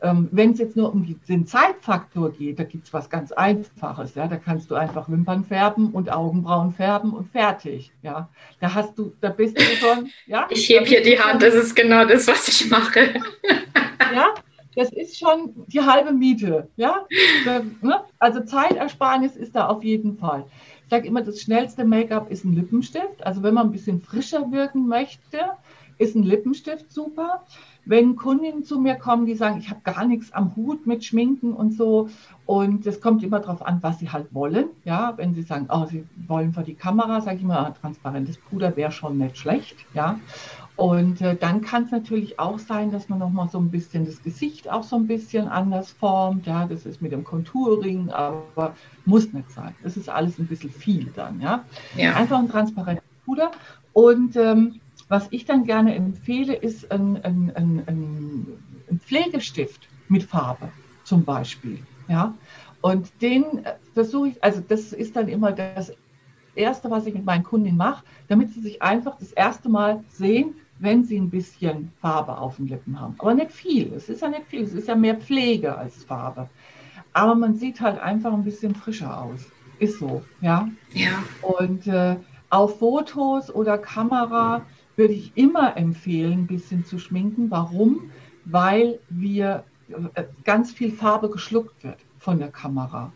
Ähm, 0.00 0.28
Wenn 0.30 0.52
es 0.52 0.58
jetzt 0.58 0.76
nur 0.76 0.92
um 0.92 1.16
den 1.28 1.46
Zeitfaktor 1.46 2.30
geht, 2.30 2.58
da 2.58 2.64
gibt 2.64 2.86
es 2.86 2.92
was 2.92 3.10
ganz 3.10 3.32
Einfaches. 3.32 4.14
Ja? 4.14 4.28
Da 4.28 4.36
kannst 4.36 4.70
du 4.70 4.76
einfach 4.76 5.08
Wimpern 5.08 5.44
färben 5.44 5.90
und 5.90 6.10
Augenbrauen 6.12 6.72
färben 6.72 7.12
und 7.12 7.30
fertig. 7.30 7.92
Ja? 8.02 8.28
Da 8.60 8.74
hast 8.74 8.96
du, 8.98 9.12
da 9.20 9.30
bist 9.30 9.58
du 9.58 9.62
schon. 9.62 10.10
Ja? 10.26 10.46
Ich 10.50 10.68
hebe 10.68 10.84
hier 10.84 11.02
die 11.02 11.18
Hand, 11.18 11.42
das 11.42 11.54
ist 11.54 11.74
genau 11.74 12.04
das, 12.04 12.26
was 12.28 12.46
ich 12.48 12.70
mache. 12.70 13.14
Ja, 14.14 14.32
das 14.74 14.90
ist 14.92 15.18
schon 15.18 15.52
die 15.66 15.82
halbe 15.82 16.12
Miete. 16.12 16.68
Ja? 16.76 17.06
Ne? 17.82 18.00
Also 18.18 18.40
Zeitersparnis 18.40 19.36
ist 19.36 19.54
da 19.54 19.66
auf 19.66 19.84
jeden 19.84 20.16
Fall. 20.16 20.46
Ich 20.84 20.90
sage 20.90 21.06
immer, 21.06 21.20
das 21.20 21.42
schnellste 21.42 21.84
Make-up 21.84 22.30
ist 22.30 22.46
ein 22.46 22.54
Lippenstift. 22.54 23.22
Also 23.26 23.42
wenn 23.42 23.52
man 23.52 23.66
ein 23.66 23.72
bisschen 23.72 24.00
frischer 24.00 24.50
wirken 24.50 24.88
möchte, 24.88 25.38
ist 25.98 26.14
ein 26.14 26.22
Lippenstift 26.22 26.90
super. 26.90 27.44
Wenn 27.88 28.16
Kundinnen 28.16 28.64
zu 28.64 28.78
mir 28.78 28.96
kommen, 28.96 29.24
die 29.24 29.34
sagen, 29.34 29.58
ich 29.58 29.70
habe 29.70 29.80
gar 29.82 30.04
nichts 30.04 30.30
am 30.32 30.54
Hut 30.56 30.86
mit 30.86 31.04
Schminken 31.04 31.54
und 31.54 31.72
so, 31.72 32.10
und 32.44 32.86
es 32.86 33.00
kommt 33.00 33.22
immer 33.22 33.40
darauf 33.40 33.64
an, 33.64 33.78
was 33.82 33.98
sie 33.98 34.10
halt 34.10 34.32
wollen. 34.32 34.66
Ja, 34.84 35.14
wenn 35.16 35.34
sie 35.34 35.42
sagen, 35.42 35.68
oh, 35.70 35.86
sie 35.86 36.06
wollen 36.26 36.52
vor 36.52 36.62
die 36.62 36.74
Kamera, 36.74 37.20
sage 37.22 37.38
ich 37.38 37.42
immer, 37.42 37.58
ah, 37.58 37.70
transparentes 37.70 38.38
Puder 38.38 38.76
wäre 38.76 38.92
schon 38.92 39.18
nicht 39.18 39.38
schlecht. 39.38 39.76
Ja, 39.94 40.18
und 40.76 41.20
äh, 41.22 41.34
dann 41.34 41.60
kann 41.60 41.82
es 41.84 41.90
natürlich 41.90 42.38
auch 42.38 42.58
sein, 42.58 42.92
dass 42.92 43.08
man 43.08 43.18
nochmal 43.18 43.48
so 43.48 43.58
ein 43.58 43.70
bisschen 43.70 44.06
das 44.06 44.22
Gesicht 44.22 44.70
auch 44.70 44.84
so 44.84 44.94
ein 44.94 45.08
bisschen 45.08 45.48
anders 45.48 45.90
formt. 45.90 46.46
Ja, 46.46 46.66
das 46.66 46.86
ist 46.86 47.02
mit 47.02 47.10
dem 47.10 47.24
Contouring, 47.24 48.10
aber 48.10 48.74
muss 49.04 49.32
nicht 49.32 49.50
sein. 49.50 49.74
Das 49.82 49.96
ist 49.96 50.08
alles 50.08 50.38
ein 50.38 50.46
bisschen 50.46 50.70
viel 50.70 51.12
dann. 51.16 51.40
Ja, 51.40 51.64
ja. 51.96 52.14
einfach 52.14 52.38
ein 52.38 52.48
transparentes 52.48 53.04
Puder. 53.24 53.50
Und 53.92 54.36
ähm, 54.36 54.80
was 55.08 55.28
ich 55.30 55.44
dann 55.44 55.64
gerne 55.64 55.94
empfehle, 55.94 56.54
ist 56.54 56.90
ein, 56.90 57.16
ein, 57.22 57.52
ein, 57.54 57.82
ein 57.86 59.00
Pflegestift 59.00 59.88
mit 60.08 60.22
Farbe 60.22 60.70
zum 61.04 61.24
Beispiel. 61.24 61.78
Ja, 62.08 62.34
und 62.80 63.10
den 63.22 63.64
äh, 63.64 63.74
versuche 63.94 64.28
ich, 64.28 64.44
also 64.44 64.62
das 64.66 64.92
ist 64.92 65.16
dann 65.16 65.28
immer 65.28 65.52
das 65.52 65.92
Erste, 66.54 66.90
was 66.90 67.06
ich 67.06 67.14
mit 67.14 67.24
meinen 67.24 67.44
Kunden 67.44 67.76
mache, 67.76 68.04
damit 68.28 68.52
sie 68.52 68.60
sich 68.60 68.82
einfach 68.82 69.16
das 69.18 69.32
erste 69.32 69.68
Mal 69.68 70.02
sehen, 70.08 70.54
wenn 70.80 71.04
sie 71.04 71.18
ein 71.18 71.30
bisschen 71.30 71.92
Farbe 72.00 72.38
auf 72.38 72.56
den 72.56 72.68
Lippen 72.68 73.00
haben. 73.00 73.14
Aber 73.18 73.34
nicht 73.34 73.52
viel. 73.52 73.92
Es 73.92 74.08
ist 74.08 74.22
ja 74.22 74.28
nicht 74.28 74.46
viel. 74.46 74.62
Es 74.62 74.74
ist 74.74 74.88
ja 74.88 74.94
mehr 74.94 75.16
Pflege 75.16 75.76
als 75.76 76.04
Farbe. 76.04 76.48
Aber 77.12 77.34
man 77.34 77.54
sieht 77.54 77.80
halt 77.80 78.00
einfach 78.00 78.32
ein 78.32 78.44
bisschen 78.44 78.74
frischer 78.74 79.22
aus. 79.22 79.46
Ist 79.78 79.98
so, 79.98 80.22
ja. 80.40 80.68
Ja. 80.92 81.22
Und 81.42 81.86
äh, 81.86 82.16
auf 82.50 82.78
Fotos 82.78 83.54
oder 83.54 83.78
Kamera 83.78 84.62
würde 84.98 85.14
ich 85.14 85.32
immer 85.36 85.76
empfehlen, 85.76 86.40
ein 86.40 86.46
bisschen 86.46 86.84
zu 86.84 86.98
schminken. 86.98 87.50
Warum? 87.50 88.10
Weil 88.44 88.98
wir 89.08 89.64
äh, 90.14 90.24
ganz 90.44 90.72
viel 90.72 90.90
Farbe 90.90 91.30
geschluckt 91.30 91.84
wird 91.84 91.98
von 92.18 92.38
der 92.38 92.50
Kamera. 92.50 93.12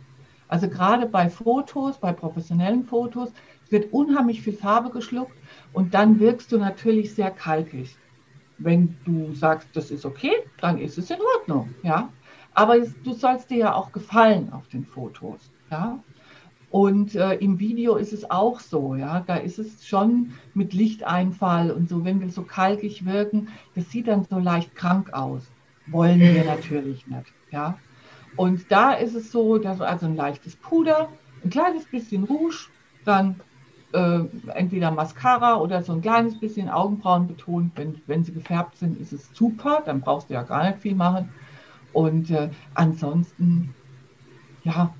Also 0.48 0.68
gerade 0.68 1.06
bei 1.06 1.28
Fotos, 1.28 1.98
bei 1.98 2.12
professionellen 2.12 2.84
Fotos, 2.84 3.32
wird 3.68 3.92
unheimlich 3.92 4.42
viel 4.42 4.52
Farbe 4.52 4.90
geschluckt 4.90 5.34
und 5.72 5.94
dann 5.94 6.20
wirkst 6.20 6.52
du 6.52 6.58
natürlich 6.58 7.14
sehr 7.14 7.30
kalkig. 7.30 7.96
Wenn 8.58 8.96
du 9.04 9.32
sagst, 9.32 9.68
das 9.74 9.90
ist 9.90 10.04
okay, 10.04 10.34
dann 10.60 10.78
ist 10.78 10.98
es 10.98 11.10
in 11.10 11.18
Ordnung, 11.36 11.74
ja. 11.82 12.10
Aber 12.54 12.78
du 12.78 13.12
sollst 13.14 13.50
dir 13.50 13.56
ja 13.56 13.74
auch 13.74 13.90
gefallen 13.92 14.52
auf 14.52 14.68
den 14.68 14.84
Fotos, 14.84 15.50
ja. 15.70 15.98
Und 16.72 17.14
äh, 17.16 17.34
im 17.34 17.58
Video 17.58 17.96
ist 17.96 18.14
es 18.14 18.30
auch 18.30 18.58
so, 18.58 18.94
ja, 18.94 19.20
da 19.20 19.36
ist 19.36 19.58
es 19.58 19.86
schon 19.86 20.32
mit 20.54 20.72
Lichteinfall 20.72 21.70
und 21.70 21.90
so, 21.90 22.02
wenn 22.06 22.22
wir 22.22 22.30
so 22.30 22.44
kalkig 22.44 23.04
wirken, 23.04 23.48
das 23.74 23.90
sieht 23.90 24.08
dann 24.08 24.24
so 24.24 24.38
leicht 24.38 24.74
krank 24.74 25.12
aus. 25.12 25.50
Wollen 25.88 26.18
wir 26.18 26.44
natürlich 26.44 27.06
nicht, 27.06 27.26
ja. 27.50 27.76
Und 28.36 28.72
da 28.72 28.94
ist 28.94 29.14
es 29.14 29.30
so, 29.30 29.58
dass 29.58 29.82
also 29.82 30.06
ein 30.06 30.16
leichtes 30.16 30.56
Puder, 30.56 31.10
ein 31.44 31.50
kleines 31.50 31.84
bisschen 31.84 32.24
Rouge, 32.24 32.68
dann 33.04 33.38
äh, 33.92 34.20
entweder 34.54 34.90
Mascara 34.92 35.56
oder 35.56 35.82
so 35.82 35.92
ein 35.92 36.00
kleines 36.00 36.40
bisschen 36.40 36.70
Augenbrauen 36.70 37.26
betont. 37.26 37.72
Wenn, 37.76 38.00
wenn 38.06 38.24
sie 38.24 38.32
gefärbt 38.32 38.78
sind, 38.78 38.98
ist 38.98 39.12
es 39.12 39.28
super, 39.34 39.82
dann 39.84 40.00
brauchst 40.00 40.30
du 40.30 40.34
ja 40.34 40.42
gar 40.42 40.66
nicht 40.66 40.78
viel 40.78 40.94
machen. 40.94 41.28
Und 41.92 42.30
äh, 42.30 42.48
ansonsten, 42.72 43.74
ja, 44.64 44.94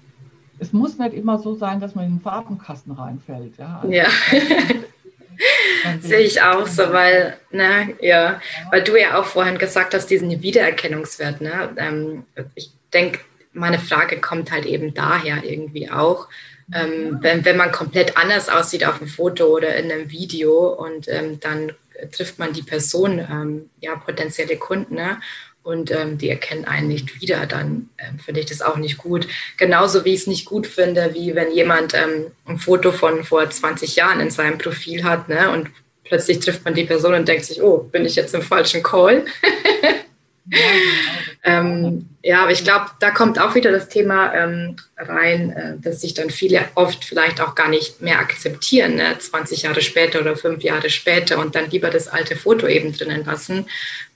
es 0.63 0.73
muss 0.73 0.97
nicht 0.97 1.13
immer 1.13 1.39
so 1.39 1.55
sein, 1.55 1.81
dass 1.81 1.95
man 1.95 2.05
in 2.07 2.17
den 2.17 2.21
Farbenkasten 2.21 2.93
reinfällt. 2.93 3.59
Ja, 3.59 3.81
also 3.83 3.93
ja. 3.93 4.07
Sehe 6.01 6.21
ich 6.21 6.41
auch 6.41 6.67
so, 6.69 6.93
weil, 6.93 7.37
ne, 7.51 7.95
ja, 8.01 8.41
weil 8.71 8.85
du 8.85 8.97
ja 8.97 9.19
auch 9.19 9.25
vorhin 9.25 9.59
gesagt 9.59 9.93
hast, 9.93 10.07
diesen 10.07 10.43
Wiedererkennungswert, 10.43 11.41
ne? 11.41 11.71
Ähm, 11.77 12.25
ich 12.55 12.71
denke, 12.93 13.21
meine 13.53 13.81
Frage 13.81 14.21
kommt 14.21 14.53
halt 14.53 14.67
eben 14.67 14.95
daher 14.95 15.43
irgendwie 15.43 15.91
auch, 15.91 16.29
ähm, 16.73 17.19
wenn, 17.23 17.45
wenn 17.45 17.57
man 17.57 17.73
komplett 17.73 18.17
anders 18.17 18.49
aussieht 18.49 18.87
auf 18.87 19.01
einem 19.01 19.11
Foto 19.11 19.47
oder 19.47 19.75
in 19.75 19.91
einem 19.91 20.11
Video 20.11 20.69
und 20.69 21.09
ähm, 21.09 21.41
dann 21.41 21.73
trifft 22.13 22.39
man 22.39 22.53
die 22.53 22.63
Person, 22.63 23.19
ähm, 23.19 23.71
ja, 23.81 23.97
potenzielle 23.97 24.57
Kunden, 24.57 24.95
ne? 24.95 25.19
Und 25.63 25.91
ähm, 25.91 26.19
die 26.19 26.29
erkennen 26.29 26.65
einen 26.65 26.89
nicht 26.89 27.21
wieder, 27.21 27.47
dann 27.47 27.89
ähm, 27.99 28.19
finde 28.19 28.41
ich 28.41 28.47
das 28.47 28.63
auch 28.63 28.77
nicht 28.77 28.99
gut. 28.99 29.29
Genauso 29.57 30.05
wie 30.05 30.13
ich 30.13 30.23
es 30.23 30.27
nicht 30.27 30.45
gut 30.45 30.67
finde, 30.67 31.15
wie 31.15 31.35
wenn 31.35 31.53
jemand 31.53 31.95
ähm, 31.95 32.33
ein 32.47 32.59
Foto 32.59 32.93
von 32.93 33.25
vor 33.25 33.49
20 33.49 33.97
Jahren 33.97 34.21
in 34.21 34.31
seinem 34.31 34.59
Profil 34.59 35.05
hat 35.05 35.29
ne? 35.29 35.51
und 35.51 35.71
plötzlich 36.05 36.41
trifft 36.41 36.65
man 36.65 36.75
die 36.75 36.85
Person 36.85 37.15
und 37.15 37.29
denkt 37.29 37.45
sich, 37.45 37.63
oh, 37.63 37.79
bin 37.79 38.05
ich 38.05 38.17
jetzt 38.17 38.35
im 38.35 38.43
falschen 38.43 38.83
Call? 38.83 39.25
ja, 40.47 40.59
genau. 40.59 41.69
Ähm, 41.69 42.09
ja, 42.23 42.43
aber 42.43 42.53
ich 42.53 42.65
glaube, 42.65 42.87
da 43.01 43.11
kommt 43.11 43.39
auch 43.39 43.55
wieder 43.55 43.71
das 43.73 43.89
Thema 43.89 44.35
ähm, 44.35 44.77
rein, 44.97 45.51
äh, 45.51 45.79
dass 45.79 46.01
sich 46.01 46.15
dann 46.15 46.31
viele 46.31 46.65
oft 46.75 47.05
vielleicht 47.05 47.41
auch 47.41 47.55
gar 47.55 47.69
nicht 47.69 48.01
mehr 48.01 48.19
akzeptieren, 48.19 48.97
ne? 48.97 49.19
20 49.19 49.63
Jahre 49.63 49.83
später 49.83 50.21
oder 50.21 50.37
fünf 50.37 50.63
Jahre 50.63 50.91
später 50.91 51.39
und 51.39 51.55
dann 51.55 51.71
lieber 51.71 51.91
das 51.91 52.09
alte 52.09 52.37
Foto 52.37 52.67
eben 52.67 52.93
drinnen 52.93 53.25
lassen. 53.25 53.67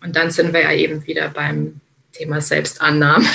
Und 0.02 0.16
dann 0.16 0.30
sind 0.30 0.52
wir 0.52 0.62
ja 0.62 0.72
eben 0.72 1.06
wieder 1.06 1.28
beim 1.28 1.80
Thema 2.12 2.40
Selbstannahme. 2.40 3.26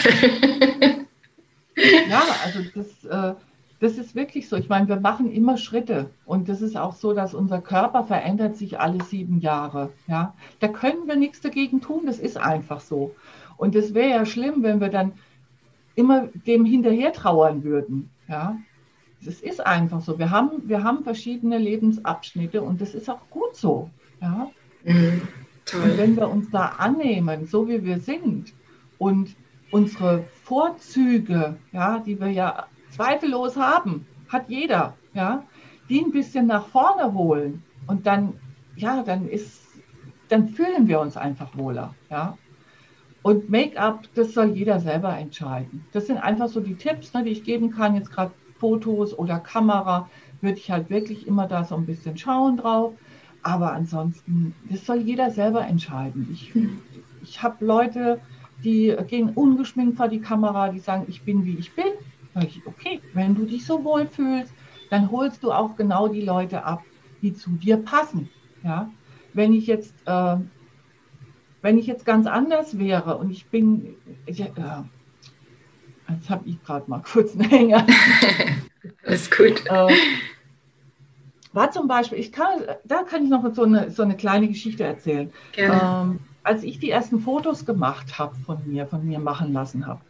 ja, 2.10 2.26
also 2.44 2.60
das. 2.74 3.36
Äh 3.36 3.36
das 3.82 3.98
ist 3.98 4.14
wirklich 4.14 4.48
so. 4.48 4.56
Ich 4.58 4.70
meine, 4.70 4.88
wir 4.88 5.00
machen 5.00 5.32
immer 5.32 5.58
Schritte 5.58 6.12
und 6.26 6.48
das 6.50 6.62
ist 6.62 6.78
auch 6.78 6.94
so, 6.94 7.14
dass 7.14 7.34
unser 7.34 7.60
Körper 7.62 8.04
verändert 8.04 8.56
sich 8.56 8.80
alle 8.80 9.04
sieben 9.04 9.40
Jahre. 9.40 9.92
Ja, 10.08 10.36
da 10.60 10.68
können 10.68 11.08
wir 11.08 11.16
nichts 11.16 11.42
dagegen 11.42 11.82
tun. 11.82 12.04
Das 12.06 12.20
ist 12.20 12.38
einfach 12.38 12.80
so. 12.80 13.16
Und 13.58 13.76
es 13.76 13.96
wäre 13.96 14.12
ja 14.12 14.26
schlimm, 14.26 14.62
wenn 14.62 14.80
wir 14.80 14.90
dann 14.90 15.14
immer 15.96 16.28
dem 16.46 16.64
hinterher 16.64 17.12
trauern 17.12 17.64
würden. 17.64 18.12
Ja, 18.28 18.56
das 19.26 19.42
ist 19.42 19.66
einfach 19.66 20.02
so. 20.02 20.20
Wir 20.20 20.30
haben, 20.30 20.70
wir 20.70 20.84
haben 20.84 21.04
verschiedene 21.04 21.58
Lebensabschnitte 21.58 22.62
und 22.62 22.82
das 22.82 22.94
ist 22.94 23.10
auch 23.10 23.28
gut 23.32 23.56
so. 23.56 23.90
Ja. 24.22 24.52
Mhm, 24.84 25.22
und 25.74 25.98
wenn 25.98 26.16
wir 26.16 26.30
uns 26.30 26.52
da 26.52 26.68
annehmen, 26.78 27.48
so 27.48 27.68
wie 27.68 27.84
wir 27.84 27.98
sind 27.98 28.54
und 29.00 29.36
unsere 29.72 30.24
Vorzüge, 30.44 31.58
ja, 31.72 31.98
die 31.98 32.20
wir 32.20 32.30
ja 32.30 32.68
zweifellos 32.92 33.58
haben, 33.58 34.06
hat 34.30 34.50
jeder, 34.50 34.96
ja, 35.14 35.44
die 35.90 36.02
ein 36.02 36.12
bisschen 36.12 36.48
nach 36.48 36.68
vorne 36.68 37.14
holen 37.14 37.64
und 37.88 38.08
dann, 38.08 38.34
ja, 38.76 39.04
dann 39.04 39.28
ist, 39.28 39.62
dann 40.30 40.50
fühlen 40.50 40.88
wir 40.88 41.00
uns 41.00 41.18
einfach 41.18 41.58
wohler, 41.58 41.94
ja. 42.10 42.38
Und 43.24 43.50
Make-up, 43.50 44.08
das 44.16 44.34
soll 44.34 44.52
jeder 44.52 44.80
selber 44.80 45.16
entscheiden. 45.16 45.86
Das 45.92 46.08
sind 46.08 46.18
einfach 46.18 46.48
so 46.48 46.60
die 46.60 46.76
Tipps, 46.76 47.14
ne, 47.14 47.24
die 47.24 47.30
ich 47.30 47.44
geben 47.44 47.70
kann. 47.70 47.94
Jetzt 47.94 48.12
gerade 48.12 48.32
Fotos 48.58 49.18
oder 49.18 49.40
Kamera, 49.40 50.10
würde 50.42 50.58
ich 50.58 50.72
halt 50.72 50.90
wirklich 50.90 51.28
immer 51.28 51.48
da 51.48 51.64
so 51.64 51.76
ein 51.76 51.86
bisschen 51.86 52.18
schauen 52.18 52.58
drauf. 52.58 52.94
Aber 53.44 53.74
ansonsten, 53.74 54.56
das 54.70 54.86
soll 54.86 55.02
jeder 55.02 55.30
selber 55.30 55.66
entscheiden. 55.68 56.30
Ich, 56.32 56.52
ich 57.22 57.44
habe 57.44 57.64
Leute, 57.64 58.20
die 58.64 58.96
gehen 59.08 59.30
ungeschminkt 59.30 59.98
vor 59.98 60.08
die 60.08 60.22
Kamera, 60.22 60.70
die 60.70 60.80
sagen, 60.80 61.06
ich 61.08 61.24
bin 61.24 61.46
wie 61.46 61.58
ich 61.58 61.74
bin. 61.76 61.86
Ich, 62.42 62.62
okay, 62.66 63.02
wenn 63.14 63.36
du 63.36 63.46
dich 63.46 63.66
so 63.66 63.84
wohl 63.84 64.08
fühlst, 64.08 64.54
dann 64.90 65.12
holst 65.12 65.44
du 65.44 65.52
auch 65.52 65.76
genau 65.76 66.08
die 66.08 66.22
Leute 66.22 66.64
ab, 66.64 66.84
die 67.22 67.34
zu 67.34 67.52
dir 67.52 67.78
passen. 67.78 68.30
Ja? 68.64 68.90
Wenn 69.34 69.54
ich 69.54 69.68
jetzt 69.68 69.94
äh, 70.06 70.38
wenn 71.62 71.78
ich 71.78 71.88
jetzt 71.88 72.06
ganz 72.06 72.28
anders 72.28 72.78
wäre 72.80 73.18
und 73.18 73.32
ich 73.32 73.46
bin, 73.48 73.96
ich, 74.26 74.42
äh, 74.42 74.48
jetzt 76.10 76.30
habe 76.30 76.48
ich 76.48 76.62
gerade 76.64 76.90
mal 76.90 77.02
kurz 77.02 77.34
einen 77.34 77.50
Hänger. 77.50 77.86
Alles 79.06 79.30
gut. 79.30 79.64
Äh, 79.68 79.88
war 81.54 81.72
zum 81.72 81.88
Beispiel, 81.88 82.18
ich 82.18 82.32
kann, 82.32 82.62
da 82.86 83.04
kann 83.04 83.24
ich 83.24 83.30
noch 83.30 83.44
so 83.54 83.64
eine, 83.64 83.92
so 83.92 84.04
eine 84.04 84.16
kleine 84.16 84.48
Geschichte 84.48 84.84
erzählen. 84.84 85.32
Ähm, 85.56 86.20
als 86.44 86.64
ich 86.64 86.80
die 86.80 86.90
ersten 86.90 87.20
Fotos 87.20 87.66
gemacht 87.66 88.18
habe 88.18 88.36
von 88.46 88.58
mir, 88.66 88.88
von 88.88 89.06
mir 89.06 89.20
machen 89.20 89.54
lassen 89.54 89.86
habe, 89.86 90.02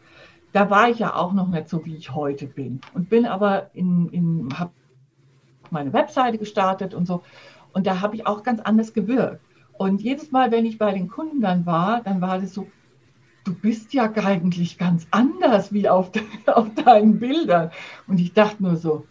da 0.54 0.70
war 0.70 0.90
ich 0.90 1.00
ja 1.00 1.16
auch 1.16 1.34
noch 1.34 1.48
nicht 1.48 1.70
so, 1.70 1.86
wie 1.86 1.96
ich 1.96 2.14
heute 2.14 2.48
bin. 2.48 2.82
Und 2.94 3.10
bin 3.10 3.26
aber 3.26 3.70
in, 3.74 4.10
in 4.10 4.50
habe 4.58 4.72
meine 5.70 5.94
Webseite 5.94 6.38
gestartet 6.38 6.94
und 6.94 7.06
so. 7.06 7.24
Und 7.74 7.88
da 7.88 8.02
habe 8.02 8.16
ich 8.16 8.28
auch 8.28 8.44
ganz 8.44 8.60
anders 8.60 8.94
gewirkt. 8.94 9.42
Und 9.78 10.02
jedes 10.02 10.32
Mal, 10.32 10.52
wenn 10.52 10.66
ich 10.66 10.78
bei 10.78 10.92
den 10.92 11.08
Kunden 11.08 11.42
dann 11.42 11.66
war, 11.66 12.02
dann 12.02 12.22
war 12.22 12.40
das 12.40 12.54
so, 12.54 12.68
du 13.46 13.56
bist 13.56 13.94
ja 13.94 14.12
eigentlich 14.16 14.78
ganz 14.78 15.08
anders 15.12 15.74
wie 15.74 15.90
auf, 15.90 16.12
de, 16.12 16.22
auf 16.48 16.74
deinen 16.76 17.20
Bildern. 17.20 17.72
Und 18.08 18.20
ich 18.20 18.34
dachte 18.34 18.62
nur 18.62 18.76
so, 18.76 19.06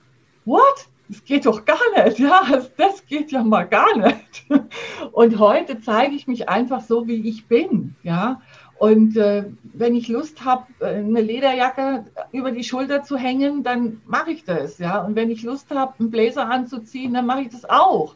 what? 0.45 0.87
Das 1.09 1.25
geht 1.25 1.45
doch 1.45 1.65
gar 1.65 2.05
nicht. 2.05 2.21
Ja, 2.21 2.43
das 2.77 3.05
geht 3.07 3.33
ja 3.33 3.43
mal 3.43 3.65
gar 3.65 3.97
nicht. 3.97 4.47
Und 5.13 5.41
heute 5.41 5.81
zeige 5.81 6.15
ich 6.15 6.29
mich 6.29 6.49
einfach 6.49 6.83
so, 6.83 7.09
wie 7.09 7.29
ich 7.29 7.49
bin. 7.49 7.97
Ja, 8.05 8.41
und 8.81 9.15
äh, 9.19 9.45
wenn 9.75 9.95
ich 9.95 10.09
Lust 10.09 10.43
habe, 10.43 10.65
äh, 10.81 10.87
eine 10.87 11.21
Lederjacke 11.21 12.07
über 12.33 12.51
die 12.51 12.65
Schulter 12.65 13.03
zu 13.03 13.19
hängen, 13.19 13.63
dann 13.63 14.01
mache 14.07 14.31
ich 14.31 14.45
das. 14.45 14.79
Ja, 14.79 15.05
und 15.05 15.17
wenn 15.17 15.31
ich 15.31 15.43
Lust 15.43 15.71
habe, 15.71 15.93
einen 15.99 16.11
Blazer 16.11 16.49
anzuziehen, 16.49 17.13
dann 17.13 17.27
mache 17.27 17.43
ich 17.43 17.51
das 17.51 17.69
auch. 17.69 18.15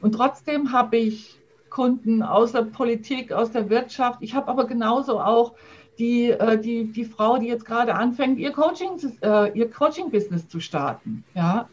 Und 0.00 0.12
trotzdem 0.12 0.72
habe 0.72 0.96
ich 0.96 1.38
Kunden 1.68 2.22
aus 2.22 2.52
der 2.52 2.62
Politik, 2.62 3.30
aus 3.30 3.50
der 3.50 3.68
Wirtschaft. 3.68 4.22
Ich 4.22 4.34
habe 4.34 4.48
aber 4.48 4.66
genauso 4.66 5.20
auch 5.20 5.52
die, 5.98 6.30
äh, 6.30 6.58
die, 6.58 6.90
die 6.90 7.04
Frau, 7.04 7.36
die 7.36 7.48
jetzt 7.48 7.66
gerade 7.66 7.94
anfängt, 7.94 8.38
ihr 8.38 8.52
Coaching, 8.52 8.92
äh, 9.20 9.66
Coaching-Business 9.66 10.48
zu 10.48 10.60
starten. 10.60 11.24
Ja? 11.34 11.68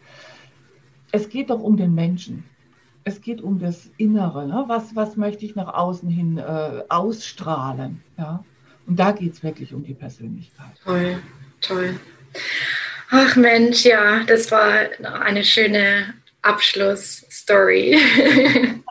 Es 1.14 1.30
geht 1.30 1.50
doch 1.50 1.62
um 1.62 1.78
den 1.78 1.96
Menschen. 1.96 2.44
Es 3.06 3.22
geht 3.22 3.42
um 3.42 3.60
das 3.60 3.90
Innere. 3.98 4.48
Ne? 4.48 4.64
Was, 4.68 4.96
was 4.96 5.18
möchte 5.18 5.46
ich 5.46 5.56
nach 5.56 5.74
außen 5.74 6.10
hin 6.10 6.38
äh, 6.38 6.84
ausstrahlen? 6.90 8.02
Ja? 8.18 8.44
Und 8.88 9.00
da 9.00 9.12
geht 9.12 9.34
es 9.34 9.44
wirklich 9.44 9.74
um 9.74 9.84
die 9.84 9.94
Persönlichkeit. 9.94 10.74
Toll, 10.84 11.20
toll. 11.62 12.00
Ach 13.10 13.36
Mensch, 13.36 13.86
ja, 13.86 14.24
das 14.24 14.52
war 14.52 14.88
eine 15.22 15.44
schöne 15.44 16.14
Abschlussstory. 16.42 18.00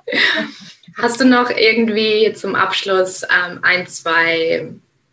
Hast 0.97 1.21
du 1.21 1.25
noch 1.25 1.51
irgendwie 1.51 2.33
zum 2.35 2.55
Abschluss 2.55 3.23
ähm, 3.23 3.61
ein, 3.63 3.87
zwei 3.87 4.69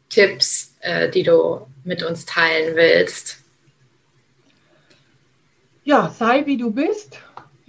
Tipps, 0.09 0.75
äh, 0.81 1.09
die 1.09 1.23
du 1.23 1.65
mit 1.83 2.03
uns 2.03 2.25
teilen 2.25 2.75
willst? 2.75 3.37
Ja, 5.85 6.09
sei 6.09 6.45
wie 6.45 6.57
du 6.57 6.71
bist. 6.71 7.19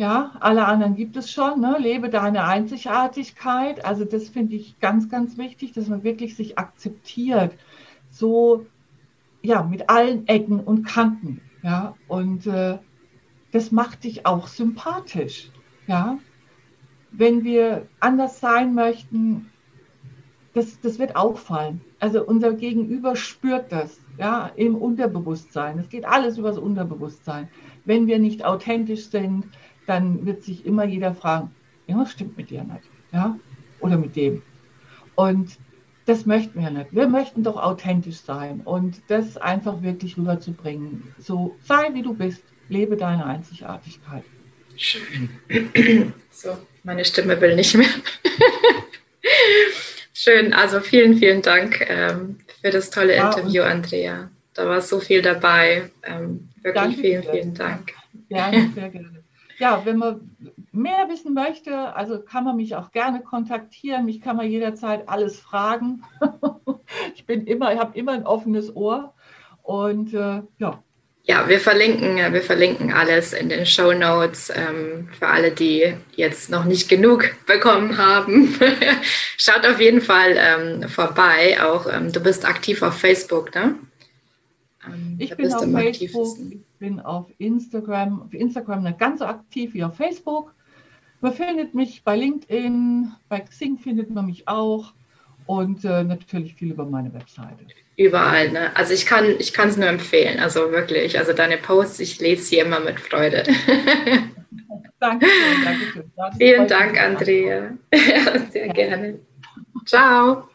Ja, 0.00 0.32
alle 0.40 0.64
anderen 0.64 0.96
gibt 0.96 1.18
es 1.18 1.30
schon. 1.30 1.60
Ne? 1.60 1.76
Lebe 1.78 2.08
deine 2.08 2.44
Einzigartigkeit. 2.44 3.84
Also 3.84 4.06
das 4.06 4.30
finde 4.30 4.56
ich 4.56 4.80
ganz, 4.80 5.10
ganz 5.10 5.36
wichtig, 5.36 5.72
dass 5.72 5.88
man 5.88 6.04
wirklich 6.04 6.36
sich 6.36 6.58
akzeptiert. 6.58 7.52
So, 8.08 8.64
ja, 9.42 9.62
mit 9.62 9.90
allen 9.90 10.26
Ecken 10.26 10.58
und 10.60 10.84
Kanten. 10.84 11.42
Ja, 11.62 11.96
und 12.08 12.46
äh, 12.46 12.78
das 13.52 13.72
macht 13.72 14.04
dich 14.04 14.24
auch 14.24 14.46
sympathisch. 14.46 15.50
Ja, 15.86 16.16
wenn 17.10 17.44
wir 17.44 17.86
anders 18.00 18.40
sein 18.40 18.74
möchten, 18.74 19.50
das, 20.54 20.80
das 20.80 20.98
wird 20.98 21.14
auffallen. 21.14 21.82
Also 21.98 22.24
unser 22.24 22.54
Gegenüber 22.54 23.16
spürt 23.16 23.70
das, 23.70 24.00
ja, 24.18 24.50
im 24.56 24.76
Unterbewusstsein. 24.76 25.78
Es 25.78 25.90
geht 25.90 26.06
alles 26.06 26.38
über 26.38 26.48
das 26.48 26.58
Unterbewusstsein. 26.58 27.50
Wenn 27.84 28.06
wir 28.06 28.18
nicht 28.18 28.46
authentisch 28.46 29.10
sind, 29.10 29.44
dann 29.86 30.26
wird 30.26 30.42
sich 30.42 30.66
immer 30.66 30.84
jeder 30.84 31.14
fragen, 31.14 31.54
irgendwas 31.86 32.12
stimmt 32.12 32.36
mit 32.36 32.50
dir 32.50 32.64
nicht, 32.64 32.84
ja, 33.12 33.38
oder 33.80 33.96
mit 33.96 34.16
dem. 34.16 34.42
Und 35.14 35.58
das 36.06 36.26
möchten 36.26 36.60
wir 36.60 36.70
nicht. 36.70 36.92
Wir 36.92 37.08
möchten 37.08 37.42
doch 37.42 37.56
authentisch 37.56 38.18
sein 38.18 38.62
und 38.64 39.00
das 39.08 39.36
einfach 39.36 39.82
wirklich 39.82 40.16
rüberzubringen. 40.16 41.14
So 41.18 41.56
sei 41.62 41.92
wie 41.92 42.02
du 42.02 42.14
bist, 42.14 42.42
lebe 42.68 42.96
deine 42.96 43.26
Einzigartigkeit. 43.26 44.24
Schön. 44.76 45.28
So, 46.30 46.56
meine 46.84 47.04
Stimme 47.04 47.38
will 47.40 47.54
nicht 47.54 47.76
mehr. 47.76 47.86
Schön, 50.14 50.52
also 50.52 50.80
vielen, 50.80 51.16
vielen 51.16 51.42
Dank 51.42 51.86
ähm, 51.88 52.38
für 52.62 52.70
das 52.70 52.90
tolle 52.90 53.16
ja, 53.16 53.30
Interview, 53.30 53.62
Andrea. 53.62 54.30
Da 54.54 54.66
war 54.66 54.80
so 54.80 55.00
viel 55.00 55.22
dabei. 55.22 55.90
Ähm, 56.02 56.48
wirklich 56.62 56.96
vielen, 56.96 57.22
vielen 57.22 57.54
Dank. 57.54 57.92
Gerne, 58.28 58.70
sehr 58.74 58.90
gerne. 58.90 59.19
Ja, 59.60 59.82
wenn 59.84 59.98
man 59.98 60.36
mehr 60.72 61.08
wissen 61.08 61.34
möchte, 61.34 61.94
also 61.94 62.20
kann 62.20 62.44
man 62.44 62.56
mich 62.56 62.74
auch 62.74 62.90
gerne 62.90 63.22
kontaktieren. 63.22 64.06
Mich 64.06 64.20
kann 64.20 64.36
man 64.36 64.50
jederzeit 64.50 65.08
alles 65.08 65.38
fragen. 65.38 66.02
ich 67.14 67.26
bin 67.26 67.46
immer, 67.46 67.72
ich 67.72 67.78
habe 67.78 67.96
immer 67.96 68.12
ein 68.12 68.26
offenes 68.26 68.74
Ohr. 68.74 69.14
Und 69.62 70.14
äh, 70.14 70.42
ja, 70.58 70.82
ja, 71.24 71.48
wir 71.48 71.60
verlinken, 71.60 72.18
äh, 72.18 72.32
wir 72.32 72.42
verlinken 72.42 72.92
alles 72.92 73.32
in 73.32 73.50
den 73.50 73.66
Show 73.66 73.92
Notes 73.92 74.50
ähm, 74.52 75.08
für 75.16 75.28
alle, 75.28 75.52
die 75.52 75.94
jetzt 76.16 76.50
noch 76.50 76.64
nicht 76.64 76.88
genug 76.88 77.36
bekommen 77.46 77.98
haben. 77.98 78.58
Schaut 79.36 79.66
auf 79.66 79.80
jeden 79.80 80.00
Fall 80.00 80.36
ähm, 80.36 80.88
vorbei. 80.88 81.58
Auch 81.62 81.86
ähm, 81.86 82.10
du 82.10 82.20
bist 82.20 82.44
aktiv 82.44 82.82
auf 82.82 82.98
Facebook, 82.98 83.54
ne? 83.54 83.76
Ähm, 84.86 85.16
ich 85.18 85.36
bin 85.36 85.52
auf 85.52 85.70
Facebook, 85.70 86.38
ich 86.40 86.58
bin 86.80 86.98
auf 86.98 87.30
Instagram, 87.38 88.22
auf 88.22 88.34
Instagram 88.34 88.82
nicht 88.82 88.98
ganz 88.98 89.20
so 89.20 89.26
aktiv 89.26 89.72
wie 89.74 89.84
auf 89.84 89.96
Facebook. 89.96 90.52
Man 91.20 91.32
findet 91.32 91.74
mich 91.74 92.02
bei 92.02 92.16
LinkedIn, 92.16 93.12
bei 93.28 93.40
Xing 93.40 93.78
findet 93.78 94.10
man 94.10 94.26
mich 94.26 94.48
auch 94.48 94.92
und 95.46 95.84
äh, 95.84 96.02
natürlich 96.02 96.54
viel 96.54 96.72
über 96.72 96.84
meine 96.84 97.14
Webseite 97.14 97.64
überall. 98.00 98.50
Ne? 98.50 98.74
Also 98.74 98.94
ich 98.94 99.04
kann 99.04 99.26
ich 99.38 99.56
es 99.56 99.76
nur 99.76 99.88
empfehlen, 99.88 100.40
also 100.40 100.72
wirklich. 100.72 101.18
Also 101.18 101.32
deine 101.32 101.58
Posts, 101.58 102.00
ich 102.00 102.20
lese 102.20 102.42
sie 102.42 102.58
immer 102.58 102.80
mit 102.80 102.98
Freude. 102.98 103.42
danke 104.98 105.26
schön, 105.26 105.64
danke 105.64 105.84
schön. 105.92 106.10
Vielen 106.38 106.66
Dank, 106.66 107.00
Andrea. 107.00 107.72
sehr 108.50 108.66
ja. 108.66 108.72
gerne. 108.72 109.20
Ciao. 109.84 110.48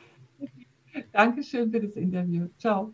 Dankeschön 1.11 1.71
für 1.71 1.81
das 1.81 1.95
Interview. 1.95 2.47
Ciao. 2.57 2.93